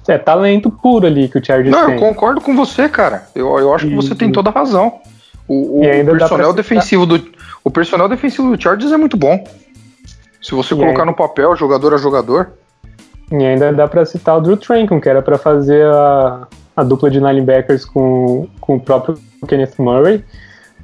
é 0.07 0.17
talento 0.17 0.71
puro 0.71 1.05
ali 1.05 1.27
que 1.27 1.37
o 1.37 1.45
Chargers 1.45 1.69
Não, 1.75 1.85
tem. 1.87 1.95
eu 1.95 1.99
concordo 1.99 2.41
com 2.41 2.55
você, 2.55 2.87
cara. 2.89 3.23
Eu, 3.35 3.59
eu 3.59 3.73
acho 3.73 3.87
que 3.87 3.95
você 3.95 4.15
tem 4.15 4.31
toda 4.31 4.49
a 4.49 4.53
razão. 4.53 4.99
O, 5.47 5.81
o 5.81 5.83
E 5.83 6.03
dá 6.03 6.11
personal 6.13 6.53
defensivo 6.53 7.05
do 7.05 7.21
o 7.65 7.69
personal 7.69 8.09
defensivo 8.09 8.55
do 8.55 8.61
Chargers 8.61 8.91
é 8.91 8.97
muito 8.97 9.15
bom. 9.17 9.43
Se 10.41 10.53
você 10.55 10.73
E 10.73 10.77
colocar 10.77 11.01
ainda- 11.01 11.05
no 11.05 11.13
papel, 11.15 11.55
jogador 11.55 11.93
a 11.93 11.97
jogador, 11.97 12.51
E 13.32 13.43
ainda 13.43 13.71
dá 13.74 13.88
pra 13.88 14.05
citar 14.05 14.38
o 14.38 14.41
Drew 14.41 14.57
Tranquil, 14.57 15.01
que 15.01 15.09
era 15.09 15.21
pra 15.21 15.38
fazer 15.38 15.86
a, 15.88 16.47
a 16.76 16.84
dupla 16.84 17.09
de 17.09 17.19
linebackers 17.19 17.86
com, 17.86 18.47
com 18.61 18.76
o 18.76 18.80
próprio 18.80 19.17
Kenneth 19.47 19.74
Murray. 19.80 20.17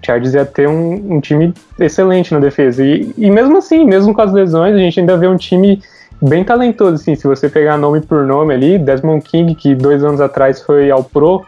O 0.02 0.06
Chargers 0.06 0.34
ia 0.34 0.46
ter 0.46 0.68
um, 0.68 1.16
um 1.16 1.20
time 1.20 1.54
excelente 1.80 2.34
na 2.34 2.40
defesa. 2.40 2.84
E, 2.84 3.14
e 3.18 3.30
mesmo 3.30 3.58
assim, 3.58 3.86
mesmo 3.86 4.14
com 4.14 4.22
as 4.22 4.32
lesões, 4.32 4.74
a 4.74 4.80
gente 4.80 5.00
ainda 5.00 5.18
vê 5.18 5.28
um 5.28 5.38
time 5.38 5.82
bem 6.22 6.44
talentoso. 6.44 6.96
Assim, 6.96 7.16
se 7.16 7.28
você 7.28 7.50
pegar 7.50 7.78
nome 7.78 8.02
por 8.02 8.26
nome 8.26 8.54
ali, 8.54 8.78
Desmond 8.80 9.24
King, 9.24 9.54
que 9.56 9.76
dois 9.76 10.04
anos 10.04 10.22
atrás 10.22 10.62
foi 10.62 10.90
ao 10.90 11.04
Pro, 11.04 11.46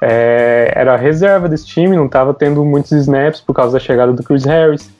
é, 0.00 0.72
era 0.74 0.94
a 0.94 0.96
reserva 0.96 1.48
desse 1.48 1.66
time, 1.66 1.96
não 1.96 2.06
estava 2.06 2.34
tendo 2.34 2.64
muitos 2.64 2.92
snaps 2.92 3.40
por 3.40 3.54
causa 3.54 3.74
da 3.74 3.80
chegada 3.80 4.12
do 4.12 4.22
Chris 4.22 4.44
Harris. 4.44 4.90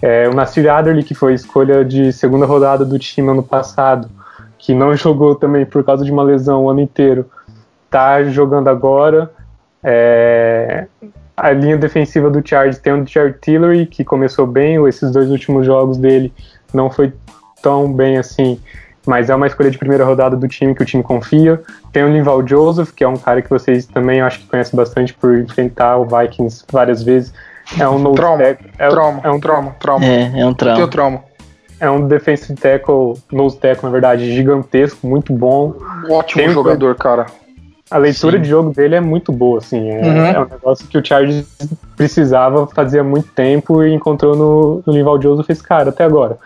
É, 0.00 0.28
o 0.28 0.34
Nasir 0.34 0.68
Adderley, 0.68 1.04
que 1.04 1.14
foi 1.14 1.34
escolha 1.34 1.84
de 1.84 2.12
segunda 2.12 2.44
rodada 2.44 2.84
do 2.84 2.98
time 2.98 3.30
ano 3.30 3.42
passado, 3.42 4.08
que 4.62 4.72
não 4.72 4.94
jogou 4.94 5.34
também 5.34 5.66
por 5.66 5.84
causa 5.84 6.04
de 6.04 6.12
uma 6.12 6.22
lesão 6.22 6.64
o 6.64 6.70
ano 6.70 6.80
inteiro, 6.80 7.28
tá 7.90 8.22
jogando 8.22 8.68
agora. 8.68 9.28
É, 9.82 10.86
a 11.36 11.50
linha 11.50 11.76
defensiva 11.76 12.30
do 12.30 12.46
Chargers 12.46 12.78
tem 12.78 12.92
o 12.92 13.04
Jared 13.04 13.38
Tillery, 13.40 13.86
que 13.86 14.04
começou 14.04 14.46
bem, 14.46 14.76
esses 14.86 15.10
dois 15.10 15.28
últimos 15.30 15.66
jogos 15.66 15.98
dele 15.98 16.32
não 16.72 16.88
foi 16.88 17.12
tão 17.60 17.92
bem 17.92 18.18
assim, 18.18 18.60
mas 19.04 19.28
é 19.30 19.34
uma 19.34 19.48
escolha 19.48 19.68
de 19.68 19.76
primeira 19.76 20.04
rodada 20.04 20.36
do 20.36 20.46
time 20.46 20.76
que 20.76 20.82
o 20.82 20.86
time 20.86 21.02
confia. 21.02 21.60
Tem 21.92 22.04
o 22.04 22.08
Linval 22.08 22.46
Joseph, 22.46 22.92
que 22.92 23.02
é 23.02 23.08
um 23.08 23.16
cara 23.16 23.42
que 23.42 23.50
vocês 23.50 23.84
também 23.86 24.20
acho 24.20 24.38
que 24.38 24.46
conhecem 24.46 24.76
bastante 24.76 25.12
por 25.12 25.36
enfrentar 25.38 25.96
o 25.96 26.06
Vikings 26.06 26.64
várias 26.70 27.02
vezes. 27.02 27.34
É 27.78 27.88
um 27.88 28.14
Trauma, 28.14 28.42
é, 28.42 28.54
trauma, 28.88 29.20
é 29.24 29.30
um 29.30 29.40
trauma, 29.40 29.76
trauma. 29.80 30.04
É, 30.04 30.40
é 30.40 30.46
um 30.46 30.54
Tem 30.54 30.84
o 30.84 30.88
trauma. 30.88 31.31
É 31.82 31.90
um 31.90 32.06
defensive 32.06 32.54
tackle, 32.58 33.14
nose 33.32 33.58
tackle, 33.58 33.84
na 33.86 33.90
verdade, 33.90 34.32
gigantesco, 34.34 35.06
muito 35.06 35.32
bom. 35.32 35.74
Ótimo 36.08 36.40
Tem 36.42 36.48
um- 36.50 36.54
jogador, 36.54 36.94
cara. 36.94 37.26
A 37.90 37.98
leitura 37.98 38.36
Sim. 38.38 38.42
de 38.44 38.48
jogo 38.48 38.72
dele 38.72 38.94
é 38.94 39.00
muito 39.00 39.30
boa, 39.32 39.58
assim. 39.58 39.90
É, 39.90 40.00
Uhum. 40.00 40.24
é 40.26 40.40
um 40.40 40.46
negócio 40.48 40.86
que 40.88 40.96
o 40.96 41.04
Chargers 41.04 41.44
precisava 41.96 42.66
fazia 42.68 43.04
muito 43.04 43.28
tempo 43.32 43.82
e 43.82 43.92
encontrou 43.92 44.34
no, 44.34 44.82
no 44.86 44.92
Lival 44.94 45.20
Joseph 45.20 45.50
esse 45.50 45.62
cara 45.62 45.90
até 45.90 46.04
agora. 46.04 46.38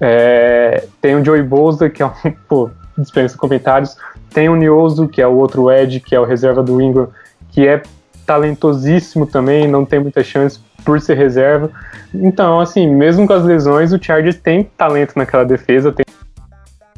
É, 0.00 0.84
tem 1.00 1.14
o 1.16 1.24
Joey 1.24 1.42
Bosa, 1.42 1.88
que 1.88 2.02
é 2.02 2.06
um, 2.06 2.10
pô, 2.48 2.68
dispensa 2.98 3.38
comentários. 3.38 3.96
Tem 4.32 4.48
o 4.48 4.56
Nioso, 4.56 5.08
que 5.08 5.22
é 5.22 5.26
o 5.26 5.36
outro 5.36 5.70
Ed, 5.70 6.00
que 6.00 6.14
é 6.14 6.20
o 6.20 6.24
reserva 6.24 6.62
do 6.62 6.80
Ingram, 6.82 7.08
que 7.50 7.66
é 7.66 7.80
talentosíssimo 8.26 9.26
também, 9.26 9.68
não 9.68 9.84
tem 9.84 10.00
muita 10.00 10.22
chance 10.24 10.58
por 10.84 11.00
ser 11.00 11.16
reserva. 11.16 11.70
Então, 12.12 12.60
assim, 12.60 12.86
mesmo 12.86 13.26
com 13.26 13.32
as 13.32 13.44
lesões, 13.44 13.92
o 13.92 14.02
Chargers 14.02 14.36
tem 14.36 14.64
talento 14.76 15.14
naquela 15.16 15.44
defesa, 15.44 15.92
tem 15.92 16.04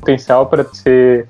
potencial 0.01 0.47
para 0.47 0.65
ser 0.65 1.27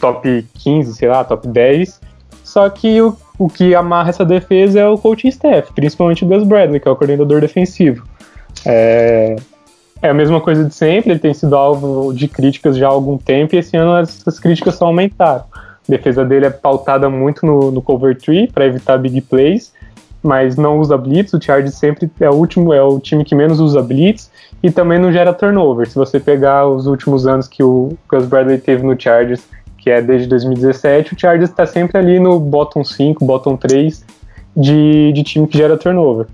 top 0.00 0.46
15, 0.54 0.94
sei 0.94 1.08
lá, 1.08 1.24
top 1.24 1.46
10. 1.46 2.00
Só 2.42 2.68
que 2.68 3.00
o, 3.00 3.16
o 3.38 3.48
que 3.48 3.74
amarra 3.74 4.10
essa 4.10 4.24
defesa 4.24 4.80
é 4.80 4.86
o 4.86 4.98
coaching 4.98 5.28
staff, 5.28 5.72
principalmente 5.72 6.24
o 6.24 6.28
Gus 6.28 6.42
Bradley, 6.42 6.80
que 6.80 6.88
é 6.88 6.90
o 6.90 6.96
coordenador 6.96 7.40
defensivo. 7.40 8.04
É, 8.66 9.36
é 10.02 10.08
a 10.08 10.14
mesma 10.14 10.40
coisa 10.40 10.64
de 10.64 10.74
sempre, 10.74 11.12
ele 11.12 11.20
tem 11.20 11.32
sido 11.32 11.54
alvo 11.54 12.12
de 12.12 12.26
críticas 12.26 12.76
já 12.76 12.88
há 12.88 12.90
algum 12.90 13.16
tempo 13.16 13.54
e 13.54 13.58
esse 13.58 13.76
ano 13.76 13.96
essas 13.98 14.40
críticas 14.40 14.74
só 14.74 14.86
aumentaram. 14.86 15.44
A 15.54 15.90
defesa 15.90 16.24
dele 16.24 16.46
é 16.46 16.50
pautada 16.50 17.08
muito 17.08 17.46
no, 17.46 17.70
no 17.70 17.82
cover 17.82 18.16
tree 18.16 18.48
para 18.48 18.66
evitar 18.66 18.98
big 18.98 19.20
plays, 19.20 19.69
mas 20.22 20.56
não 20.56 20.78
usa 20.78 20.96
blitz. 20.96 21.32
O 21.32 21.40
Chargers 21.40 21.74
sempre 21.74 22.10
é 22.20 22.28
o 22.28 22.34
último, 22.34 22.72
é 22.72 22.82
o 22.82 22.98
time 22.98 23.24
que 23.24 23.34
menos 23.34 23.60
usa 23.60 23.82
blitz 23.82 24.30
e 24.62 24.70
também 24.70 24.98
não 24.98 25.12
gera 25.12 25.32
turnover. 25.32 25.88
Se 25.88 25.94
você 25.94 26.20
pegar 26.20 26.66
os 26.66 26.86
últimos 26.86 27.26
anos 27.26 27.48
que 27.48 27.62
o 27.62 27.96
Gus 28.08 28.26
Bradley 28.26 28.58
teve 28.58 28.82
no 28.84 29.00
Chargers, 29.00 29.42
que 29.78 29.90
é 29.90 30.02
desde 30.02 30.28
2017, 30.28 31.14
o 31.14 31.18
Chargers 31.18 31.50
está 31.50 31.66
sempre 31.66 31.98
ali 31.98 32.18
no 32.18 32.38
bottom 32.38 32.84
5, 32.84 33.24
bottom 33.24 33.56
3 33.56 34.04
de, 34.56 35.12
de 35.12 35.22
time 35.22 35.46
que 35.46 35.56
gera 35.56 35.76
turnover. 35.76 36.26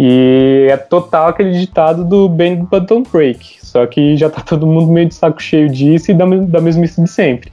E 0.00 0.68
é 0.70 0.76
total 0.76 1.28
aquele 1.28 1.52
ditado 1.58 2.04
do 2.04 2.28
bend 2.28 2.68
but 2.70 2.86
don't 2.86 3.08
break. 3.10 3.58
Só 3.60 3.84
que 3.84 4.16
já 4.16 4.30
tá 4.30 4.40
todo 4.40 4.66
mundo 4.66 4.92
meio 4.92 5.08
de 5.08 5.14
saco 5.14 5.42
cheio 5.42 5.68
disso 5.68 6.10
e 6.12 6.14
da, 6.14 6.24
da 6.24 6.60
mesmice 6.60 7.02
de 7.02 7.10
sempre. 7.10 7.50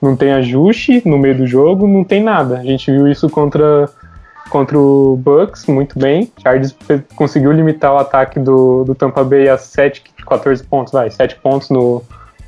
Não 0.00 0.16
tem 0.16 0.30
ajuste 0.30 1.02
no 1.04 1.18
meio 1.18 1.36
do 1.36 1.46
jogo, 1.46 1.88
não 1.88 2.04
tem 2.04 2.22
nada. 2.22 2.58
A 2.58 2.62
gente 2.62 2.90
viu 2.90 3.08
isso 3.08 3.28
contra, 3.28 3.90
contra 4.48 4.78
o 4.78 5.16
Bucks 5.16 5.66
muito 5.66 5.98
bem. 5.98 6.30
Chargers 6.42 6.74
conseguiu 7.14 7.52
limitar 7.52 7.92
o 7.92 7.98
ataque 7.98 8.38
do, 8.38 8.84
do 8.84 8.94
Tampa 8.94 9.22
Bay 9.24 9.48
a 9.48 9.56
7, 9.56 10.02
14 10.26 10.62
pontos, 10.64 10.92
vai, 10.92 11.10
7 11.10 11.36
pontos 11.36 11.70
no, 11.70 12.02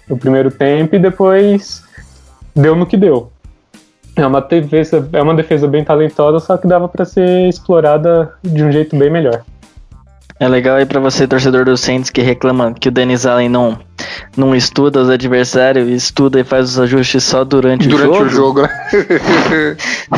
no 0.08 0.16
primeiro 0.16 0.50
tempo 0.50 0.96
e 0.96 0.98
depois 0.98 1.82
deu 2.54 2.74
no 2.74 2.86
que 2.86 2.96
deu. 2.96 3.30
É 4.16 4.26
uma 4.26 4.40
defesa, 4.40 5.08
é 5.12 5.22
uma 5.22 5.34
defesa 5.34 5.68
bem 5.68 5.84
talentosa, 5.84 6.40
só 6.40 6.56
que 6.56 6.66
dava 6.66 6.88
para 6.88 7.04
ser 7.04 7.48
explorada 7.48 8.34
de 8.42 8.62
um 8.64 8.72
jeito 8.72 8.96
bem 8.96 9.10
melhor. 9.10 9.42
É 10.40 10.48
legal 10.48 10.76
aí 10.76 10.86
pra 10.86 10.98
você, 10.98 11.28
torcedor 11.28 11.66
do 11.66 11.76
Saints, 11.76 12.08
que 12.08 12.22
reclama 12.22 12.72
que 12.72 12.88
o 12.88 12.90
Dennis 12.90 13.26
Allen 13.26 13.50
não, 13.50 13.78
não 14.34 14.56
estuda 14.56 14.98
os 15.02 15.10
adversários, 15.10 15.86
estuda 15.90 16.40
e 16.40 16.44
faz 16.44 16.70
os 16.70 16.80
ajustes 16.80 17.22
só 17.24 17.44
durante, 17.44 17.86
Durante 17.86 18.08
o 18.08 18.22
o 18.22 18.28
jogo. 18.30 18.60
jogo, 18.60 18.62
né? 18.62 18.70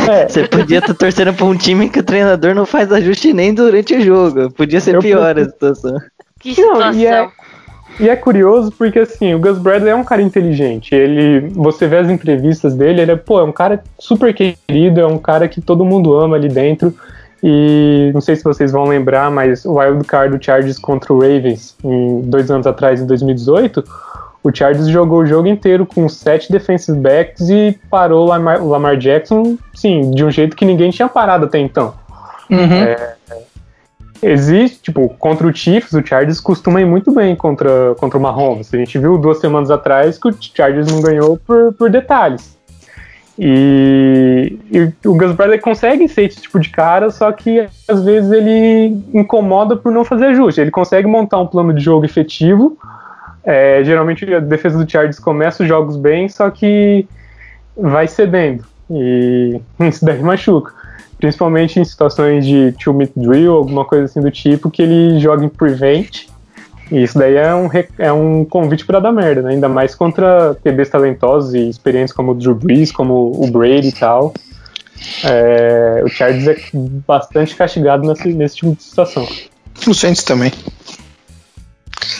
É, 0.09 0.29
Você 0.29 0.47
podia 0.47 0.79
estar 0.79 0.95
torcendo 0.95 1.35
pra 1.35 1.45
um 1.45 1.57
time 1.57 1.89
que 1.89 1.99
o 1.99 2.03
treinador 2.05 2.55
não 2.55 2.64
faz 2.64 2.93
ajuste 2.93 3.33
nem 3.33 3.53
durante 3.53 3.95
o 3.95 4.01
jogo. 4.01 4.49
Podia 4.53 4.81
ser 4.81 4.95
Eu 4.95 5.01
pior 5.01 5.37
a 5.37 5.45
situação. 5.45 5.99
Que 6.39 6.49
Não, 6.61 6.75
situação. 6.77 6.95
e 6.95 7.07
é, 7.07 7.29
e 7.99 8.09
é 8.09 8.14
curioso 8.16 8.73
porque 8.79 9.01
assim, 9.01 9.35
o 9.35 9.41
Gus 9.41 9.59
Bradley 9.59 9.91
é 9.93 9.97
um 9.97 10.05
cara 10.05 10.23
inteligente. 10.23 10.95
Ele, 10.95 11.49
você 11.51 11.89
vê 11.89 11.99
as 11.99 12.09
entrevistas 12.09 12.75
dele, 12.75 13.03
ele 13.03 13.11
é, 13.11 13.16
pô, 13.16 13.41
é 13.41 13.45
um 13.45 13.53
cara 13.53 13.83
super 13.99 14.33
querido, 14.33 15.01
é 15.01 15.07
um 15.07 15.18
cara 15.18 15.49
que 15.49 15.61
todo 15.61 15.85
mundo 15.85 16.14
ama 16.14 16.37
ali 16.37 16.49
dentro. 16.49 16.95
E 17.43 18.11
não 18.14 18.20
sei 18.20 18.36
se 18.36 18.45
vocês 18.45 18.70
vão 18.70 18.84
lembrar, 18.84 19.30
mas 19.30 19.64
o 19.64 19.74
wild 19.74 20.05
card 20.07 20.36
do 20.36 20.45
Chargers 20.45 20.78
contra 20.78 21.12
o 21.12 21.18
Ravens, 21.18 21.76
em 21.82 22.20
dois 22.20 22.51
anos 22.51 22.66
atrás, 22.66 23.01
em 23.01 23.07
2018, 23.07 23.82
o 24.45 24.55
Chargers 24.55 24.88
jogou 24.88 25.20
o 25.20 25.26
jogo 25.26 25.49
inteiro 25.49 25.84
com 25.84 26.09
sete 26.09 26.51
defensive 26.51 26.99
backs 26.99 27.49
e 27.49 27.78
parou 27.90 28.24
o 28.24 28.28
Lamar, 28.28 28.62
o 28.62 28.68
Lamar 28.68 28.97
Jackson, 28.97 29.57
sim, 29.74 30.11
de 30.12 30.24
um 30.24 30.30
jeito 30.30 30.57
que 30.57 30.64
ninguém 30.64 30.90
tinha 30.90 31.09
parado 31.09 31.47
até 31.47 31.59
então. 31.59 31.95
Existe, 34.22 34.82
tipo, 34.82 35.09
contra 35.18 35.45
o 35.47 35.55
Chiefs, 35.55 35.93
o 35.95 36.07
Chargers 36.07 36.38
costuma 36.38 36.80
ir 36.80 36.84
muito 36.84 37.12
bem 37.12 37.34
contra, 37.34 37.95
contra 37.97 38.16
o 38.16 38.22
Mahomes. 38.22 38.72
A 38.72 38.76
gente 38.76 38.97
viu 38.97 39.18
duas 39.18 39.40
semanas 39.40 39.68
atrás 39.68 40.16
que 40.16 40.28
o 40.28 40.36
Chargers 40.40 40.86
não 40.86 41.01
ganhou 41.01 41.36
por, 41.38 41.72
por 41.72 41.90
detalhes. 41.90 42.57
E, 43.39 44.59
e 44.70 45.09
o 45.09 45.14
Gus 45.14 45.33
Bradley 45.33 45.59
consegue 45.59 46.07
ser 46.09 46.24
esse 46.24 46.43
tipo 46.43 46.61
de 46.61 46.68
cara, 46.68 47.11
só 47.11 47.33
que 47.33 47.66
às 47.89 48.05
vezes 48.05 48.30
ele 48.30 49.03
incomoda 49.14 49.76
por 49.76 49.91
não 49.91 50.05
fazer 50.05 50.26
ajuste. 50.26 50.61
Ele 50.61 50.70
consegue 50.70 51.07
montar 51.07 51.39
um 51.39 51.47
plano 51.47 51.72
de 51.72 51.83
jogo 51.83 52.05
efetivo. 52.05 52.76
É, 53.45 53.83
geralmente 53.83 54.33
a 54.33 54.39
defesa 54.39 54.83
do 54.83 54.91
Chargers 54.91 55.18
começa 55.18 55.62
os 55.62 55.68
jogos 55.68 55.97
bem, 55.97 56.28
só 56.28 56.51
que 56.51 57.07
vai 57.76 58.07
cedendo. 58.07 58.64
E 58.91 59.61
isso 59.80 60.05
daí 60.05 60.22
machuca 60.22 60.83
principalmente 61.22 61.78
em 61.78 61.85
situações 61.85 62.45
de 62.45 62.72
two-minute 62.72 63.12
drill, 63.14 63.53
alguma 63.53 63.85
coisa 63.85 64.07
assim 64.07 64.20
do 64.20 64.28
tipo, 64.28 64.68
que 64.68 64.83
ele 64.83 65.20
joga 65.20 65.45
em 65.45 65.49
prevent. 65.49 66.26
E 66.93 67.03
isso 67.05 67.18
daí 67.18 67.36
é 67.36 67.55
um, 67.55 67.70
é 67.99 68.12
um 68.12 68.45
convite 68.45 68.84
para 68.84 69.01
dar 69.01 69.12
merda, 69.12 69.40
né? 69.40 69.53
Ainda 69.53 69.68
mais 69.68 69.95
contra 69.95 70.55
QBs 70.62 70.90
talentosos 70.90 71.55
e 71.55 71.68
experientes 71.70 72.12
como 72.12 72.32
o 72.32 72.34
Drew 72.34 72.55
Brees, 72.55 72.93
como 72.93 73.32
o 73.34 73.51
Brady 73.51 73.88
e 73.88 73.93
tal. 73.93 74.34
É, 75.24 76.03
o 76.05 76.09
Chargers 76.09 76.47
é 76.47 76.57
bastante 77.07 77.57
castigado 77.57 78.07
nesse, 78.07 78.28
nesse 78.34 78.57
tipo 78.57 78.74
de 78.76 78.82
situação. 78.82 79.26
O 79.86 79.95
Saints 79.95 80.22
também. 80.22 80.53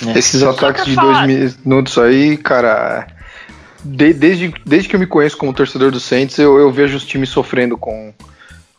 É. 0.07 0.19
Esses 0.19 0.43
ataques 0.43 0.85
de 0.85 0.97
dois 0.97 1.57
minutos 1.65 1.99
aí, 1.99 2.37
cara. 2.37 3.07
de- 3.85 4.15
desde, 4.15 4.55
desde 4.65 4.89
que 4.89 4.97
eu 4.97 5.01
me 5.01 5.07
conheço 5.07 5.37
como 5.37 5.53
torcedor 5.53 5.91
do 5.91 6.01
Saints, 6.01 6.39
eu, 6.39 6.59
eu 6.59 6.73
vejo 6.73 6.97
os 6.97 7.05
times 7.05 7.29
sofrendo 7.29 7.77
com, 7.77 8.13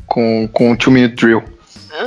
com, 0.06 0.50
com 0.52 0.72
o 0.72 0.78
two 0.78 0.92
minute 0.92 1.16
drill. 1.16 1.44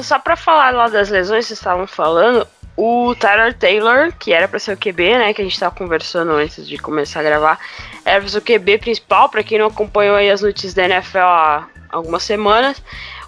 Só 0.02 0.18
pra 0.18 0.34
falar 0.36 0.72
lá 0.72 0.88
das 0.88 1.08
lesões 1.08 1.44
que 1.44 1.48
vocês 1.48 1.58
estavam 1.60 1.86
falando, 1.86 2.44
o 2.76 3.14
Tyler 3.14 3.54
Taylor, 3.54 4.12
que 4.18 4.32
era 4.32 4.46
pra 4.46 4.58
ser 4.58 4.74
o 4.74 4.76
QB, 4.76 5.18
né, 5.18 5.32
que 5.32 5.40
a 5.40 5.44
gente 5.44 5.58
tava 5.58 5.74
conversando 5.74 6.32
antes 6.32 6.66
de 6.66 6.76
começar 6.76 7.20
a 7.20 7.22
gravar, 7.22 7.58
era 8.04 8.20
pra 8.20 8.28
ser 8.28 8.38
o 8.38 8.42
QB 8.42 8.78
principal, 8.78 9.28
pra 9.28 9.42
quem 9.42 9.58
não 9.58 9.66
acompanhou 9.66 10.16
aí 10.16 10.30
as 10.30 10.42
notícias 10.42 10.74
da 10.74 10.84
NFL 10.84 11.18
há 11.18 11.68
algumas 11.90 12.22
semanas. 12.22 12.82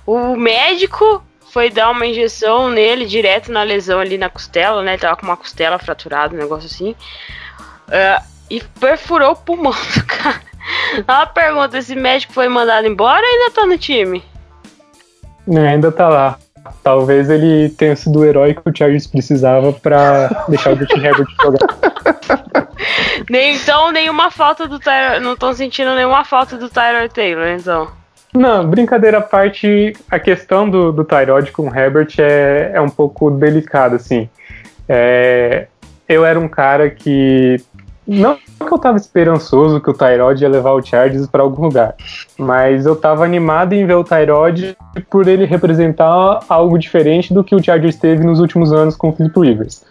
O 0.06 0.36
médico 0.36 1.24
foi 1.50 1.70
dar 1.70 1.90
uma 1.90 2.06
injeção 2.06 2.68
nele 2.70 3.06
direto 3.06 3.50
na 3.50 3.62
lesão 3.62 4.00
ali 4.00 4.18
na 4.18 4.28
costela, 4.28 4.82
né? 4.82 4.92
Ele 4.92 5.00
tava 5.00 5.16
com 5.16 5.26
uma 5.26 5.36
costela 5.36 5.78
fraturada, 5.78 6.34
um 6.34 6.38
negócio 6.38 6.66
assim. 6.66 6.94
Uh, 7.88 8.24
e 8.50 8.62
perfurou 8.80 9.32
o 9.32 9.36
pulmão 9.36 9.72
do 9.72 10.04
cara. 10.06 10.42
Uma 11.06 11.26
pergunta: 11.26 11.78
esse 11.78 11.94
médico 11.94 12.32
foi 12.32 12.48
mandado 12.48 12.86
embora 12.86 13.24
ou 13.24 13.32
ainda 13.32 13.54
tá 13.54 13.66
no 13.66 13.78
time? 13.78 14.22
É, 15.50 15.68
ainda 15.68 15.90
tá 15.90 16.08
lá. 16.08 16.38
Talvez 16.82 17.28
ele 17.30 17.70
tenha 17.70 17.96
sido 17.96 18.20
o 18.20 18.24
herói 18.24 18.54
que 18.54 18.62
o 18.64 18.76
Chargers 18.76 19.06
precisava 19.06 19.72
para 19.72 20.44
deixar 20.48 20.72
o 20.72 20.76
Justin 20.76 21.04
Herbert 21.04 21.26
jogar. 21.42 22.68
Nem, 23.28 23.56
então, 23.56 23.92
nenhuma 23.92 24.30
falta 24.30 24.66
do 24.66 24.78
Tyler. 24.78 25.20
Não 25.20 25.34
estão 25.34 25.52
sentindo 25.52 25.94
nenhuma 25.94 26.24
falta 26.24 26.56
do 26.56 26.68
Tyler 26.68 27.10
Taylor, 27.10 27.48
então. 27.48 27.88
Não, 28.34 28.66
brincadeira 28.66 29.18
à 29.18 29.22
parte, 29.22 29.94
a 30.10 30.18
questão 30.18 30.68
do, 30.68 30.92
do 30.92 31.04
Tyrod 31.04 31.50
com 31.50 31.68
o 31.68 31.74
Herbert 31.74 32.14
é, 32.18 32.72
é 32.74 32.80
um 32.80 32.88
pouco 32.88 33.30
delicada, 33.30 33.96
assim. 33.96 34.28
É, 34.88 35.66
eu 36.08 36.24
era 36.24 36.38
um 36.38 36.48
cara 36.48 36.90
que. 36.90 37.56
Não 38.08 38.36
que 38.36 38.72
eu 38.72 38.78
tava 38.78 38.96
esperançoso 38.96 39.80
que 39.82 39.90
o 39.90 39.94
Tyrod 39.94 40.40
ia 40.40 40.48
levar 40.48 40.72
o 40.72 40.82
Chargers 40.82 41.26
para 41.26 41.42
algum 41.42 41.64
lugar, 41.64 41.94
mas 42.38 42.86
eu 42.86 42.96
tava 42.96 43.22
animado 43.22 43.74
em 43.74 43.86
ver 43.86 43.94
o 43.94 44.04
Tyrod 44.04 44.76
por 45.10 45.28
ele 45.28 45.44
representar 45.44 46.40
algo 46.48 46.78
diferente 46.78 47.34
do 47.34 47.44
que 47.44 47.54
o 47.54 47.62
Chargers 47.62 47.96
teve 47.96 48.24
nos 48.24 48.40
últimos 48.40 48.72
anos 48.72 48.96
com 48.96 49.10
o 49.10 49.12
Philip 49.12 49.38
Rivers. 49.38 49.84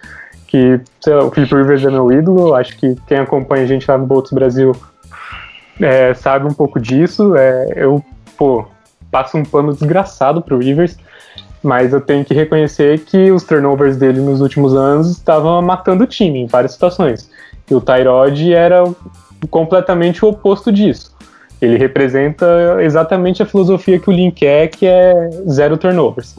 Que, 0.47 0.79
sei 0.99 1.13
lá, 1.13 1.25
o 1.25 1.31
Philip 1.31 1.53
Rivers 1.53 1.85
é 1.85 1.91
meu 1.91 2.11
ídolo, 2.11 2.55
acho 2.55 2.75
que 2.77 2.95
quem 3.07 3.19
acompanha 3.19 3.63
a 3.63 3.67
gente 3.67 3.89
lá 3.89 3.97
no 3.97 4.07
Bolts 4.07 4.31
Brasil 4.31 4.75
é, 5.79 6.13
sabe 6.15 6.47
um 6.47 6.53
pouco 6.53 6.79
disso. 6.79 7.35
É, 7.35 7.73
eu 7.75 8.03
pô, 8.35 8.65
passa 9.11 9.37
um 9.37 9.43
pano 9.43 9.73
desgraçado 9.73 10.41
pro 10.41 10.57
Rivers, 10.57 10.97
mas 11.61 11.93
eu 11.93 12.01
tenho 12.01 12.25
que 12.25 12.33
reconhecer 12.33 12.99
que 12.99 13.31
os 13.31 13.43
turnovers 13.43 13.95
dele 13.97 14.21
nos 14.21 14.41
últimos 14.41 14.75
anos 14.75 15.11
estavam 15.11 15.61
matando 15.61 16.03
o 16.03 16.07
time 16.07 16.39
em 16.39 16.47
várias 16.47 16.73
situações. 16.73 17.29
E 17.69 17.75
o 17.75 17.81
Tyrod 17.81 18.53
era 18.53 18.83
completamente 19.49 20.23
o 20.23 20.29
oposto 20.29 20.71
disso. 20.71 21.15
Ele 21.61 21.77
representa 21.77 22.77
exatamente 22.81 23.41
a 23.41 23.45
filosofia 23.45 23.99
que 23.99 24.09
o 24.09 24.13
Link 24.13 24.35
quer, 24.35 24.67
que 24.67 24.85
é 24.85 25.29
zero 25.49 25.77
turnovers. 25.77 26.35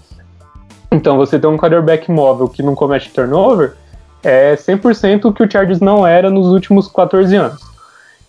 Então, 0.90 1.16
você 1.16 1.38
tem 1.38 1.50
um 1.50 1.56
quarterback 1.56 2.10
móvel 2.10 2.48
que 2.48 2.62
não 2.62 2.74
comete 2.74 3.10
turnover, 3.10 3.74
é 4.22 4.54
100% 4.54 5.26
o 5.26 5.32
que 5.32 5.42
o 5.42 5.50
Chargers 5.50 5.80
não 5.80 6.06
era 6.06 6.30
nos 6.30 6.46
últimos 6.48 6.88
14 6.88 7.34
anos. 7.36 7.60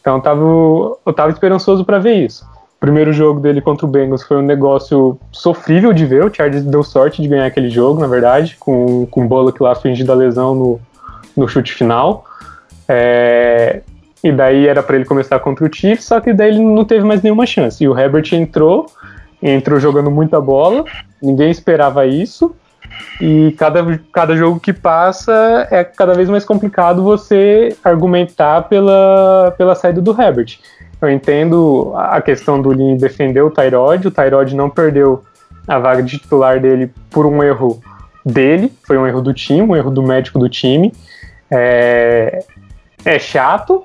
Então, 0.01 0.15
eu 0.17 0.21
tava, 0.21 0.43
eu 1.05 1.13
tava 1.13 1.31
esperançoso 1.31 1.85
para 1.85 1.99
ver 1.99 2.25
isso. 2.25 2.43
O 2.77 2.79
primeiro 2.79 3.11
jogo 3.11 3.39
dele 3.39 3.61
contra 3.61 3.85
o 3.85 3.89
Bengals 3.89 4.23
foi 4.23 4.37
um 4.37 4.41
negócio 4.41 5.19
sofrível 5.31 5.93
de 5.93 6.05
ver. 6.05 6.23
O 6.23 6.33
Chargers 6.33 6.63
deu 6.63 6.83
sorte 6.83 7.21
de 7.21 7.27
ganhar 7.27 7.45
aquele 7.45 7.69
jogo, 7.69 7.99
na 7.99 8.07
verdade, 8.07 8.55
com, 8.59 9.05
com 9.07 9.25
o 9.25 9.27
Bullock 9.27 9.61
lá 9.61 9.75
fingindo 9.75 10.11
a 10.11 10.15
lesão 10.15 10.55
no, 10.55 10.79
no 11.35 11.47
chute 11.47 11.73
final. 11.73 12.25
É, 12.89 13.81
e 14.23 14.31
daí 14.31 14.67
era 14.67 14.81
para 14.81 14.95
ele 14.95 15.05
começar 15.05 15.39
contra 15.39 15.65
o 15.65 15.73
Chiefs, 15.73 16.05
só 16.05 16.19
que 16.19 16.33
daí 16.33 16.49
ele 16.49 16.59
não 16.59 16.83
teve 16.83 17.05
mais 17.05 17.21
nenhuma 17.21 17.45
chance. 17.45 17.83
E 17.83 17.87
o 17.87 17.97
Herbert 17.97 18.33
entrou, 18.33 18.87
entrou 19.41 19.79
jogando 19.79 20.09
muita 20.09 20.41
bola, 20.41 20.83
ninguém 21.21 21.51
esperava 21.51 22.05
isso. 22.07 22.55
E 23.21 23.53
cada, 23.57 23.99
cada 24.11 24.35
jogo 24.35 24.59
que 24.59 24.73
passa 24.73 25.67
é 25.69 25.83
cada 25.83 26.13
vez 26.13 26.27
mais 26.27 26.43
complicado 26.43 27.03
você 27.03 27.75
argumentar 27.83 28.63
pela, 28.63 29.53
pela 29.57 29.75
saída 29.75 30.01
do 30.01 30.19
Herbert. 30.19 30.57
Eu 31.01 31.09
entendo 31.09 31.93
a 31.95 32.19
questão 32.21 32.61
do 32.61 32.73
Lin 32.73 32.97
defender 32.97 33.41
o 33.41 33.51
Tyrod, 33.51 34.07
o 34.07 34.11
Tyrod 34.11 34.53
não 34.53 34.69
perdeu 34.69 35.23
a 35.65 35.79
vaga 35.79 36.01
de 36.01 36.17
titular 36.17 36.59
dele 36.59 36.91
por 37.09 37.25
um 37.25 37.41
erro 37.41 37.79
dele, 38.25 38.71
foi 38.85 38.97
um 38.97 39.07
erro 39.07 39.21
do 39.21 39.33
time, 39.33 39.61
um 39.61 39.75
erro 39.75 39.91
do 39.91 40.03
médico 40.03 40.39
do 40.39 40.49
time. 40.49 40.91
É, 41.49 42.43
é 43.05 43.17
chato, 43.19 43.83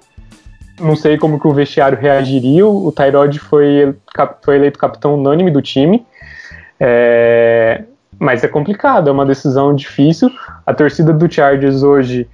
não 0.80 0.96
sei 0.96 1.16
como 1.16 1.40
que 1.40 1.46
o 1.46 1.52
vestiário 1.52 1.98
reagiria, 1.98 2.66
o 2.66 2.92
Tyrod 2.92 3.38
foi, 3.38 3.94
foi 4.42 4.56
eleito 4.56 4.78
capitão 4.78 5.14
unânime 5.14 5.50
do 5.50 5.62
time, 5.62 6.04
é, 6.80 7.84
mas 8.18 8.42
é 8.42 8.48
complicado, 8.48 9.08
é 9.08 9.12
uma 9.12 9.26
decisão 9.26 9.74
difícil. 9.74 10.30
A 10.66 10.74
torcida 10.74 11.12
do 11.12 11.32
Chargers 11.32 11.82
hoje 11.82 12.28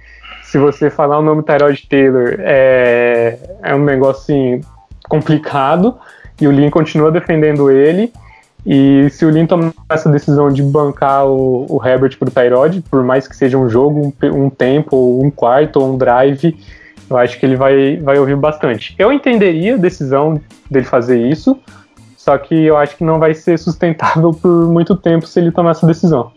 se 0.51 0.57
você 0.57 0.89
falar 0.89 1.17
o 1.17 1.21
nome 1.21 1.43
Tyrod 1.43 1.87
Taylor, 1.87 2.35
é, 2.39 3.39
é 3.63 3.73
um 3.73 3.85
negócio 3.85 4.23
assim, 4.23 4.61
complicado, 5.07 5.97
e 6.41 6.45
o 6.45 6.51
Lin 6.51 6.69
continua 6.69 7.09
defendendo 7.09 7.71
ele. 7.71 8.11
E 8.65 9.09
se 9.09 9.25
o 9.25 9.29
Lin 9.29 9.47
tomar 9.47 9.73
essa 9.89 10.09
decisão 10.09 10.51
de 10.51 10.61
bancar 10.61 11.25
o, 11.25 11.65
o 11.67 11.83
Herbert 11.83 12.17
pro 12.17 12.29
Tyrod, 12.29 12.81
por 12.89 13.03
mais 13.03 13.27
que 13.27 13.35
seja 13.35 13.57
um 13.57 13.67
jogo, 13.67 14.13
um, 14.21 14.45
um 14.45 14.49
tempo, 14.49 15.19
um 15.23 15.31
quarto, 15.31 15.79
ou 15.79 15.93
um 15.93 15.97
drive, 15.97 16.55
eu 17.09 17.17
acho 17.17 17.39
que 17.39 17.45
ele 17.45 17.55
vai, 17.55 17.97
vai 17.97 18.19
ouvir 18.19 18.35
bastante. 18.35 18.95
Eu 18.97 19.11
entenderia 19.11 19.75
a 19.75 19.77
decisão 19.77 20.39
dele 20.69 20.85
fazer 20.85 21.27
isso, 21.27 21.59
só 22.15 22.37
que 22.37 22.53
eu 22.53 22.77
acho 22.77 22.95
que 22.95 23.03
não 23.03 23.17
vai 23.19 23.33
ser 23.33 23.57
sustentável 23.57 24.31
por 24.31 24.67
muito 24.67 24.95
tempo 24.95 25.25
se 25.25 25.39
ele 25.39 25.51
tomar 25.51 25.71
essa 25.71 25.87
decisão. 25.87 26.31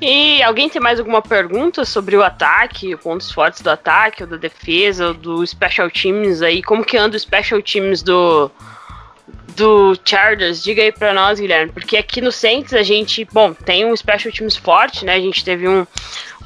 E 0.00 0.42
alguém 0.42 0.68
tem 0.68 0.82
mais 0.82 0.98
alguma 0.98 1.22
pergunta 1.22 1.84
sobre 1.84 2.16
o 2.16 2.24
ataque, 2.24 2.96
pontos 2.96 3.30
fortes 3.30 3.60
do 3.60 3.70
ataque, 3.70 4.24
ou 4.24 4.28
da 4.28 4.36
defesa, 4.36 5.08
ou 5.08 5.14
do 5.14 5.46
Special 5.46 5.88
Teams 5.88 6.42
aí? 6.42 6.60
Como 6.60 6.84
que 6.84 6.96
anda 6.96 7.16
o 7.16 7.20
Special 7.20 7.62
Teams 7.62 8.02
do, 8.02 8.50
do 9.56 9.96
Chargers? 10.04 10.62
Diga 10.62 10.82
aí 10.82 10.92
pra 10.92 11.12
nós, 11.12 11.40
Guilherme. 11.40 11.72
Porque 11.72 11.96
aqui 11.96 12.20
no 12.20 12.32
Saints 12.32 12.72
a 12.72 12.82
gente, 12.82 13.26
bom, 13.32 13.52
tem 13.52 13.84
um 13.84 13.96
Special 13.96 14.32
Teams 14.32 14.56
forte, 14.56 15.04
né? 15.04 15.14
A 15.14 15.20
gente 15.20 15.44
teve 15.44 15.68
um, 15.68 15.86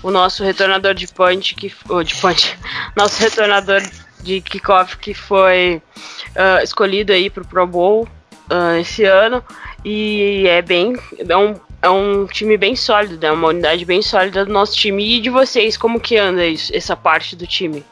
o 0.03 0.11
nosso 0.11 0.45
retornador 0.45 0.95
de 0.95 1.07
punch, 1.09 1.55
que, 1.55 1.73
oh, 1.89 2.03
de 2.03 2.15
punch, 2.17 2.57
nosso 2.97 3.21
retornador 3.23 3.83
de 4.23 4.41
kickoff 4.41 4.97
que 4.99 5.15
foi 5.15 5.81
uh, 6.35 6.63
escolhido 6.63 7.13
aí 7.13 7.31
pro 7.31 7.45
Pro 7.45 7.67
Bowl 7.67 8.09
uh, 8.51 8.81
esse 8.81 9.05
ano. 9.05 9.43
E 9.85 10.45
é 10.49 10.63
bem, 10.63 10.97
é 11.19 11.37
um 11.37 11.55
é 11.83 11.91
um 11.91 12.27
time 12.27 12.57
bem 12.57 12.75
sólido, 12.75 13.19
né? 13.21 13.31
Uma 13.31 13.49
unidade 13.49 13.85
bem 13.85 14.03
sólida 14.03 14.45
do 14.45 14.53
nosso 14.53 14.77
time. 14.77 15.19
E 15.19 15.21
de 15.21 15.31
vocês, 15.31 15.77
como 15.77 16.01
que 16.01 16.17
anda 16.17 16.45
isso, 16.45 16.75
essa 16.75 16.97
parte 16.97 17.37
do 17.37 17.47
time? 17.47 17.85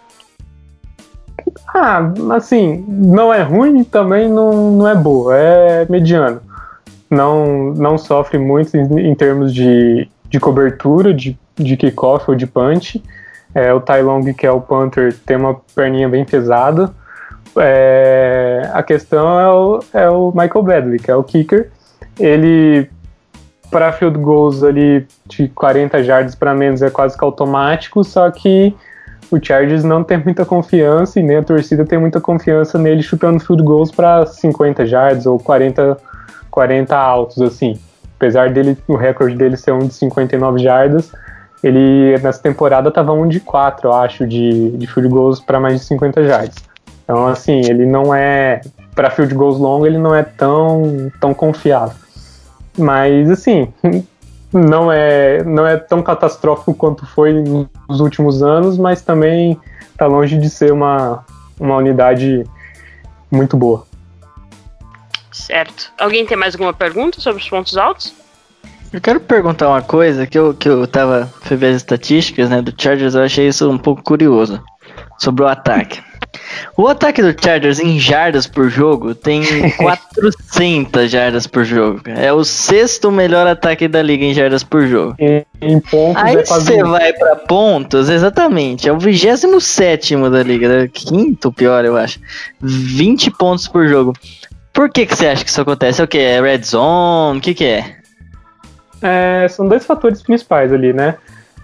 Ah, 1.68 2.12
assim, 2.34 2.84
não 2.88 3.32
é 3.32 3.42
ruim 3.42 3.82
também 3.84 4.28
não, 4.28 4.72
não 4.72 4.88
é 4.88 4.94
boa, 4.94 5.36
é 5.36 5.86
mediano. 5.88 6.40
Não, 7.10 7.72
não 7.74 7.98
sofre 7.98 8.38
muito 8.38 8.76
em, 8.76 9.10
em 9.10 9.14
termos 9.14 9.52
de, 9.52 10.08
de 10.28 10.40
cobertura, 10.40 11.12
de, 11.12 11.38
de 11.56 11.76
kickoff 11.76 12.30
ou 12.30 12.36
de 12.36 12.46
punch. 12.46 13.02
É, 13.54 13.72
o 13.72 13.80
Tai 13.80 14.02
Long, 14.02 14.32
que 14.32 14.46
é 14.46 14.50
o 14.50 14.60
punter, 14.60 15.14
tem 15.24 15.36
uma 15.36 15.60
perninha 15.74 16.08
bem 16.08 16.24
pesada. 16.24 16.92
É, 17.56 18.68
a 18.72 18.82
questão 18.82 19.38
é 19.38 19.48
o, 19.48 19.80
é 19.92 20.10
o 20.10 20.32
Michael 20.32 20.62
Bradley, 20.62 20.98
que 20.98 21.10
é 21.10 21.14
o 21.14 21.22
kicker. 21.22 21.70
Ele 22.18 22.90
para 23.70 23.92
field 23.92 24.18
goals 24.18 24.62
ali 24.62 25.06
de 25.26 25.48
40 25.48 26.02
jardas 26.04 26.34
para 26.36 26.54
menos 26.54 26.80
é 26.80 26.90
quase 26.90 27.18
que 27.18 27.24
automático, 27.24 28.04
só 28.04 28.30
que 28.30 28.74
o 29.34 29.44
Chargers 29.44 29.82
não 29.82 30.04
tem 30.04 30.18
muita 30.18 30.44
confiança 30.44 31.18
e 31.18 31.22
nem 31.22 31.38
a 31.38 31.42
torcida 31.42 31.84
tem 31.84 31.98
muita 31.98 32.20
confiança 32.20 32.78
nele 32.78 33.02
chutando 33.02 33.40
field 33.40 33.62
goals 33.62 33.90
para 33.90 34.24
50 34.24 34.86
jardas 34.86 35.26
ou 35.26 35.38
40, 35.38 35.98
40 36.50 36.96
altos 36.96 37.42
assim. 37.42 37.78
Apesar 38.16 38.50
dele 38.50 38.78
o 38.86 38.94
recorde 38.94 39.36
dele 39.36 39.56
ser 39.56 39.72
um 39.72 39.80
de 39.80 39.94
59 39.94 40.62
jardas, 40.62 41.12
ele 41.62 42.16
nessa 42.22 42.40
temporada 42.40 42.90
tava 42.92 43.12
um 43.12 43.26
de 43.26 43.40
4, 43.40 43.88
eu 43.88 43.92
acho, 43.92 44.26
de, 44.26 44.70
de 44.70 44.86
field 44.86 45.08
goals 45.08 45.40
para 45.40 45.58
mais 45.58 45.80
de 45.80 45.86
50 45.86 46.24
jardas. 46.24 46.54
Então 47.02 47.26
assim, 47.26 47.60
ele 47.68 47.84
não 47.84 48.14
é 48.14 48.60
para 48.94 49.10
field 49.10 49.34
goals 49.34 49.58
longo, 49.58 49.84
ele 49.84 49.98
não 49.98 50.14
é 50.14 50.22
tão 50.22 51.10
tão 51.20 51.34
confiável. 51.34 51.96
Mas 52.78 53.30
assim, 53.30 53.72
não 54.54 54.90
é, 54.90 55.42
não 55.42 55.66
é 55.66 55.76
tão 55.76 56.00
catastrófico 56.00 56.72
quanto 56.72 57.04
foi 57.04 57.32
nos 57.32 58.00
últimos 58.00 58.42
anos, 58.42 58.78
mas 58.78 59.02
também 59.02 59.60
está 59.90 60.06
longe 60.06 60.38
de 60.38 60.48
ser 60.48 60.72
uma, 60.72 61.24
uma 61.58 61.76
unidade 61.76 62.44
muito 63.30 63.56
boa. 63.56 63.84
Certo. 65.32 65.92
Alguém 65.98 66.24
tem 66.24 66.36
mais 66.36 66.54
alguma 66.54 66.72
pergunta 66.72 67.20
sobre 67.20 67.42
os 67.42 67.48
pontos 67.48 67.76
altos? 67.76 68.14
Eu 68.92 69.00
quero 69.00 69.18
perguntar 69.18 69.68
uma 69.68 69.82
coisa 69.82 70.24
que 70.24 70.38
eu, 70.38 70.54
que 70.54 70.68
eu 70.68 70.86
tava 70.86 71.28
fui 71.42 71.56
ver 71.56 71.70
as 71.70 71.76
estatísticas 71.76 72.48
né, 72.48 72.62
do 72.62 72.72
Chargers, 72.80 73.16
eu 73.16 73.24
achei 73.24 73.48
isso 73.48 73.68
um 73.68 73.76
pouco 73.76 74.04
curioso 74.04 74.62
sobre 75.18 75.42
o 75.42 75.48
ataque. 75.48 76.00
O 76.76 76.88
ataque 76.88 77.22
do 77.22 77.34
Chargers 77.38 77.78
em 77.78 77.98
jardas 77.98 78.46
por 78.46 78.68
jogo 78.68 79.14
tem 79.14 79.42
400 79.76 81.10
jardas 81.10 81.46
por 81.46 81.64
jogo. 81.64 82.00
É 82.06 82.32
o 82.32 82.44
sexto 82.44 83.10
melhor 83.10 83.46
ataque 83.46 83.88
da 83.88 84.02
liga 84.02 84.24
em 84.24 84.34
jardas 84.34 84.62
por 84.62 84.86
jogo. 84.86 85.14
Em, 85.18 85.44
em 85.60 85.80
pontos 85.80 86.22
Aí 86.22 86.36
é 86.36 86.44
você 86.44 86.82
vai 86.82 87.12
para 87.12 87.36
pontos, 87.36 88.08
exatamente. 88.08 88.88
É 88.88 88.92
o 88.92 88.98
27 88.98 90.16
da 90.30 90.42
liga, 90.42 90.68
né? 90.68 90.90
quinto 90.92 91.52
pior, 91.52 91.84
eu 91.84 91.96
acho. 91.96 92.20
20 92.60 93.30
pontos 93.32 93.68
por 93.68 93.86
jogo. 93.88 94.12
Por 94.72 94.90
que, 94.90 95.06
que 95.06 95.14
você 95.14 95.28
acha 95.28 95.44
que 95.44 95.50
isso 95.50 95.60
acontece? 95.60 96.00
É 96.00 96.04
o 96.04 96.08
que? 96.08 96.18
É 96.18 96.40
red 96.40 96.62
zone? 96.62 97.38
O 97.38 97.40
que, 97.40 97.54
que 97.54 97.64
é? 97.64 97.96
é, 99.04 99.46
são 99.48 99.68
dois 99.68 99.84
fatores 99.84 100.22
principais 100.22 100.72
ali, 100.72 100.94
né? 100.94 101.16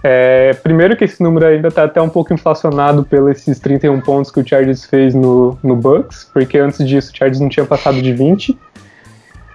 É, 0.03 0.55
primeiro 0.62 0.96
que 0.96 1.05
esse 1.05 1.22
número 1.22 1.46
ainda 1.46 1.68
está 1.68 1.84
até 1.84 2.01
um 2.01 2.09
pouco 2.09 2.32
inflacionado 2.32 3.05
pelos 3.05 3.44
31 3.44 4.01
pontos 4.01 4.30
que 4.30 4.40
o 4.40 4.46
Chargers 4.46 4.84
fez 4.86 5.14
no, 5.14 5.59
no 5.62 5.76
Bucks, 5.76 6.30
porque 6.32 6.59
antes 6.59 6.86
disso 6.88 7.12
o 7.12 7.16
Chargers 7.16 7.40
não 7.40 7.48
tinha 7.48 7.66
passado 7.66 8.01
de 8.01 8.12
20. 8.12 8.59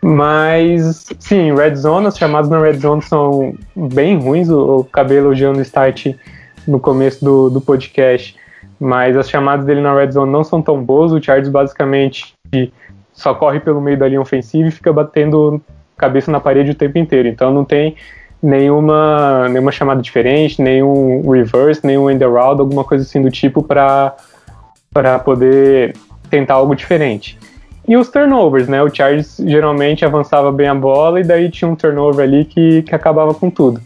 Mas, 0.04 1.08
sim, 1.18 1.56
Red 1.56 1.76
Zone, 1.78 2.06
as 2.06 2.16
chamadas 2.16 2.48
na 2.48 2.60
Red 2.60 2.78
Zone 2.78 3.02
são 3.02 3.56
bem 3.76 4.20
ruins. 4.20 4.50
O, 4.50 4.78
o 4.78 4.84
Cabelo 4.84 5.28
elogiando 5.28 5.58
o 5.58 5.64
start 5.64 6.14
no 6.68 6.80
começo 6.80 7.26
do, 7.26 7.50
do 7.50 7.60
podcast, 7.60 8.36
mas 8.80 9.18
as 9.18 9.28
chamadas 9.28 9.66
dele 9.66 9.82
na 9.82 9.96
Red 9.96 10.12
Zone 10.12 10.32
não 10.32 10.44
são 10.44 10.62
tão 10.62 10.84
boas. 10.84 11.12
O 11.12 11.20
Chargers 11.20 11.50
basicamente 11.50 12.36
só 13.14 13.34
corre 13.34 13.60
pelo 13.60 13.82
meio 13.82 13.98
da 13.98 14.08
linha 14.08 14.22
ofensiva 14.22 14.68
e 14.68 14.72
fica 14.72 14.94
batendo 14.94 15.60
cabeça 15.98 16.32
na 16.32 16.40
parede 16.40 16.70
o 16.70 16.76
tempo 16.76 17.00
inteiro. 17.00 17.28
Então 17.28 17.52
não 17.52 17.66
tem 17.66 17.96
nenhuma, 18.46 19.50
nenhuma 19.50 19.72
chamada 19.72 20.02
diferente, 20.02 20.62
nenhum 20.62 21.28
reverse, 21.30 21.86
nenhum 21.86 22.10
end 22.10 22.24
around, 22.24 22.62
alguma 22.62 22.84
coisa 22.84 23.04
assim 23.04 23.22
do 23.22 23.32
tipo 23.32 23.64
para 23.64 24.14
poder 25.24 25.98
tentar 26.30 26.54
algo 26.54 26.76
diferente. 26.76 27.38
E 27.88 27.98
os 27.98 28.10
turnovers, 28.10 28.68
né? 28.68 28.82
O 28.82 28.94
Chargers 28.94 29.38
geralmente 29.40 30.06
avançava 30.06 30.52
bem 30.52 30.68
a 30.68 30.76
bola 30.76 31.20
e 31.20 31.24
daí 31.24 31.50
tinha 31.50 31.70
um 31.70 31.76
turnover 31.76 32.24
ali 32.24 32.46
que, 32.46 32.84
que 32.84 32.96
acabava 32.96 33.34
com 33.34 33.50
tudo. 33.50 33.82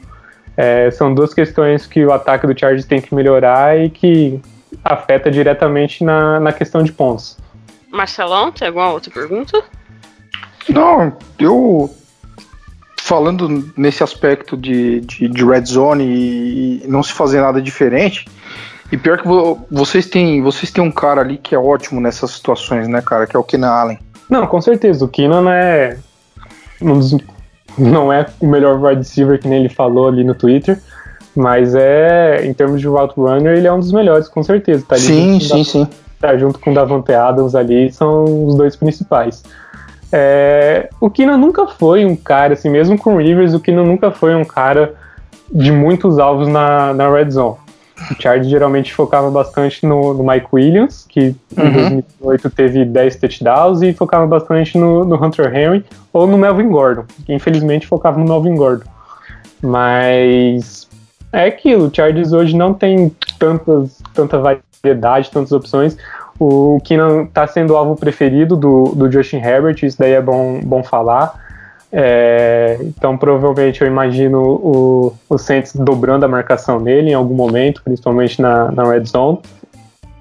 É, 0.56 0.92
são 0.92 1.14
duas 1.14 1.34
questões 1.34 1.88
que 1.88 2.06
o 2.06 2.12
ataque 2.12 2.46
do 2.46 2.58
Chargers 2.58 2.86
tem 2.86 3.02
que 3.02 3.16
melhorar 3.16 3.80
e 3.80 3.90
que 3.90 4.42
afeta 4.84 5.32
diretamente 5.32 6.04
na, 6.04 6.40
na 6.40 6.52
questão 6.52 6.84
de 6.84 6.92
pontos. 6.92 7.38
Marcelão, 7.90 8.52
tem 8.52 8.68
alguma 8.68 8.92
outra 8.92 9.12
pergunta? 9.12 9.64
Não, 10.70 11.14
eu 11.40 11.90
falando 13.10 13.74
nesse 13.76 14.04
aspecto 14.04 14.56
de, 14.56 15.02
de, 15.02 15.28
de 15.28 15.44
red 15.44 15.66
zone 15.66 16.04
e, 16.04 16.84
e, 16.86 16.88
não 16.88 17.02
se 17.02 17.12
fazer 17.12 17.42
nada 17.42 17.60
diferente, 17.60 18.28
e 18.92 18.98
pior 18.98 19.18
que 19.18 19.28
vocês 19.72 20.06
têm, 20.06 20.44
vocês 20.44 20.72
têm 20.72 20.84
um 20.84 20.92
cara 20.92 21.22
ali 21.22 21.40
que 21.40 21.56
é 21.56 21.58
ótimo 21.58 22.00
nessas 22.00 22.30
situações, 22.30 22.88
né, 22.88 23.02
cara? 23.02 23.26
Que 23.26 23.36
é 23.36 23.40
o 23.40 23.44
Keenan 23.44 23.70
Allen. 23.70 24.00
Não, 24.30 24.46
com 24.46 24.62
certeza. 24.62 25.06
O 25.06 25.08
Keenan 25.08 25.52
é. 25.52 25.98
Um 26.80 27.00
dos, 27.00 27.18
não 27.78 28.14
é 28.14 28.28
o 28.40 28.48
melhor 28.48 28.80
wide 28.80 29.00
receiver 29.00 29.40
que 29.40 29.48
nem 29.48 29.62
ele 29.62 29.70
falou 29.70 30.08
ali 30.08 30.24
no 30.24 30.36
Twitter. 30.36 30.80
Mas 31.36 31.74
é, 31.74 32.46
em 32.46 32.54
termos 32.54 32.80
de 32.80 32.88
route 32.88 33.16
runner, 33.16 33.58
ele 33.58 33.68
é 33.68 33.74
um 33.74 33.80
dos 33.80 33.92
melhores, 33.92 34.28
com 34.28 34.44
certeza. 34.44 34.86
Tá 34.88 34.98
sim, 34.98 35.40
sim, 35.40 35.64
sim. 35.64 35.88
Tá 36.20 36.38
junto 36.38 36.60
com 36.60 36.72
o 36.72 36.74
Davante 36.74 37.14
Adams 37.14 37.56
ali, 37.56 37.92
são 37.92 38.46
os 38.46 38.56
dois 38.56 38.76
principais. 38.76 39.44
É, 40.12 40.90
o 41.00 41.10
Keenan 41.10 41.38
nunca 41.38 41.68
foi 41.68 42.06
um 42.06 42.16
cara, 42.16 42.54
assim, 42.54 42.70
mesmo 42.70 42.98
com 42.98 43.16
o 43.16 43.18
Rivers, 43.18 43.54
o 43.54 43.60
Keenan 43.60 43.84
nunca 43.84 44.12
foi 44.12 44.36
um 44.36 44.44
cara 44.44 44.96
de 45.52 45.72
muitos 45.72 46.20
alvos 46.20 46.48
na, 46.48 46.94
na 46.94 47.10
red 47.12 47.32
zone. 47.32 47.58
O 48.12 48.22
Chargers 48.22 48.48
geralmente 48.48 48.94
focava 48.94 49.30
bastante 49.30 49.86
no, 49.86 50.14
no 50.14 50.24
Mike 50.24 50.48
Williams, 50.54 51.06
que 51.08 51.36
uhum. 51.58 51.66
em 51.66 52.04
2008 52.22 52.50
teve 52.52 52.86
10 52.86 53.16
touchdowns, 53.18 53.82
e 53.82 53.94
focava 53.94 54.26
bastante 54.26 54.78
no, 54.78 55.04
no, 55.04 55.22
Hunter 55.22 55.54
Henry 55.54 55.86
ou 56.14 56.26
no 56.26 56.38
Melvin 56.38 56.70
Gordon, 56.70 57.04
que 57.26 57.34
infelizmente 57.34 57.86
focava 57.86 58.18
no 58.18 58.26
Melvin 58.26 58.56
Gordon. 58.56 58.90
Mas 59.62 60.88
é 61.34 61.46
aquilo, 61.46 61.88
o 61.88 61.94
Chargers 61.94 62.32
hoje 62.32 62.56
não 62.56 62.74
tem 62.74 63.14
tantas, 63.38 64.02
tanta 64.14 64.40
variedade, 64.40 65.30
tantas 65.30 65.52
opções. 65.52 65.98
O 66.40 66.80
Keenan 66.84 67.24
está 67.24 67.46
sendo 67.46 67.74
o 67.74 67.76
alvo 67.76 67.98
preferido 67.98 68.56
do, 68.56 68.94
do 68.96 69.12
Justin 69.12 69.38
Herbert, 69.38 69.78
isso 69.84 70.00
daí 70.00 70.14
é 70.14 70.22
bom, 70.22 70.62
bom 70.64 70.82
falar. 70.82 71.34
É, 71.92 72.78
então, 72.82 73.18
provavelmente, 73.18 73.82
eu 73.82 73.88
imagino 73.88 74.42
o, 74.42 75.14
o 75.28 75.38
Saints 75.38 75.76
dobrando 75.76 76.24
a 76.24 76.28
marcação 76.28 76.80
nele 76.80 77.12
em 77.12 77.14
algum 77.14 77.36
momento, 77.36 77.82
principalmente 77.84 78.42
na, 78.42 78.72
na 78.72 78.84
red 78.90 79.04
zone. 79.06 79.40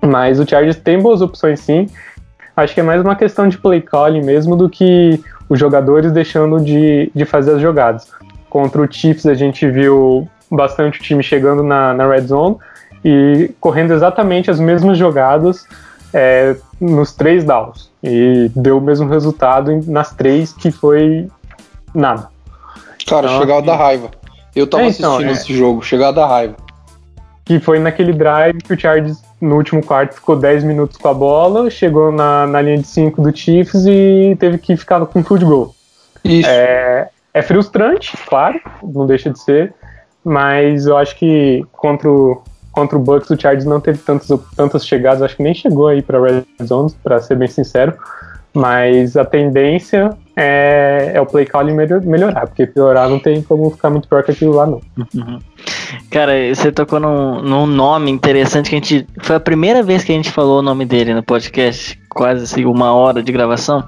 Mas 0.03 0.41
o 0.41 0.49
Chargers 0.49 0.77
tem 0.77 0.99
boas 0.99 1.21
opções 1.21 1.61
sim. 1.61 1.87
Acho 2.57 2.75
que 2.75 2.81
é 2.81 2.83
mais 2.83 3.01
uma 3.01 3.15
questão 3.15 3.49
de 3.49 3.57
play 3.57 3.81
calling 3.81 4.23
mesmo 4.23 4.57
do 4.57 4.69
que 4.69 5.23
os 5.49 5.59
jogadores 5.59 6.11
deixando 6.11 6.61
de, 6.61 7.11
de 7.15 7.25
fazer 7.25 7.53
as 7.53 7.61
jogadas. 7.61 8.09
Contra 8.51 8.83
o 8.83 8.91
Chiefs, 8.91 9.27
a 9.27 9.35
gente 9.35 9.69
viu 9.71 10.29
bastante 10.51 10.99
o 10.99 11.03
time 11.03 11.23
chegando 11.23 11.63
na, 11.63 11.95
na 11.95 12.09
red 12.09 12.23
zone 12.23 12.57
e 13.05 13.51
correndo 13.61 13.93
exatamente 13.93 14.51
as 14.51 14.59
mesmas 14.59 14.99
jogadas 14.99 15.67
é, 16.13 16.57
nos 16.81 17.13
três 17.13 17.45
downs. 17.45 17.91
E 18.03 18.51
deu 18.55 18.79
o 18.79 18.81
mesmo 18.81 19.09
resultado 19.09 19.81
nas 19.87 20.13
três, 20.13 20.53
que 20.53 20.71
foi 20.71 21.29
nada. 21.95 22.29
Cara, 23.07 23.27
então, 23.27 23.41
chegada 23.41 23.63
da 23.63 23.77
raiva. 23.77 24.11
Eu 24.55 24.67
tava 24.67 24.85
é, 24.85 24.89
então, 24.89 25.13
assistindo 25.13 25.31
é. 25.31 25.33
esse 25.33 25.55
jogo, 25.55 25.83
chegada 25.83 26.21
da 26.21 26.27
raiva. 26.27 26.57
Que 27.45 27.59
foi 27.59 27.79
naquele 27.79 28.13
drive 28.13 28.59
que 28.59 28.75
o 28.75 28.79
Chargers, 28.79 29.23
no 29.41 29.57
último 29.57 29.83
quarto, 29.83 30.15
ficou 30.15 30.37
10 30.37 30.65
minutos 30.65 30.97
com 30.99 31.09
a 31.09 31.15
bola, 31.15 31.71
chegou 31.71 32.13
na, 32.13 32.47
na 32.47 32.61
linha 32.61 32.79
de 32.79 32.87
5 32.87 33.23
do 33.23 33.35
Chiefs 33.35 33.87
e 33.87 34.37
teve 34.39 34.59
que 34.59 34.77
ficar 34.77 35.05
com 35.07 35.25
field 35.25 35.45
goal. 35.45 35.75
Isso. 36.25 36.49
É, 36.49 37.09
é 37.33 37.43
frustrante, 37.43 38.17
claro, 38.27 38.61
não 38.83 39.07
deixa 39.07 39.31
de 39.31 39.39
ser, 39.39 39.73
mas 40.25 40.87
eu 40.87 40.97
acho 40.97 41.17
que 41.17 41.65
contra 41.73 42.11
o, 42.11 42.43
contra 42.79 42.97
o 42.97 43.01
Bucks 43.01 43.29
o 43.29 43.41
Chargers 43.41 43.65
não 43.65 43.81
teve 43.81 43.99
tantas, 43.99 44.29
tantas 44.55 44.87
chegadas, 44.87 45.21
acho 45.21 45.37
que 45.37 45.43
nem 45.43 45.53
chegou 45.53 45.89
aí 45.89 46.01
para 46.01 46.23
red 46.23 46.45
zone, 46.63 46.93
para 47.03 47.21
ser 47.21 47.35
bem 47.35 47.49
sincero. 47.49 47.93
Mas 48.55 49.17
a 49.17 49.25
tendência 49.25 50.17
é, 50.37 51.11
é 51.15 51.21
o 51.21 51.27
play 51.27 51.45
calling 51.45 51.75
melhorar, 51.75 52.47
porque 52.47 52.67
piorar 52.67 53.09
não 53.09 53.19
tem 53.19 53.43
como 53.43 53.71
ficar 53.71 53.91
muito 53.91 54.09
pior 54.09 54.23
que 54.23 54.31
aquilo 54.31 54.55
lá, 54.55 54.67
não. 54.67 54.81
Uhum. 54.97 55.39
Cara, 56.11 56.33
você 56.55 56.71
tocou 56.71 56.99
num, 56.99 57.43
num, 57.43 57.67
nome 57.67 58.11
interessante 58.11 58.71
que 58.71 58.77
a 58.77 58.79
gente. 58.79 59.07
Foi 59.23 59.37
a 59.37 59.41
primeira 59.41 59.83
vez 59.83 60.05
que 60.05 60.13
a 60.13 60.15
gente 60.15 60.31
falou 60.31 60.61
o 60.61 60.63
nome 60.63 60.87
dele 60.87 61.13
no 61.15 61.23
podcast, 61.23 62.01
quase 62.09 62.45
assim, 62.45 62.65
uma 62.65 62.93
hora 62.93 63.23
de 63.23 63.33
gravação. 63.33 63.85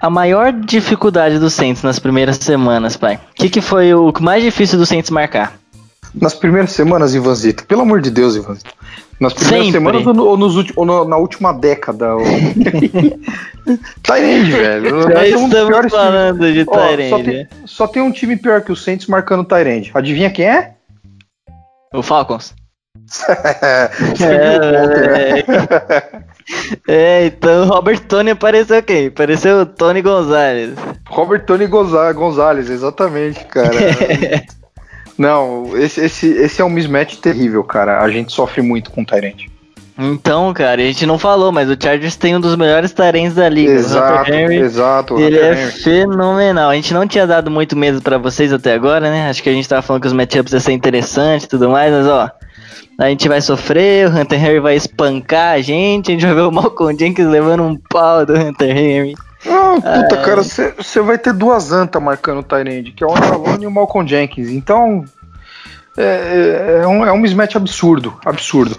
A 0.00 0.10
maior 0.10 0.52
dificuldade 0.52 1.38
do 1.38 1.50
Saints 1.50 1.82
nas 1.82 1.98
primeiras 1.98 2.36
semanas, 2.36 2.96
pai. 2.96 3.16
O 3.16 3.34
que, 3.34 3.50
que 3.50 3.60
foi 3.60 3.94
o 3.94 4.12
mais 4.20 4.42
difícil 4.42 4.78
do 4.78 4.86
Saints 4.86 5.10
marcar? 5.10 5.60
Nas 6.14 6.34
primeiras 6.34 6.72
semanas, 6.72 7.14
Ivanzito. 7.14 7.64
Pelo 7.64 7.82
amor 7.82 8.00
de 8.00 8.10
Deus, 8.10 8.36
Ivanzito. 8.36 8.70
Nas 9.20 9.34
primeiras 9.34 9.66
Sempre. 9.66 9.80
semanas 9.80 10.06
ou, 10.06 10.28
ou, 10.28 10.36
nos 10.36 10.76
ou 10.76 10.86
no, 10.86 11.04
na 11.04 11.16
última 11.18 11.52
década? 11.52 12.16
Ou... 12.16 12.22
Tyrande, 14.02 14.52
velho. 14.52 15.02
Já 15.12 15.26
estamos 15.26 15.92
falando 15.92 16.38
time. 16.38 16.52
de 16.52 16.64
Tyrande. 16.64 17.08
Só, 17.10 17.18
tem, 17.18 17.48
só 17.66 17.86
tem 17.86 18.02
um 18.02 18.10
time 18.10 18.36
pior 18.36 18.62
que 18.62 18.72
o 18.72 18.76
Saints 18.76 19.06
marcando 19.06 19.44
Tyrande. 19.44 19.90
Adivinha 19.92 20.30
quem 20.30 20.46
é? 20.46 20.72
O 21.92 22.02
Falcons. 22.02 22.54
é, 24.20 25.44
é, 27.22 27.26
então 27.26 27.66
Robert 27.66 28.00
Tony 28.00 28.30
apareceu 28.30 28.82
quem? 28.82 29.08
Apareceu 29.08 29.60
o 29.60 29.66
Tony 29.66 30.00
Gonzalez. 30.00 30.74
Robert 31.08 31.44
Tony 31.44 31.66
Gonzalez, 31.66 32.70
exatamente, 32.70 33.44
cara. 33.44 33.70
Não, 35.20 35.76
esse, 35.76 36.00
esse, 36.00 36.28
esse 36.28 36.62
é 36.62 36.64
um 36.64 36.70
mismatch 36.70 37.16
terrível, 37.16 37.62
cara. 37.62 38.00
A 38.00 38.08
gente 38.08 38.32
sofre 38.32 38.62
muito 38.62 38.90
com 38.90 39.02
o 39.02 39.04
Tyrant. 39.04 39.48
Então, 39.98 40.50
cara, 40.54 40.80
a 40.80 40.84
gente 40.86 41.04
não 41.04 41.18
falou, 41.18 41.52
mas 41.52 41.68
o 41.68 41.76
Chargers 41.78 42.16
tem 42.16 42.34
um 42.34 42.40
dos 42.40 42.56
melhores 42.56 42.90
Tyrants 42.90 43.34
da 43.34 43.46
liga. 43.46 43.70
Exato, 43.70 44.32
Henry, 44.32 44.56
exato. 44.56 45.20
Ele 45.20 45.38
é 45.38 45.52
Henry. 45.52 45.72
fenomenal. 45.72 46.70
A 46.70 46.74
gente 46.74 46.94
não 46.94 47.06
tinha 47.06 47.26
dado 47.26 47.50
muito 47.50 47.76
medo 47.76 48.00
para 48.00 48.16
vocês 48.16 48.50
até 48.50 48.72
agora, 48.72 49.10
né? 49.10 49.28
Acho 49.28 49.42
que 49.42 49.50
a 49.50 49.52
gente 49.52 49.68
tava 49.68 49.82
falando 49.82 50.00
que 50.00 50.08
os 50.08 50.14
matchups 50.14 50.54
iam 50.54 50.60
ser 50.60 50.72
interessantes 50.72 51.44
e 51.44 51.50
tudo 51.50 51.68
mais, 51.68 51.92
mas 51.92 52.06
ó, 52.06 52.30
a 52.98 53.08
gente 53.10 53.28
vai 53.28 53.42
sofrer, 53.42 54.08
o 54.08 54.18
Hunter 54.18 54.42
Henry 54.42 54.60
vai 54.60 54.74
espancar 54.74 55.56
a 55.56 55.60
gente, 55.60 56.12
a 56.12 56.14
gente 56.14 56.24
vai 56.24 56.34
ver 56.34 56.42
o 56.48 56.50
Malcolm 56.50 56.98
Jenkins 56.98 57.26
levando 57.26 57.62
um 57.62 57.76
pau 57.76 58.24
do 58.24 58.32
Hunter 58.32 58.74
Henry. 58.74 59.14
Ah, 59.46 59.74
puta, 59.74 60.16
é... 60.16 60.22
cara, 60.22 60.42
você 60.42 61.00
vai 61.00 61.18
ter 61.18 61.32
duas 61.32 61.72
antas 61.72 62.02
marcando 62.02 62.40
o 62.40 62.42
Tyrande, 62.42 62.92
que 62.92 63.02
é 63.02 63.06
o 63.06 63.16
Angelone 63.16 63.64
e 63.64 63.66
o 63.66 63.70
Malcolm 63.70 64.08
Jenkins. 64.08 64.48
Então, 64.48 65.04
é, 65.96 66.02
é, 66.02 66.80
é, 66.82 66.86
um, 66.86 67.04
é 67.04 67.12
um 67.12 67.18
mismatch 67.18 67.56
absurdo, 67.56 68.18
absurdo. 68.24 68.76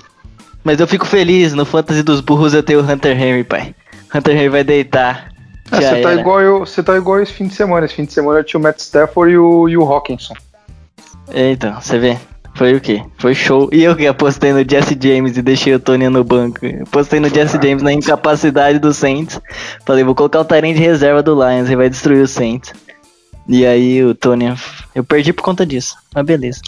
Mas 0.64 0.80
eu 0.80 0.88
fico 0.88 1.05
feliz, 1.05 1.53
no 1.53 1.66
Fantasy 1.66 2.03
dos 2.03 2.22
Burros 2.22 2.53
eu 2.53 2.62
tenho 2.62 2.82
o 2.82 2.84
Hunter 2.84 3.20
Henry, 3.20 3.43
pai. 3.43 3.76
Hunter 4.14 4.36
Henry 4.36 4.49
vai 4.49 4.64
deitar. 4.64 5.32
Você 5.70 5.84
é, 5.84 6.01
tá, 6.01 6.14
igual 6.14 6.41
eu, 6.41 6.59
você 6.59 6.84
tá 6.84 6.97
igual 6.97 7.22
esse 7.22 7.34
fim 7.34 7.47
de 7.47 7.53
semana. 7.53 7.86
Esse 7.86 7.95
fim 7.95 8.05
de 8.05 8.14
semana 8.14 8.39
eu 8.39 8.43
tinha 8.43 8.59
o 8.59 8.64
Matt 8.64 8.80
Stafford 8.80 9.34
e 9.34 9.38
o, 9.38 9.70
e 9.70 9.78
o 9.78 9.84
Hawkinson. 9.84 10.36
Então, 11.34 11.80
você 11.80 11.97
vê. 11.97 12.18
Foi 12.55 12.73
o 12.75 12.81
quê? 12.81 13.03
Foi 13.17 13.33
show. 13.33 13.69
E 13.71 13.83
eu 13.83 13.95
que 13.95 14.05
apostei 14.05 14.51
no 14.51 14.67
Jesse 14.67 14.97
James 15.01 15.37
e 15.37 15.41
deixei 15.41 15.73
o 15.73 15.79
Tony 15.79 16.09
no 16.09 16.23
banco. 16.23 16.59
Apostei 16.83 17.19
no 17.19 17.29
Jesse 17.29 17.57
James 17.61 17.81
na 17.81 17.93
incapacidade 17.93 18.77
do 18.79 18.93
Saints. 18.93 19.39
Falei, 19.85 20.03
vou 20.03 20.13
colocar 20.13 20.41
o 20.41 20.45
Tyrant 20.45 20.75
de 20.75 20.81
reserva 20.81 21.23
do 21.23 21.33
Lions 21.33 21.69
e 21.69 21.75
vai 21.75 21.89
destruir 21.89 22.21
o 22.21 22.27
Saints. 22.27 22.73
E 23.47 23.65
aí 23.65 24.03
o 24.03 24.13
Tony, 24.13 24.53
eu 24.93 25.03
perdi 25.03 25.33
por 25.33 25.43
conta 25.43 25.65
disso. 25.65 25.95
Mas 26.13 26.25
beleza. 26.25 26.61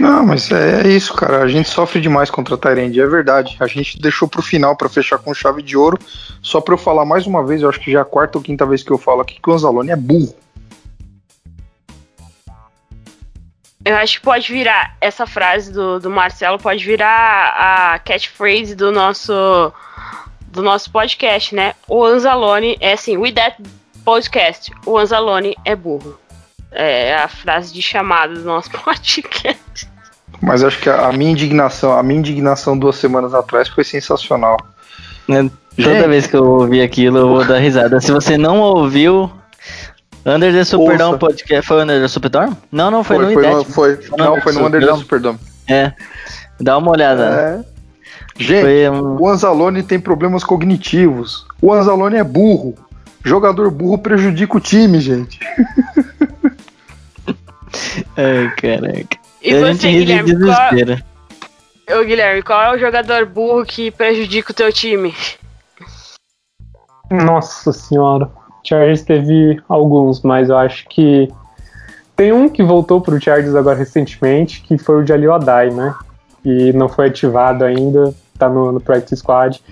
Não, 0.00 0.24
mas 0.24 0.50
é, 0.50 0.82
é 0.82 0.88
isso, 0.88 1.12
cara. 1.14 1.42
A 1.42 1.48
gente 1.48 1.68
sofre 1.68 2.00
demais 2.00 2.30
contra 2.30 2.54
a 2.54 2.58
Tyrande, 2.58 3.00
é 3.00 3.06
verdade. 3.06 3.56
A 3.60 3.66
gente 3.66 4.00
deixou 4.00 4.26
pro 4.26 4.42
final 4.42 4.76
para 4.76 4.88
fechar 4.88 5.18
com 5.18 5.34
chave 5.34 5.62
de 5.62 5.76
ouro. 5.76 5.98
Só 6.40 6.60
para 6.60 6.74
eu 6.74 6.78
falar 6.78 7.04
mais 7.04 7.26
uma 7.26 7.44
vez, 7.44 7.62
eu 7.62 7.68
acho 7.68 7.80
que 7.80 7.92
já 7.92 7.98
é 7.98 8.02
a 8.02 8.04
quarta 8.04 8.38
ou 8.38 8.42
quinta 8.42 8.64
vez 8.64 8.82
que 8.82 8.90
eu 8.90 8.98
falo 8.98 9.20
aqui 9.20 9.38
que 9.40 9.50
o 9.50 9.52
Anzalone 9.52 9.90
é 9.90 9.96
burro. 9.96 10.34
Eu 13.88 13.96
acho 13.96 14.18
que 14.18 14.20
pode 14.20 14.52
virar 14.52 14.94
essa 15.00 15.26
frase 15.26 15.72
do, 15.72 15.98
do 15.98 16.10
Marcelo, 16.10 16.58
pode 16.58 16.84
virar 16.84 17.54
a 17.56 17.98
catchphrase 17.98 18.74
do 18.74 18.92
nosso 18.92 19.72
do 20.48 20.62
nosso 20.62 20.90
podcast, 20.90 21.54
né? 21.54 21.72
O 21.88 22.04
Anzalone 22.04 22.76
é 22.80 22.92
assim, 22.92 23.16
with 23.16 23.32
that 23.32 23.56
podcast, 24.04 24.70
o 24.84 24.98
Anzalone 24.98 25.56
é 25.64 25.74
burro. 25.74 26.18
É 26.70 27.16
a 27.16 27.28
frase 27.28 27.72
de 27.72 27.80
chamada 27.80 28.34
do 28.34 28.44
nosso 28.44 28.70
podcast. 28.84 29.88
Mas 30.42 30.62
acho 30.62 30.78
que 30.80 30.90
a, 30.90 31.08
a 31.08 31.12
minha 31.14 31.30
indignação, 31.30 31.98
a 31.98 32.02
minha 32.02 32.20
indignação 32.20 32.78
duas 32.78 32.96
semanas 32.96 33.32
atrás 33.32 33.70
foi 33.70 33.84
sensacional. 33.84 34.58
Né? 35.26 35.50
Toda 35.74 35.94
Gente. 35.94 36.08
vez 36.08 36.26
que 36.26 36.36
eu 36.36 36.44
ouvir 36.44 36.82
aquilo, 36.82 37.16
eu 37.16 37.28
vou 37.28 37.42
dar 37.42 37.56
risada. 37.56 37.98
Se 38.02 38.12
você 38.12 38.36
não 38.36 38.60
ouviu, 38.60 39.32
Under 40.34 40.52
the 40.52 40.64
Superdome 40.64 41.14
Ouça. 41.14 41.18
podcast. 41.18 41.66
Foi 41.66 41.82
Under 41.82 42.00
the 42.00 42.08
Superdome? 42.08 42.56
Não, 42.70 42.90
não, 42.90 43.02
foi, 43.04 43.16
Foi, 43.16 43.26
no 43.26 43.32
foi, 43.32 43.42
IDET. 43.44 43.56
no, 43.56 43.64
foi, 43.64 43.96
Foi 43.96 44.18
não, 44.18 44.40
foi 44.40 44.52
no 44.52 44.66
Under 44.66 44.86
the 44.86 44.96
Superdome. 44.96 45.38
É. 45.68 45.92
Dá 46.60 46.76
uma 46.76 46.90
olhada. 46.90 47.24
É. 47.24 47.78
Gente, 48.40 48.88
um- 48.90 49.20
o 49.20 49.28
Anzalone 49.28 49.82
tem 49.82 49.98
problemas 49.98 50.44
cognitivos. 50.44 51.46
O 51.60 51.72
Anzalone 51.72 52.16
é 52.16 52.24
burro. 52.24 52.74
Jogador 53.24 53.70
burro 53.70 53.98
prejudica 53.98 54.56
o 54.56 54.60
time, 54.60 55.00
gente. 55.00 55.40
Ai, 58.16 58.50
caraca. 58.56 59.18
E 59.42 59.54
a 59.54 59.66
gente 59.66 59.80
você, 59.80 59.90
ri 59.90 60.04
de 60.04 60.04
Guilherme, 60.22 60.44
qual, 60.46 60.70
desespero. 60.70 61.04
Ô, 61.90 62.04
Guilherme, 62.04 62.42
qual 62.42 62.62
é 62.62 62.76
o 62.76 62.78
jogador 62.78 63.26
burro 63.26 63.64
que 63.64 63.90
prejudica 63.90 64.52
o 64.52 64.54
teu 64.54 64.72
time? 64.72 65.14
Nossa 67.10 67.72
senhora. 67.72 68.30
Chargers 68.68 69.02
teve 69.02 69.60
alguns, 69.66 70.20
mas 70.22 70.50
eu 70.50 70.56
acho 70.58 70.86
que 70.88 71.32
tem 72.14 72.32
um 72.32 72.48
que 72.48 72.62
voltou 72.62 73.00
pro 73.00 73.20
Chargers 73.20 73.54
agora 73.54 73.78
recentemente, 73.78 74.60
que 74.60 74.76
foi 74.76 75.02
o 75.02 75.06
Jalil 75.06 75.32
Adai, 75.32 75.70
né? 75.70 75.94
E 76.44 76.72
não 76.74 76.88
foi 76.88 77.06
ativado 77.06 77.64
ainda, 77.64 78.14
tá 78.38 78.48
no, 78.48 78.72
no 78.72 78.80
practice 78.80 79.16
squad, 79.16 79.62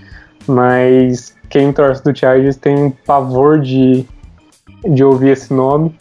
mas 0.47 1.35
quem 1.49 1.71
torce 1.71 2.03
do 2.03 2.17
Chargers 2.17 2.55
tem 2.55 2.89
pavor 3.05 3.59
de, 3.59 4.05
de 4.83 5.03
ouvir 5.03 5.29
esse 5.29 5.53
nome. 5.53 5.95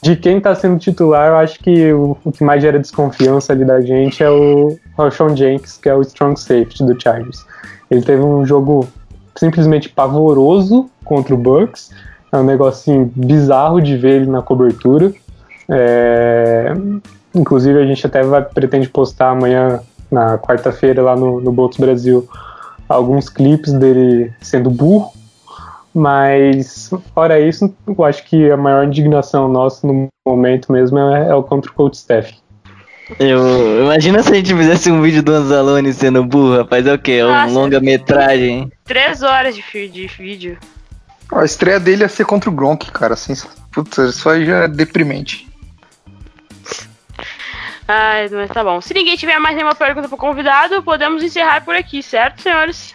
De 0.00 0.16
quem 0.16 0.40
tá 0.40 0.54
sendo 0.54 0.78
titular, 0.78 1.28
eu 1.28 1.36
acho 1.36 1.58
que 1.58 1.92
o, 1.92 2.16
o 2.24 2.32
que 2.32 2.42
mais 2.42 2.62
gera 2.62 2.78
desconfiança 2.78 3.52
ali 3.52 3.64
da 3.64 3.80
gente 3.80 4.22
é 4.22 4.30
o 4.30 4.78
Roshan 4.96 5.36
Jenkins, 5.36 5.76
que 5.76 5.88
é 5.88 5.94
o 5.94 6.00
strong 6.02 6.38
safety 6.40 6.84
do 6.84 6.98
Chargers. 7.00 7.44
Ele 7.90 8.02
teve 8.02 8.22
um 8.22 8.46
jogo 8.46 8.88
simplesmente 9.36 9.88
pavoroso 9.88 10.88
contra 11.08 11.34
o 11.34 11.38
Bucks. 11.38 11.90
É 12.30 12.36
um 12.36 12.44
negocinho 12.44 13.10
bizarro 13.16 13.80
de 13.80 13.96
ver 13.96 14.22
ele 14.22 14.30
na 14.30 14.42
cobertura. 14.42 15.12
É, 15.68 16.72
Inclusive 17.34 17.78
a 17.78 17.86
gente 17.86 18.06
até 18.06 18.22
vai, 18.22 18.42
pretende 18.42 18.88
postar 18.88 19.30
amanhã, 19.30 19.80
na 20.10 20.38
quarta-feira, 20.38 21.02
lá 21.02 21.14
no, 21.14 21.40
no 21.40 21.52
Bolts 21.52 21.78
Brasil, 21.78 22.28
alguns 22.88 23.28
clipes 23.28 23.72
dele 23.72 24.32
sendo 24.40 24.70
burro. 24.70 25.12
Mas, 25.94 26.90
fora 27.14 27.40
isso, 27.40 27.74
eu 27.86 28.04
acho 28.04 28.24
que 28.24 28.50
a 28.50 28.56
maior 28.56 28.84
indignação 28.84 29.48
nossa 29.48 29.86
no 29.86 30.08
momento 30.26 30.70
mesmo 30.72 30.98
é, 30.98 31.28
é 31.28 31.34
o 31.34 31.42
contra 31.42 31.70
o 31.70 31.74
coach 31.74 31.94
staff. 31.94 32.34
Eu, 33.18 33.84
imagina 33.84 34.22
se 34.22 34.30
a 34.30 34.34
gente 34.34 34.54
fizesse 34.54 34.90
um 34.90 35.00
vídeo 35.00 35.22
do 35.22 35.32
Anzalone 35.32 35.92
sendo 35.94 36.22
burro, 36.24 36.58
rapaz. 36.58 36.86
É 36.86 36.92
o 36.92 36.98
quê? 36.98 37.12
É 37.12 37.26
um 37.26 37.28
Nossa. 37.28 37.54
longa-metragem. 37.54 38.70
Três 38.84 39.22
horas 39.22 39.56
de, 39.56 39.88
de 39.88 40.06
vídeo. 40.06 40.58
A 41.32 41.44
estreia 41.44 41.78
dele 41.78 42.02
ia 42.02 42.08
ser 42.08 42.24
contra 42.24 42.48
o 42.48 42.52
Gronk, 42.52 42.90
cara. 42.90 43.14
Assim, 43.14 43.34
putz, 43.72 43.96
isso 43.98 44.28
aí 44.28 44.46
já 44.46 44.64
é 44.64 44.68
deprimente. 44.68 45.46
Ai, 47.86 48.28
mas 48.30 48.50
tá 48.50 48.62
bom. 48.62 48.80
Se 48.80 48.92
ninguém 48.92 49.16
tiver 49.16 49.38
mais 49.38 49.56
nenhuma 49.56 49.74
pergunta 49.74 50.08
pro 50.08 50.16
convidado, 50.16 50.82
podemos 50.82 51.22
encerrar 51.22 51.64
por 51.64 51.74
aqui, 51.74 52.02
certo, 52.02 52.42
senhores? 52.42 52.94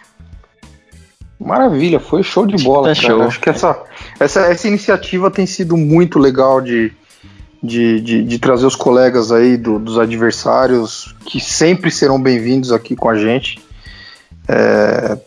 Maravilha, 1.40 1.98
foi 1.98 2.22
show 2.22 2.46
de 2.46 2.62
bola, 2.62 2.94
Tá 2.94 3.00
cara. 3.02 3.14
show. 3.14 3.22
Acho 3.22 3.40
que 3.40 3.50
essa, 3.50 3.82
essa, 4.20 4.40
essa 4.46 4.68
iniciativa 4.68 5.30
tem 5.30 5.46
sido 5.46 5.76
muito 5.76 6.18
legal 6.18 6.60
de, 6.60 6.92
de, 7.62 8.00
de, 8.00 8.22
de 8.24 8.38
trazer 8.38 8.66
os 8.66 8.76
colegas 8.76 9.32
aí 9.32 9.56
do- 9.56 9.78
dos 9.80 9.98
adversários, 9.98 11.14
que 11.26 11.40
sempre 11.40 11.90
serão 11.90 12.22
bem-vindos 12.22 12.70
aqui 12.72 12.94
com 12.94 13.08
a 13.08 13.16
gente. 13.18 13.60
É, 14.46 15.18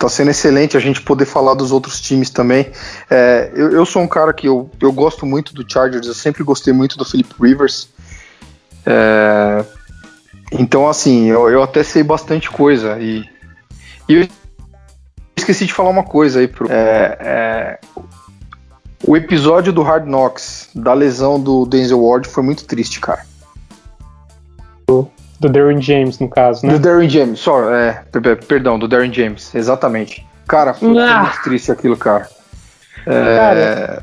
tá 0.00 0.08
sendo 0.08 0.30
excelente 0.30 0.78
a 0.78 0.80
gente 0.80 1.02
poder 1.02 1.26
falar 1.26 1.52
dos 1.52 1.70
outros 1.70 2.00
times 2.00 2.30
também. 2.30 2.72
É, 3.10 3.50
eu, 3.54 3.70
eu 3.70 3.84
sou 3.84 4.00
um 4.00 4.08
cara 4.08 4.32
que 4.32 4.48
eu, 4.48 4.70
eu 4.80 4.90
gosto 4.90 5.26
muito 5.26 5.52
do 5.52 5.62
Chargers, 5.70 6.06
eu 6.06 6.14
sempre 6.14 6.42
gostei 6.42 6.72
muito 6.72 6.96
do 6.96 7.04
Philip 7.04 7.30
Rivers. 7.38 7.86
É, 8.86 9.62
então, 10.52 10.88
assim, 10.88 11.26
eu, 11.26 11.50
eu 11.50 11.62
até 11.62 11.82
sei 11.82 12.02
bastante 12.02 12.50
coisa. 12.50 12.98
E, 12.98 13.28
e 14.08 14.14
eu 14.14 14.28
esqueci 15.36 15.66
de 15.66 15.74
falar 15.74 15.90
uma 15.90 16.04
coisa 16.04 16.40
aí. 16.40 16.48
Pro, 16.48 16.66
é, 16.70 17.18
é, 17.20 17.78
o 19.06 19.14
episódio 19.18 19.70
do 19.70 19.82
Hard 19.82 20.06
Knocks, 20.06 20.70
da 20.74 20.94
lesão 20.94 21.38
do 21.38 21.66
Denzel 21.66 22.02
Ward, 22.02 22.26
foi 22.26 22.42
muito 22.42 22.64
triste, 22.64 23.00
cara. 23.00 23.26
Do 25.40 25.48
Derwin 25.48 25.80
James, 25.80 26.18
no 26.18 26.28
caso, 26.28 26.66
né? 26.66 26.74
Do 26.74 26.78
Darren 26.78 27.08
James, 27.08 27.40
só, 27.40 27.72
é, 27.74 28.02
per- 28.12 28.20
per- 28.20 28.44
perdão, 28.44 28.78
do 28.78 28.86
Darren 28.86 29.10
James, 29.12 29.54
exatamente. 29.54 30.24
Cara, 30.46 30.74
foi, 30.74 30.96
Ah. 30.98 31.22
muito 31.22 31.42
triste 31.42 31.72
aquilo, 31.72 31.96
cara. 31.96 32.28
É, 33.06 33.36
Cara, 33.36 34.02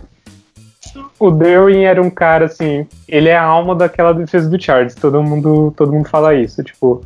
O 1.19 1.29
Derwin 1.29 1.83
era 1.83 2.01
um 2.01 2.09
cara 2.09 2.45
assim, 2.45 2.87
ele 3.07 3.29
é 3.29 3.37
a 3.37 3.43
alma 3.43 3.75
daquela 3.75 4.13
defesa 4.13 4.49
do 4.49 4.59
Chargers. 4.61 4.95
Todo 4.95 5.21
mundo, 5.21 5.71
todo 5.77 5.91
mundo 5.91 6.07
fala 6.09 6.33
isso, 6.33 6.63
tipo, 6.63 7.01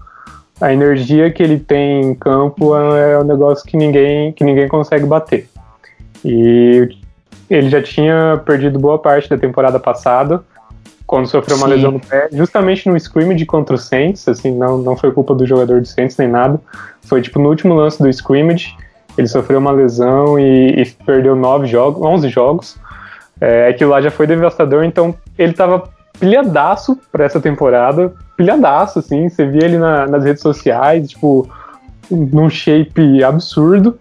a 0.61 0.71
energia 0.71 1.29
que 1.31 1.41
ele 1.43 1.59
tem 1.59 2.01
em 2.01 2.15
campo 2.15 2.73
é 2.75 3.19
um 3.19 3.23
negócio 3.23 3.65
que 3.65 3.75
ninguém, 3.75 4.31
que 4.31 4.43
ninguém 4.45 4.67
consegue 4.69 5.05
bater. 5.05 5.49
E 6.23 6.87
ele 7.49 7.69
já 7.69 7.81
tinha 7.81 8.41
perdido 8.45 8.79
boa 8.79 8.97
parte 8.99 9.29
da 9.29 9.37
temporada 9.37 9.79
passada, 9.79 10.41
quando 11.11 11.27
sofreu 11.27 11.57
uma 11.57 11.67
Sim. 11.67 11.73
lesão 11.73 11.91
no 11.91 11.99
pé, 11.99 12.29
justamente 12.31 12.87
no 12.87 12.95
scrimmage 12.95 13.45
contra 13.45 13.75
o 13.75 13.77
Saints, 13.77 14.25
assim, 14.29 14.49
não, 14.55 14.77
não 14.77 14.95
foi 14.95 15.11
culpa 15.11 15.35
do 15.35 15.45
jogador 15.45 15.81
do 15.81 15.85
Saints 15.85 16.15
nem 16.15 16.29
nada. 16.29 16.57
Foi 17.01 17.21
tipo 17.21 17.37
no 17.37 17.49
último 17.49 17.73
lance 17.73 18.01
do 18.01 18.07
scrimmage, 18.07 18.73
ele 19.17 19.27
sofreu 19.27 19.59
uma 19.59 19.71
lesão 19.73 20.39
e, 20.39 20.69
e 20.81 20.85
perdeu 21.05 21.35
nove 21.35 21.67
jogos, 21.67 22.01
11 22.01 22.29
jogos. 22.29 22.77
É, 23.41 23.67
aquilo 23.67 23.89
lá 23.91 23.99
já 24.01 24.09
foi 24.09 24.25
devastador, 24.25 24.85
então 24.85 25.13
ele 25.37 25.51
tava 25.51 25.83
pilhadaço 26.17 26.97
pra 27.11 27.25
essa 27.25 27.41
temporada, 27.41 28.13
pilhadaço, 28.37 28.99
assim, 28.99 29.27
você 29.27 29.45
via 29.45 29.65
ele 29.65 29.77
na- 29.77 30.07
nas 30.07 30.23
redes 30.23 30.41
sociais, 30.41 31.09
tipo, 31.09 31.45
num 32.09 32.49
shape 32.49 33.21
absurdo. 33.21 33.99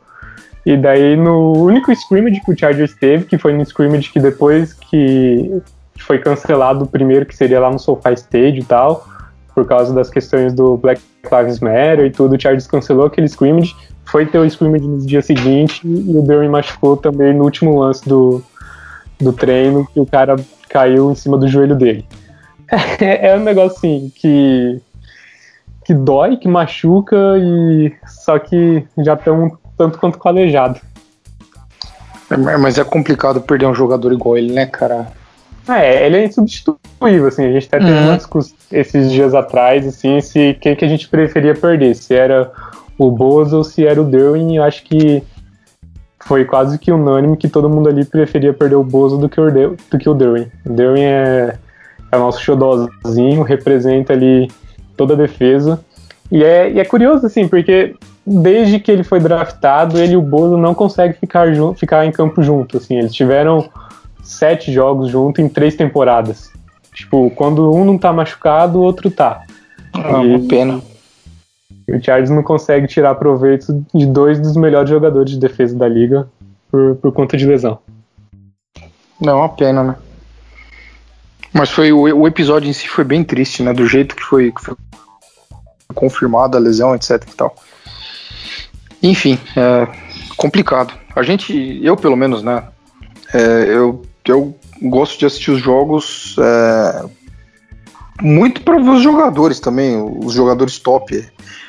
E 0.64 0.76
daí 0.76 1.16
no 1.16 1.54
único 1.54 1.90
scrimmage 1.90 2.40
que 2.44 2.52
o 2.52 2.56
Chargers 2.56 2.94
teve, 2.94 3.24
que 3.24 3.36
foi 3.36 3.52
no 3.52 3.62
scrimmage 3.62 4.12
que 4.12 4.20
depois 4.20 4.72
que 4.74 5.60
foi 6.02 6.18
cancelado 6.18 6.84
o 6.84 6.88
primeiro, 6.88 7.26
que 7.26 7.36
seria 7.36 7.60
lá 7.60 7.70
no 7.70 7.78
SoFi 7.78 8.14
Stadium 8.14 8.60
e 8.60 8.64
tal, 8.64 9.06
por 9.54 9.66
causa 9.66 9.92
das 9.92 10.08
questões 10.08 10.52
do 10.52 10.76
Black 10.76 11.00
Lives 11.30 11.60
Matter 11.60 12.06
e 12.06 12.10
tudo, 12.10 12.36
o 12.36 12.40
Chargers 12.40 12.66
cancelou 12.66 13.06
aquele 13.06 13.26
scrimmage, 13.26 13.74
foi 14.04 14.26
ter 14.26 14.38
o 14.38 14.44
scrimmage 14.44 14.86
no 14.86 14.98
dia 14.98 15.22
seguinte 15.22 15.80
e 15.84 16.16
o 16.16 16.22
Derwin 16.22 16.48
machucou 16.48 16.96
também 16.96 17.34
no 17.34 17.44
último 17.44 17.78
lance 17.78 18.08
do, 18.08 18.42
do 19.20 19.32
treino, 19.32 19.86
que 19.92 20.00
o 20.00 20.06
cara 20.06 20.36
caiu 20.68 21.10
em 21.10 21.14
cima 21.14 21.36
do 21.36 21.48
joelho 21.48 21.76
dele. 21.76 22.04
É, 23.00 23.30
é 23.30 23.36
um 23.36 23.42
negócio 23.42 23.78
assim 23.78 24.12
que 24.14 24.80
que 25.84 25.94
dói, 25.94 26.36
que 26.36 26.46
machuca 26.46 27.16
e 27.36 27.92
só 28.06 28.38
que 28.38 28.86
já 28.98 29.14
estão 29.14 29.58
tanto 29.76 29.98
quanto 29.98 30.20
calejado. 30.20 30.80
é, 32.30 32.56
mas 32.56 32.78
é 32.78 32.84
complicado 32.84 33.40
perder 33.40 33.66
um 33.66 33.74
jogador 33.74 34.12
igual 34.12 34.38
ele, 34.38 34.52
né, 34.52 34.66
cara? 34.66 35.08
É, 35.68 36.06
ele 36.06 36.16
é 36.16 36.24
insubstituível, 36.24 37.28
assim, 37.28 37.44
a 37.46 37.52
gente 37.52 37.66
até 37.66 37.78
teve 37.78 37.92
Uhum. 37.92 38.06
uma 38.08 38.16
discussão 38.16 38.56
esses 38.72 39.10
dias 39.12 39.34
atrás, 39.34 39.86
assim, 39.86 40.20
se 40.20 40.54
quem 40.60 40.74
que 40.74 40.84
a 40.84 40.88
gente 40.88 41.08
preferia 41.08 41.54
perder, 41.54 41.94
se 41.94 42.14
era 42.14 42.50
o 42.98 43.10
Bozo 43.10 43.58
ou 43.58 43.64
se 43.64 43.86
era 43.86 44.00
o 44.00 44.04
Derwin, 44.04 44.56
eu 44.56 44.62
acho 44.64 44.82
que 44.84 45.22
foi 46.24 46.44
quase 46.44 46.78
que 46.78 46.90
unânime 46.92 47.36
que 47.36 47.48
todo 47.48 47.68
mundo 47.68 47.88
ali 47.88 48.04
preferia 48.04 48.52
perder 48.52 48.76
o 48.76 48.84
Bozo 48.84 49.16
do 49.18 49.28
que 49.28 49.40
o, 49.40 49.50
Der- 49.50 49.72
do 49.90 49.98
que 49.98 50.08
o 50.08 50.14
Derwin. 50.14 50.46
O 50.66 50.72
Derwin 50.72 51.02
é, 51.02 51.54
é 52.12 52.16
o 52.16 52.20
nosso 52.20 52.40
xodózinho, 52.42 53.42
representa 53.42 54.12
ali 54.12 54.50
toda 54.96 55.14
a 55.14 55.16
defesa, 55.16 55.80
e 56.30 56.44
é, 56.44 56.70
e 56.70 56.78
é 56.80 56.84
curioso, 56.84 57.26
assim, 57.26 57.48
porque 57.48 57.94
desde 58.26 58.78
que 58.78 58.90
ele 58.92 59.02
foi 59.02 59.18
draftado, 59.18 59.98
ele 59.98 60.12
e 60.12 60.16
o 60.16 60.22
Bozo 60.22 60.56
não 60.56 60.74
conseguem 60.74 61.14
ficar, 61.14 61.46
ficar 61.76 62.04
em 62.06 62.12
campo 62.12 62.42
junto, 62.42 62.76
assim, 62.76 62.96
eles 62.98 63.12
tiveram 63.12 63.68
sete 64.30 64.72
jogos 64.72 65.10
junto 65.10 65.40
em 65.40 65.48
três 65.48 65.74
temporadas. 65.74 66.50
Tipo, 66.94 67.30
quando 67.30 67.72
um 67.72 67.84
não 67.84 67.98
tá 67.98 68.12
machucado, 68.12 68.78
o 68.78 68.82
outro 68.82 69.10
tá. 69.10 69.42
É 69.94 70.14
uma 70.14 70.48
pena. 70.48 70.80
E 71.86 71.92
o 71.92 72.02
Chargers 72.02 72.30
não 72.30 72.42
consegue 72.42 72.86
tirar 72.86 73.14
proveito 73.16 73.84
de 73.94 74.06
dois 74.06 74.38
dos 74.38 74.56
melhores 74.56 74.88
jogadores 74.88 75.32
de 75.32 75.38
defesa 75.38 75.76
da 75.76 75.88
liga 75.88 76.28
por, 76.70 76.96
por 76.96 77.12
conta 77.12 77.36
de 77.36 77.46
lesão. 77.46 77.78
Não, 79.20 79.32
é 79.32 79.36
uma 79.36 79.48
pena, 79.48 79.82
né? 79.82 79.96
Mas 81.52 81.70
foi 81.70 81.92
o, 81.92 82.02
o 82.02 82.28
episódio 82.28 82.68
em 82.68 82.72
si 82.72 82.88
foi 82.88 83.04
bem 83.04 83.24
triste, 83.24 83.62
né? 83.62 83.72
Do 83.72 83.86
jeito 83.86 84.14
que 84.14 84.22
foi, 84.22 84.52
que 84.52 84.62
foi 84.62 84.76
confirmada 85.94 86.56
a 86.56 86.60
lesão, 86.60 86.94
etc 86.94 87.22
e 87.26 87.34
tal. 87.34 87.54
Enfim, 89.02 89.38
é 89.56 89.88
complicado. 90.36 90.94
A 91.14 91.22
gente, 91.22 91.80
eu 91.82 91.96
pelo 91.96 92.16
menos, 92.16 92.42
né? 92.42 92.64
É, 93.34 93.64
eu, 93.68 94.02
eu 94.28 94.54
gosto 94.82 95.18
de 95.18 95.26
assistir 95.26 95.50
os 95.50 95.60
jogos 95.60 96.36
é, 96.38 97.04
muito 98.22 98.62
para 98.62 98.80
os 98.80 99.02
jogadores 99.02 99.60
também, 99.60 100.00
os 100.00 100.34
jogadores 100.34 100.78
top. 100.78 101.26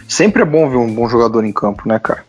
Sempre 0.08 0.42
é 0.42 0.46
bom 0.46 0.70
ver 0.70 0.78
um 0.78 0.94
bom 0.94 1.08
jogador 1.08 1.46
em 1.46 1.54
campo, 1.54 1.88
né, 1.88 1.98
cara? 2.00 2.24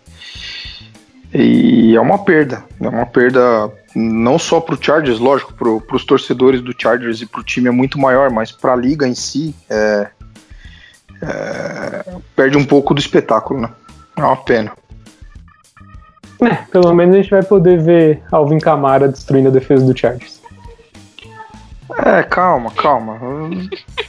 E 1.34 1.96
é 1.96 2.00
uma 2.00 2.18
perda, 2.18 2.62
é 2.80 2.88
uma 2.88 3.06
perda 3.06 3.72
não 3.94 4.38
só 4.38 4.60
para 4.60 4.74
o 4.74 4.78
Chargers, 4.82 5.18
lógico, 5.18 5.54
para 5.54 5.96
os 5.96 6.04
torcedores 6.04 6.60
do 6.60 6.74
Chargers 6.76 7.20
e 7.22 7.26
para 7.26 7.40
o 7.40 7.44
time 7.44 7.68
é 7.68 7.72
muito 7.72 7.98
maior, 7.98 8.30
mas 8.30 8.52
para 8.52 8.74
a 8.74 8.76
liga 8.76 9.08
em 9.08 9.14
si 9.14 9.54
é, 9.68 10.08
é, 11.22 12.16
perde 12.36 12.56
um 12.56 12.64
pouco 12.64 12.92
do 12.92 13.00
espetáculo, 13.00 13.60
né? 13.60 13.70
É 14.16 14.22
uma 14.22 14.36
pena. 14.36 14.72
É, 16.44 16.54
pelo 16.70 16.94
menos 16.94 17.14
a 17.14 17.18
gente 17.18 17.30
vai 17.30 17.42
poder 17.42 17.80
ver 17.80 18.22
Alvin 18.30 18.58
Camara 18.58 19.08
destruindo 19.08 19.48
a 19.48 19.52
defesa 19.52 19.84
do 19.84 19.96
Chargers. 19.98 20.40
É, 22.04 22.22
calma, 22.22 22.70
calma. 22.70 23.18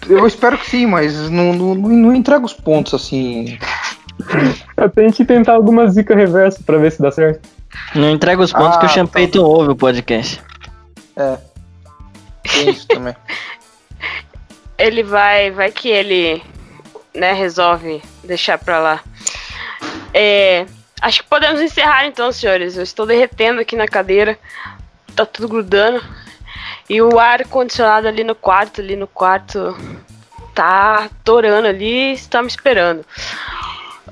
Eu 0.07 0.25
espero 0.25 0.57
que 0.57 0.69
sim, 0.69 0.85
mas 0.85 1.29
não, 1.29 1.53
não, 1.53 1.75
não 1.75 2.15
entrega 2.15 2.45
os 2.45 2.53
pontos 2.53 2.93
assim. 2.93 3.57
Eu 4.77 4.89
tenho 4.89 5.11
que 5.11 5.25
tentar 5.25 5.53
alguma 5.53 5.87
zica 5.87 6.15
reversa 6.15 6.61
pra 6.65 6.77
ver 6.77 6.91
se 6.91 7.01
dá 7.01 7.11
certo. 7.11 7.47
Não 7.95 8.09
entrega 8.09 8.41
os 8.41 8.53
pontos 8.53 8.77
ah, 8.77 8.79
que 8.79 8.85
o 8.85 8.89
Champeito 8.89 9.39
tá. 9.39 9.45
ouve 9.45 9.71
o 9.71 9.75
podcast. 9.75 10.41
É. 11.15 11.37
Tem 12.43 12.69
isso 12.69 12.87
também. 12.87 13.15
ele 14.77 15.03
vai. 15.03 15.51
Vai 15.51 15.71
que 15.71 15.89
ele. 15.89 16.41
Né, 17.13 17.33
resolve 17.33 18.01
deixar 18.23 18.57
pra 18.57 18.79
lá. 18.79 18.99
É. 20.13 20.65
Acho 21.03 21.21
que 21.21 21.27
podemos 21.27 21.59
encerrar 21.59 22.05
então, 22.05 22.31
senhores. 22.31 22.77
Eu 22.77 22.83
estou 22.83 23.05
derretendo 23.05 23.59
aqui 23.59 23.75
na 23.75 23.85
cadeira. 23.85 24.39
Tá 25.13 25.25
tudo 25.25 25.49
grudando. 25.49 26.01
E 26.89 27.01
o 27.01 27.19
ar 27.19 27.45
condicionado 27.45 28.07
ali 28.07 28.23
no 28.23 28.33
quarto, 28.33 28.79
ali 28.79 28.95
no 28.95 29.05
quarto, 29.05 29.77
tá 30.55 31.09
torando 31.21 31.67
ali, 31.67 32.13
está 32.13 32.41
me 32.41 32.47
esperando. 32.47 33.05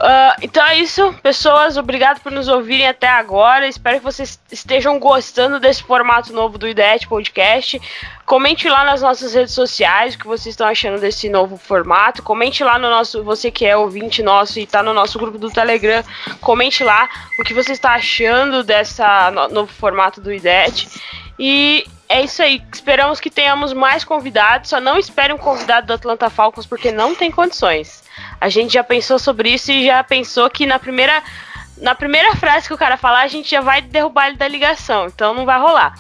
Uh, 0.02 0.34
então 0.42 0.66
é 0.66 0.78
isso, 0.78 1.14
pessoas. 1.22 1.78
Obrigado 1.78 2.22
por 2.22 2.32
nos 2.32 2.48
ouvirem 2.48 2.88
até 2.88 3.08
agora. 3.08 3.68
Espero 3.68 4.00
que 4.00 4.04
vocês 4.04 4.42
estejam 4.52 4.98
gostando 4.98 5.60
desse 5.60 5.84
formato 5.84 6.34
novo 6.34 6.58
do 6.58 6.68
IDET 6.68 7.08
Podcast. 7.08 7.80
Comente 8.26 8.68
lá 8.68 8.84
nas 8.84 9.04
nossas 9.04 9.36
redes 9.36 9.54
sociais 9.54 10.16
o 10.16 10.18
que 10.18 10.26
vocês 10.26 10.54
estão 10.54 10.68
achando 10.68 11.00
desse 11.00 11.30
novo 11.30 11.56
formato. 11.56 12.24
Comente 12.24 12.64
lá 12.64 12.80
no 12.80 12.90
nosso, 12.90 13.24
você 13.24 13.52
que 13.52 13.64
é 13.64 13.78
ouvinte 13.78 14.24
nosso 14.24 14.58
e 14.58 14.64
está 14.64 14.82
no 14.82 14.92
nosso 14.92 15.20
grupo 15.20 15.38
do 15.38 15.52
Telegram, 15.52 16.04
comente 16.40 16.84
lá 16.84 17.08
o 17.40 17.44
que 17.44 17.54
você 17.54 17.74
está 17.74 17.94
achando 17.94 18.64
dessa 18.64 19.30
no, 19.30 19.50
novo 19.50 19.72
formato 19.72 20.20
do 20.20 20.34
IDET. 20.34 20.90
E 21.38 21.86
é 22.10 22.24
isso 22.24 22.42
aí. 22.42 22.60
Esperamos 22.74 23.20
que 23.20 23.30
tenhamos 23.30 23.72
mais 23.72 24.04
convidados. 24.04 24.72
Só 24.72 24.82
não 24.82 24.98
espere 24.98 25.32
um 25.32 25.38
convidado 25.38 25.86
do 25.86 25.94
Atlanta 25.94 26.28
Falcons 26.28 26.66
porque 26.66 26.92
não 26.92 27.14
tem 27.14 27.30
condições. 27.30 28.01
A 28.42 28.50
gente 28.50 28.74
já 28.74 28.84
pensou 28.84 29.20
sobre 29.20 29.54
isso 29.54 29.72
e 29.72 29.86
já 29.86 30.04
pensou 30.04 30.50
que 30.50 30.66
na 30.66 30.80
primeira 30.80 31.24
na 31.78 31.96
primeira 31.96 32.36
frase 32.36 32.68
que 32.68 32.74
o 32.74 32.78
cara 32.78 32.96
falar, 32.96 33.22
a 33.22 33.28
gente 33.28 33.50
já 33.50 33.62
vai 33.62 33.82
derrubar 33.82 34.28
ele 34.28 34.38
da 34.38 34.48
ligação. 34.48 35.08
Então 35.08 35.34
não 35.34 35.46
vai 35.46 35.60
rolar. 35.60 35.94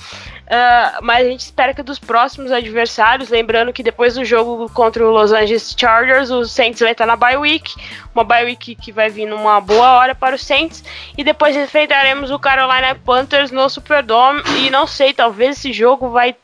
Uh, 0.52 1.00
mas 1.02 1.26
a 1.26 1.30
gente 1.30 1.40
espera 1.40 1.74
que 1.74 1.82
dos 1.82 1.98
próximos 1.98 2.52
adversários, 2.52 3.30
lembrando 3.30 3.72
que 3.72 3.82
depois 3.82 4.16
do 4.16 4.26
jogo 4.26 4.70
contra 4.74 5.02
o 5.08 5.10
Los 5.10 5.32
Angeles 5.32 5.74
Chargers, 5.78 6.30
o 6.30 6.44
Saints 6.44 6.82
vai 6.82 6.92
estar 6.92 7.06
na 7.06 7.16
bye 7.16 7.38
week, 7.38 7.74
uma 8.14 8.26
bye 8.26 8.44
week 8.44 8.76
que 8.76 8.92
vai 8.92 9.10
vir 9.10 9.26
numa 9.26 9.62
boa 9.62 9.94
hora 9.94 10.14
para 10.14 10.36
os 10.36 10.42
Saints, 10.46 10.84
e 11.18 11.24
depois 11.24 11.56
enfrentaremos 11.56 12.32
o 12.32 12.38
Carolina 12.38 12.94
Panthers 12.96 13.50
no 13.50 13.70
Superdome, 13.70 14.44
e 14.58 14.70
não 14.70 14.86
sei, 14.86 15.14
talvez 15.14 15.58
esse 15.58 15.72
jogo 15.72 16.10
vai 16.10 16.36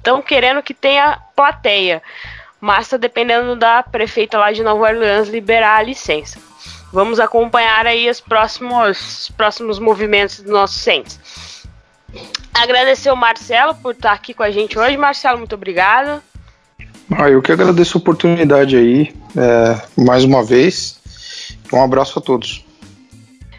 tão 0.00 0.22
querendo 0.22 0.62
que 0.62 0.72
tenha 0.72 1.18
plateia, 1.34 2.00
mas 2.66 2.88
tá 2.88 2.96
dependendo 2.96 3.54
da 3.54 3.80
prefeita 3.80 4.36
lá 4.36 4.50
de 4.50 4.60
Nova 4.60 4.86
Orleans 4.86 5.28
liberar 5.28 5.76
a 5.76 5.82
licença. 5.82 6.40
Vamos 6.92 7.20
acompanhar 7.20 7.86
aí 7.86 8.10
os 8.10 8.20
próximos, 8.20 9.28
os 9.28 9.30
próximos 9.30 9.78
movimentos 9.78 10.40
dos 10.40 10.50
nossos 10.50 10.76
Saints. 10.76 11.64
Agradecer 12.52 13.12
o 13.12 13.16
Marcelo 13.16 13.72
por 13.76 13.92
estar 13.92 14.12
aqui 14.12 14.34
com 14.34 14.42
a 14.42 14.50
gente 14.50 14.76
hoje. 14.76 14.96
Marcelo, 14.96 15.38
muito 15.38 15.54
obrigado. 15.54 16.20
Ah, 17.16 17.30
eu 17.30 17.40
que 17.40 17.52
agradeço 17.52 17.98
a 17.98 18.00
oportunidade 18.00 18.76
aí, 18.76 19.14
é, 19.36 20.02
mais 20.02 20.24
uma 20.24 20.44
vez. 20.44 20.98
Um 21.72 21.80
abraço 21.80 22.18
a 22.18 22.22
todos. 22.22 22.64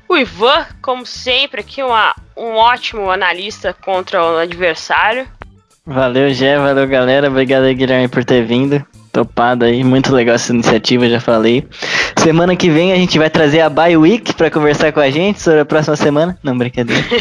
O 0.10 0.18
Ivan, 0.18 0.66
como 0.82 1.06
sempre, 1.06 1.62
aqui 1.62 1.82
uma, 1.82 2.14
um 2.36 2.56
ótimo 2.56 3.10
analista 3.10 3.74
contra 3.74 4.22
o 4.22 4.38
adversário. 4.38 5.30
Valeu, 5.86 6.34
Gé, 6.34 6.58
valeu, 6.58 6.86
galera. 6.86 7.30
Obrigado 7.30 7.64
aí, 7.64 7.74
Guilherme, 7.74 8.10
por 8.10 8.26
ter 8.26 8.46
vindo. 8.46 8.86
Topado 9.18 9.66
aí, 9.66 9.84
muito 9.84 10.14
legal 10.14 10.36
essa 10.36 10.54
iniciativa, 10.54 11.10
já 11.10 11.20
falei. 11.20 11.68
Semana 12.20 12.56
que 12.56 12.70
vem 12.70 12.94
a 12.94 12.96
gente 12.98 13.18
vai 13.18 13.32
trazer 13.32 13.62
a 13.62 13.68
Bye 13.68 13.98
Week 13.98 14.32
para 14.36 14.52
conversar 14.52 14.92
com 14.92 15.00
a 15.00 15.10
gente 15.10 15.42
sobre 15.42 15.62
a 15.62 15.66
próxima 15.66 15.96
semana. 15.96 16.38
Não, 16.44 16.56
brincadeira. 16.56 17.04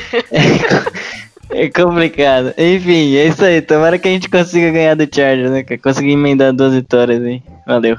É 1.49 1.69
complicado. 1.69 2.53
Enfim, 2.59 3.15
é 3.15 3.29
isso 3.29 3.45
aí. 3.45 3.63
Tomara 3.63 4.01
que 4.01 4.09
a 4.09 4.11
gente 4.11 4.29
consiga 4.29 4.73
ganhar 4.73 4.97
do 4.97 5.05
Chargers, 5.05 5.53
né? 5.53 5.63
Conseguir 5.81 6.11
emendar 6.11 6.53
duas 6.53 6.75
vitórias 6.75 7.23
aí. 7.23 7.41
Valeu. 7.65 7.97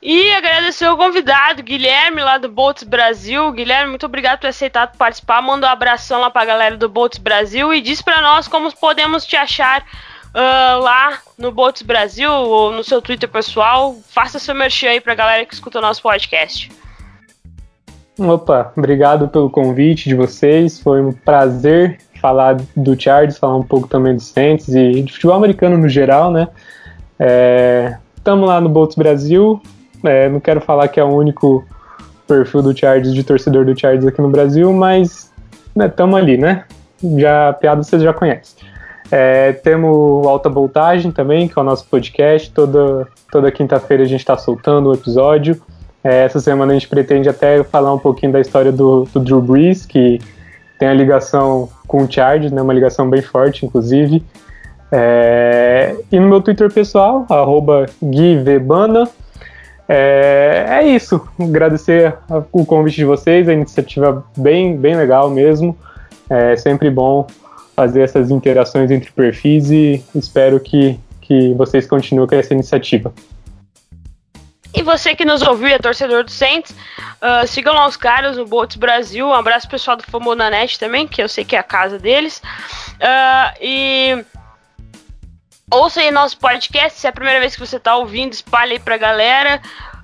E 0.00 0.32
agradecer 0.32 0.88
o 0.88 0.96
convidado, 0.96 1.64
Guilherme, 1.64 2.22
lá 2.22 2.38
do 2.38 2.48
Bolts 2.48 2.84
Brasil. 2.84 3.50
Guilherme, 3.50 3.90
muito 3.90 4.06
obrigado 4.06 4.38
por 4.38 4.46
aceitar 4.46 4.92
participar. 4.96 5.42
Manda 5.42 5.66
um 5.66 5.70
abração 5.70 6.20
lá 6.20 6.30
pra 6.30 6.44
galera 6.44 6.76
do 6.76 6.88
Bolts 6.88 7.18
Brasil 7.18 7.74
e 7.74 7.80
diz 7.80 8.00
pra 8.00 8.22
nós 8.22 8.46
como 8.46 8.72
podemos 8.76 9.26
te 9.26 9.36
achar 9.36 9.84
uh, 10.34 10.82
lá 10.82 11.18
no 11.38 11.52
Bolts 11.52 11.82
Brasil 11.82 12.30
ou 12.30 12.72
no 12.72 12.84
seu 12.84 13.00
Twitter 13.00 13.28
pessoal. 13.28 13.96
Faça 14.08 14.38
seu 14.38 14.54
merchan 14.54 14.88
aí 14.88 15.00
pra 15.00 15.14
galera 15.14 15.44
que 15.44 15.54
escuta 15.54 15.78
o 15.78 15.82
nosso 15.82 16.02
podcast. 16.02 16.70
Opa, 18.18 18.72
obrigado 18.76 19.28
pelo 19.28 19.48
convite 19.48 20.08
de 20.08 20.14
vocês. 20.14 20.78
Foi 20.80 21.00
um 21.00 21.12
prazer 21.12 21.98
falar 22.20 22.56
do 22.76 23.00
Chargers, 23.00 23.38
falar 23.38 23.56
um 23.56 23.62
pouco 23.62 23.88
também 23.88 24.14
dos 24.14 24.26
Saints 24.28 24.68
e 24.68 25.02
de 25.02 25.12
futebol 25.12 25.34
americano 25.34 25.76
no 25.76 25.88
geral, 25.88 26.30
né? 26.30 26.48
Estamos 28.16 28.44
é, 28.44 28.52
lá 28.52 28.60
no 28.60 28.68
Bolts 28.68 28.96
Brasil. 28.96 29.60
É, 30.04 30.28
não 30.28 30.40
quero 30.40 30.60
falar 30.60 30.88
que 30.88 31.00
é 31.00 31.04
o 31.04 31.08
único 31.08 31.64
perfil 32.26 32.62
do 32.62 32.76
Chargers, 32.76 33.14
de 33.14 33.24
torcedor 33.24 33.64
do 33.64 33.78
Chargers 33.78 34.06
aqui 34.06 34.20
no 34.20 34.30
Brasil, 34.30 34.72
mas 34.72 35.32
estamos 35.76 36.16
né, 36.16 36.20
ali, 36.20 36.36
né? 36.36 36.64
Já 37.18 37.48
a 37.48 37.52
piada 37.52 37.82
vocês 37.82 38.02
já 38.02 38.12
conhecem. 38.12 38.71
É, 39.12 39.52
temos 39.52 40.26
Alta 40.26 40.48
Voltagem 40.48 41.12
também, 41.12 41.46
que 41.46 41.58
é 41.58 41.60
o 41.60 41.64
nosso 41.64 41.86
podcast. 41.86 42.50
Toda, 42.50 43.06
toda 43.30 43.52
quinta-feira 43.52 44.04
a 44.04 44.06
gente 44.06 44.20
está 44.20 44.38
soltando 44.38 44.88
um 44.88 44.94
episódio. 44.94 45.60
É, 46.02 46.24
essa 46.24 46.40
semana 46.40 46.72
a 46.72 46.74
gente 46.74 46.88
pretende 46.88 47.28
até 47.28 47.62
falar 47.62 47.92
um 47.92 47.98
pouquinho 47.98 48.32
da 48.32 48.40
história 48.40 48.72
do, 48.72 49.04
do 49.12 49.20
Drew 49.20 49.42
Brees, 49.42 49.84
que 49.84 50.18
tem 50.78 50.88
a 50.88 50.94
ligação 50.94 51.68
com 51.86 52.04
o 52.04 52.10
Chargers, 52.10 52.50
né, 52.50 52.62
uma 52.62 52.72
ligação 52.72 53.08
bem 53.10 53.20
forte, 53.20 53.66
inclusive. 53.66 54.24
É, 54.90 55.94
e 56.10 56.18
no 56.18 56.26
meu 56.26 56.40
Twitter 56.40 56.72
pessoal, 56.72 57.26
arroba 57.28 57.84
GuiVebana. 58.00 59.06
É, 59.86 60.64
é 60.70 60.88
isso. 60.88 61.20
Agradecer 61.38 62.14
o 62.50 62.64
convite 62.64 62.96
de 62.96 63.04
vocês, 63.04 63.46
a 63.46 63.52
iniciativa 63.52 64.24
bem, 64.38 64.74
bem 64.74 64.96
legal 64.96 65.28
mesmo. 65.28 65.76
É 66.30 66.56
sempre 66.56 66.88
bom 66.88 67.26
fazer 67.74 68.02
essas 68.02 68.30
interações 68.30 68.90
entre 68.90 69.10
perfis 69.10 69.70
e 69.70 70.04
espero 70.14 70.60
que, 70.60 70.98
que 71.20 71.54
vocês 71.54 71.86
continuem 71.86 72.26
com 72.26 72.34
essa 72.34 72.52
iniciativa. 72.52 73.12
E 74.74 74.82
você 74.82 75.14
que 75.14 75.24
nos 75.24 75.42
ouviu 75.42 75.68
é 75.68 75.78
torcedor 75.78 76.24
do 76.24 76.30
Saints, 76.30 76.70
uh, 76.70 77.46
sigam 77.46 77.74
lá 77.74 77.86
os 77.86 77.96
caras, 77.96 78.38
o 78.38 78.46
Bolts 78.46 78.76
Brasil. 78.76 79.26
Um 79.26 79.34
abraço 79.34 79.68
pessoal 79.68 79.96
do 79.96 80.02
Fomonanet 80.02 80.78
também, 80.78 81.06
que 81.06 81.22
eu 81.22 81.28
sei 81.28 81.44
que 81.44 81.54
é 81.54 81.58
a 81.58 81.62
casa 81.62 81.98
deles. 81.98 82.40
Uh, 82.94 83.58
e 83.60 84.24
ouça 85.70 86.00
aí 86.00 86.10
nosso 86.10 86.38
podcast. 86.38 86.98
Se 86.98 87.06
é 87.06 87.10
a 87.10 87.12
primeira 87.12 87.38
vez 87.38 87.54
que 87.54 87.60
você 87.60 87.76
está 87.76 87.96
ouvindo, 87.96 88.32
espalhe 88.32 88.72
aí 88.72 88.78
pra 88.78 88.96
galera. 88.96 89.60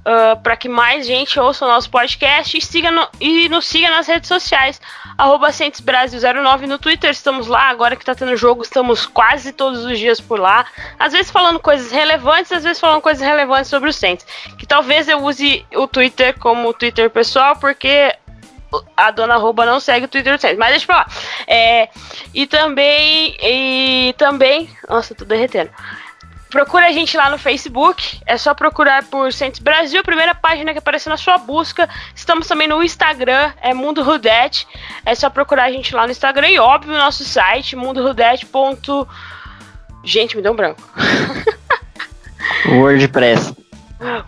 Uh, 0.09 0.33
ah, 0.33 0.37
para 0.37 0.57
que 0.57 0.69
mais 0.69 1.07
gente 1.07 1.39
ouça 1.39 1.67
o 1.67 1.69
nosso 1.69 1.91
podcast 1.91 2.57
e, 2.57 2.63
siga 2.63 2.91
no, 2.91 3.07
e 3.21 3.49
nos 3.51 3.67
siga 3.67 3.91
nas 3.91 4.07
redes 4.07 4.29
sociais 4.29 4.81
arroba 5.19 5.49
Brasil09 5.49 6.67
no 6.67 6.79
Twitter, 6.79 7.11
estamos 7.11 7.49
lá, 7.49 7.69
agora 7.69 7.97
que 7.97 8.05
tá 8.05 8.15
tendo 8.15 8.37
jogo, 8.37 8.63
estamos 8.63 9.05
quase 9.05 9.53
todos 9.53 9.85
os 9.85 9.99
dias 9.99 10.21
por 10.21 10.39
lá, 10.39 10.65
às 10.97 11.13
vezes 11.13 11.29
falando 11.29 11.59
coisas 11.59 11.91
relevantes, 11.91 12.53
às 12.53 12.63
vezes 12.63 12.79
falando 12.79 13.03
coisas 13.03 13.27
relevantes 13.27 13.69
sobre 13.69 13.91
o 13.91 13.93
Saints, 13.93 14.25
que 14.57 14.65
talvez 14.65 15.09
eu 15.09 15.19
use 15.19 15.67
o 15.75 15.89
Twitter 15.89 16.39
como 16.39 16.73
Twitter 16.73 17.11
pessoal, 17.11 17.57
porque 17.57 18.15
a 18.97 19.11
dona 19.11 19.35
arroba 19.35 19.67
não 19.67 19.81
segue 19.81 20.05
o 20.05 20.09
Twitter 20.09 20.37
do 20.37 20.41
Saints, 20.41 20.59
mas 20.59 20.71
deixa 20.71 20.87
pra 20.87 20.97
lá. 20.99 21.07
É, 21.49 21.89
e 22.33 22.47
também, 22.47 23.37
e 23.43 24.15
também, 24.17 24.71
nossa, 24.89 25.17
tô 25.17 25.25
derretendo. 25.25 25.71
Procura 26.51 26.87
a 26.87 26.93
gente 26.93 27.15
lá 27.17 27.29
no 27.29 27.37
Facebook, 27.37 28.21
é 28.25 28.39
só 28.39 28.55
procurar 28.55 29.05
por 29.05 29.33
Saints 29.33 29.61
Brasil, 29.61 30.03
primeira 30.03 30.35
página 30.35 30.73
que 30.73 30.79
aparece 30.79 31.09
na 31.09 31.17
sua 31.17 31.37
busca. 31.37 31.89
Estamos 32.15 32.47
também 32.47 32.67
no 32.67 32.83
Instagram, 32.83 33.53
é 33.61 33.75
Mundo 33.75 34.03
Rudete. 34.03 34.67
É 35.05 35.15
só 35.15 35.29
procurar 35.29 35.65
a 35.65 35.71
gente 35.71 35.95
lá 35.95 36.07
no 36.07 36.13
Instagram 36.13 36.49
e, 36.49 36.59
óbvio, 36.59 36.95
o 36.95 36.99
nosso 36.99 37.23
site, 37.25 37.77
mundorudete. 37.77 38.47
Gente, 40.03 40.37
me 40.37 40.43
deu 40.43 40.53
um 40.53 40.57
branco. 40.57 40.83
WordPress. 42.67 43.55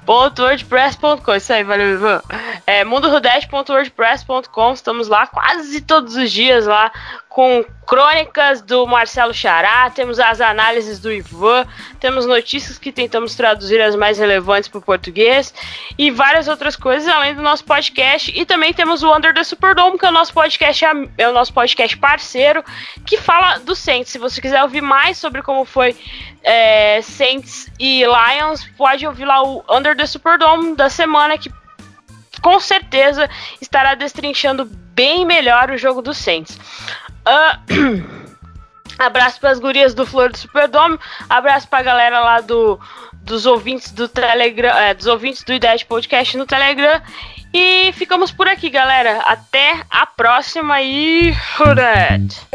.wordpress.com, 0.06 1.34
isso 1.34 1.52
aí, 1.52 1.62
valeu, 1.62 1.92
Ivan. 1.92 2.20
É 2.66 2.84
mundorudete.wordpress.com, 2.84 4.72
estamos 4.72 5.08
lá 5.08 5.26
quase 5.26 5.80
todos 5.80 6.16
os 6.16 6.30
dias 6.30 6.66
lá 6.66 6.90
com 7.30 7.64
crônicas 7.86 8.60
do 8.60 8.84
Marcelo 8.88 9.32
Chará, 9.32 9.88
temos 9.88 10.18
as 10.18 10.40
análises 10.40 10.98
do 10.98 11.12
Ivan, 11.12 11.64
temos 12.00 12.26
notícias 12.26 12.76
que 12.76 12.90
tentamos 12.90 13.36
traduzir 13.36 13.80
as 13.80 13.94
mais 13.94 14.18
relevantes 14.18 14.68
para 14.68 14.78
o 14.78 14.82
português 14.82 15.54
e 15.96 16.10
várias 16.10 16.48
outras 16.48 16.74
coisas 16.74 17.06
além 17.06 17.32
do 17.32 17.40
nosso 17.40 17.64
podcast 17.64 18.32
e 18.36 18.44
também 18.44 18.72
temos 18.72 19.04
o 19.04 19.16
Under 19.16 19.32
the 19.32 19.44
Superdome, 19.44 19.96
que 19.96 20.04
é 20.04 20.08
o 20.08 20.12
nosso 20.12 20.34
podcast 20.34 20.84
é 21.16 21.28
o 21.28 21.32
nosso 21.32 21.54
podcast 21.54 21.96
parceiro 21.98 22.64
que 23.06 23.16
fala 23.16 23.58
do 23.58 23.76
Saints. 23.76 24.10
Se 24.10 24.18
você 24.18 24.40
quiser 24.40 24.60
ouvir 24.64 24.82
mais 24.82 25.16
sobre 25.16 25.40
como 25.40 25.64
foi 25.64 25.96
é, 26.42 27.00
Saints 27.00 27.70
e 27.78 28.02
Lions, 28.04 28.64
pode 28.76 29.06
ouvir 29.06 29.24
lá 29.24 29.40
o 29.40 29.64
Under 29.70 29.96
the 29.96 30.04
Superdome 30.04 30.74
da 30.74 30.90
semana 30.90 31.38
que 31.38 31.48
com 32.42 32.58
certeza 32.58 33.30
estará 33.60 33.94
destrinchando 33.94 34.64
bem 34.64 35.24
melhor 35.24 35.70
o 35.70 35.78
jogo 35.78 36.02
do 36.02 36.12
Saints. 36.12 36.58
Uh, 37.26 38.20
abraço 38.98 39.46
as 39.46 39.58
gurias 39.58 39.94
do 39.94 40.06
Flor 40.06 40.30
do 40.30 40.38
Superdome. 40.38 40.98
Abraço 41.28 41.68
para 41.68 41.78
a 41.80 41.82
galera 41.82 42.20
lá 42.20 42.40
do, 42.40 42.78
dos 43.22 43.46
ouvintes 43.46 43.90
do 43.92 44.08
Telegram, 44.08 44.76
é, 44.76 44.94
dos 44.94 45.06
ouvintes 45.06 45.42
do 45.42 45.52
Ideia 45.52 45.78
Podcast 45.86 46.36
no 46.36 46.46
Telegram. 46.46 47.00
E 47.52 47.92
ficamos 47.92 48.30
por 48.30 48.46
aqui, 48.46 48.70
galera. 48.70 49.20
Até 49.20 49.82
a 49.90 50.06
próxima 50.06 50.80
e. 50.82 51.34
Huret! 51.58 52.50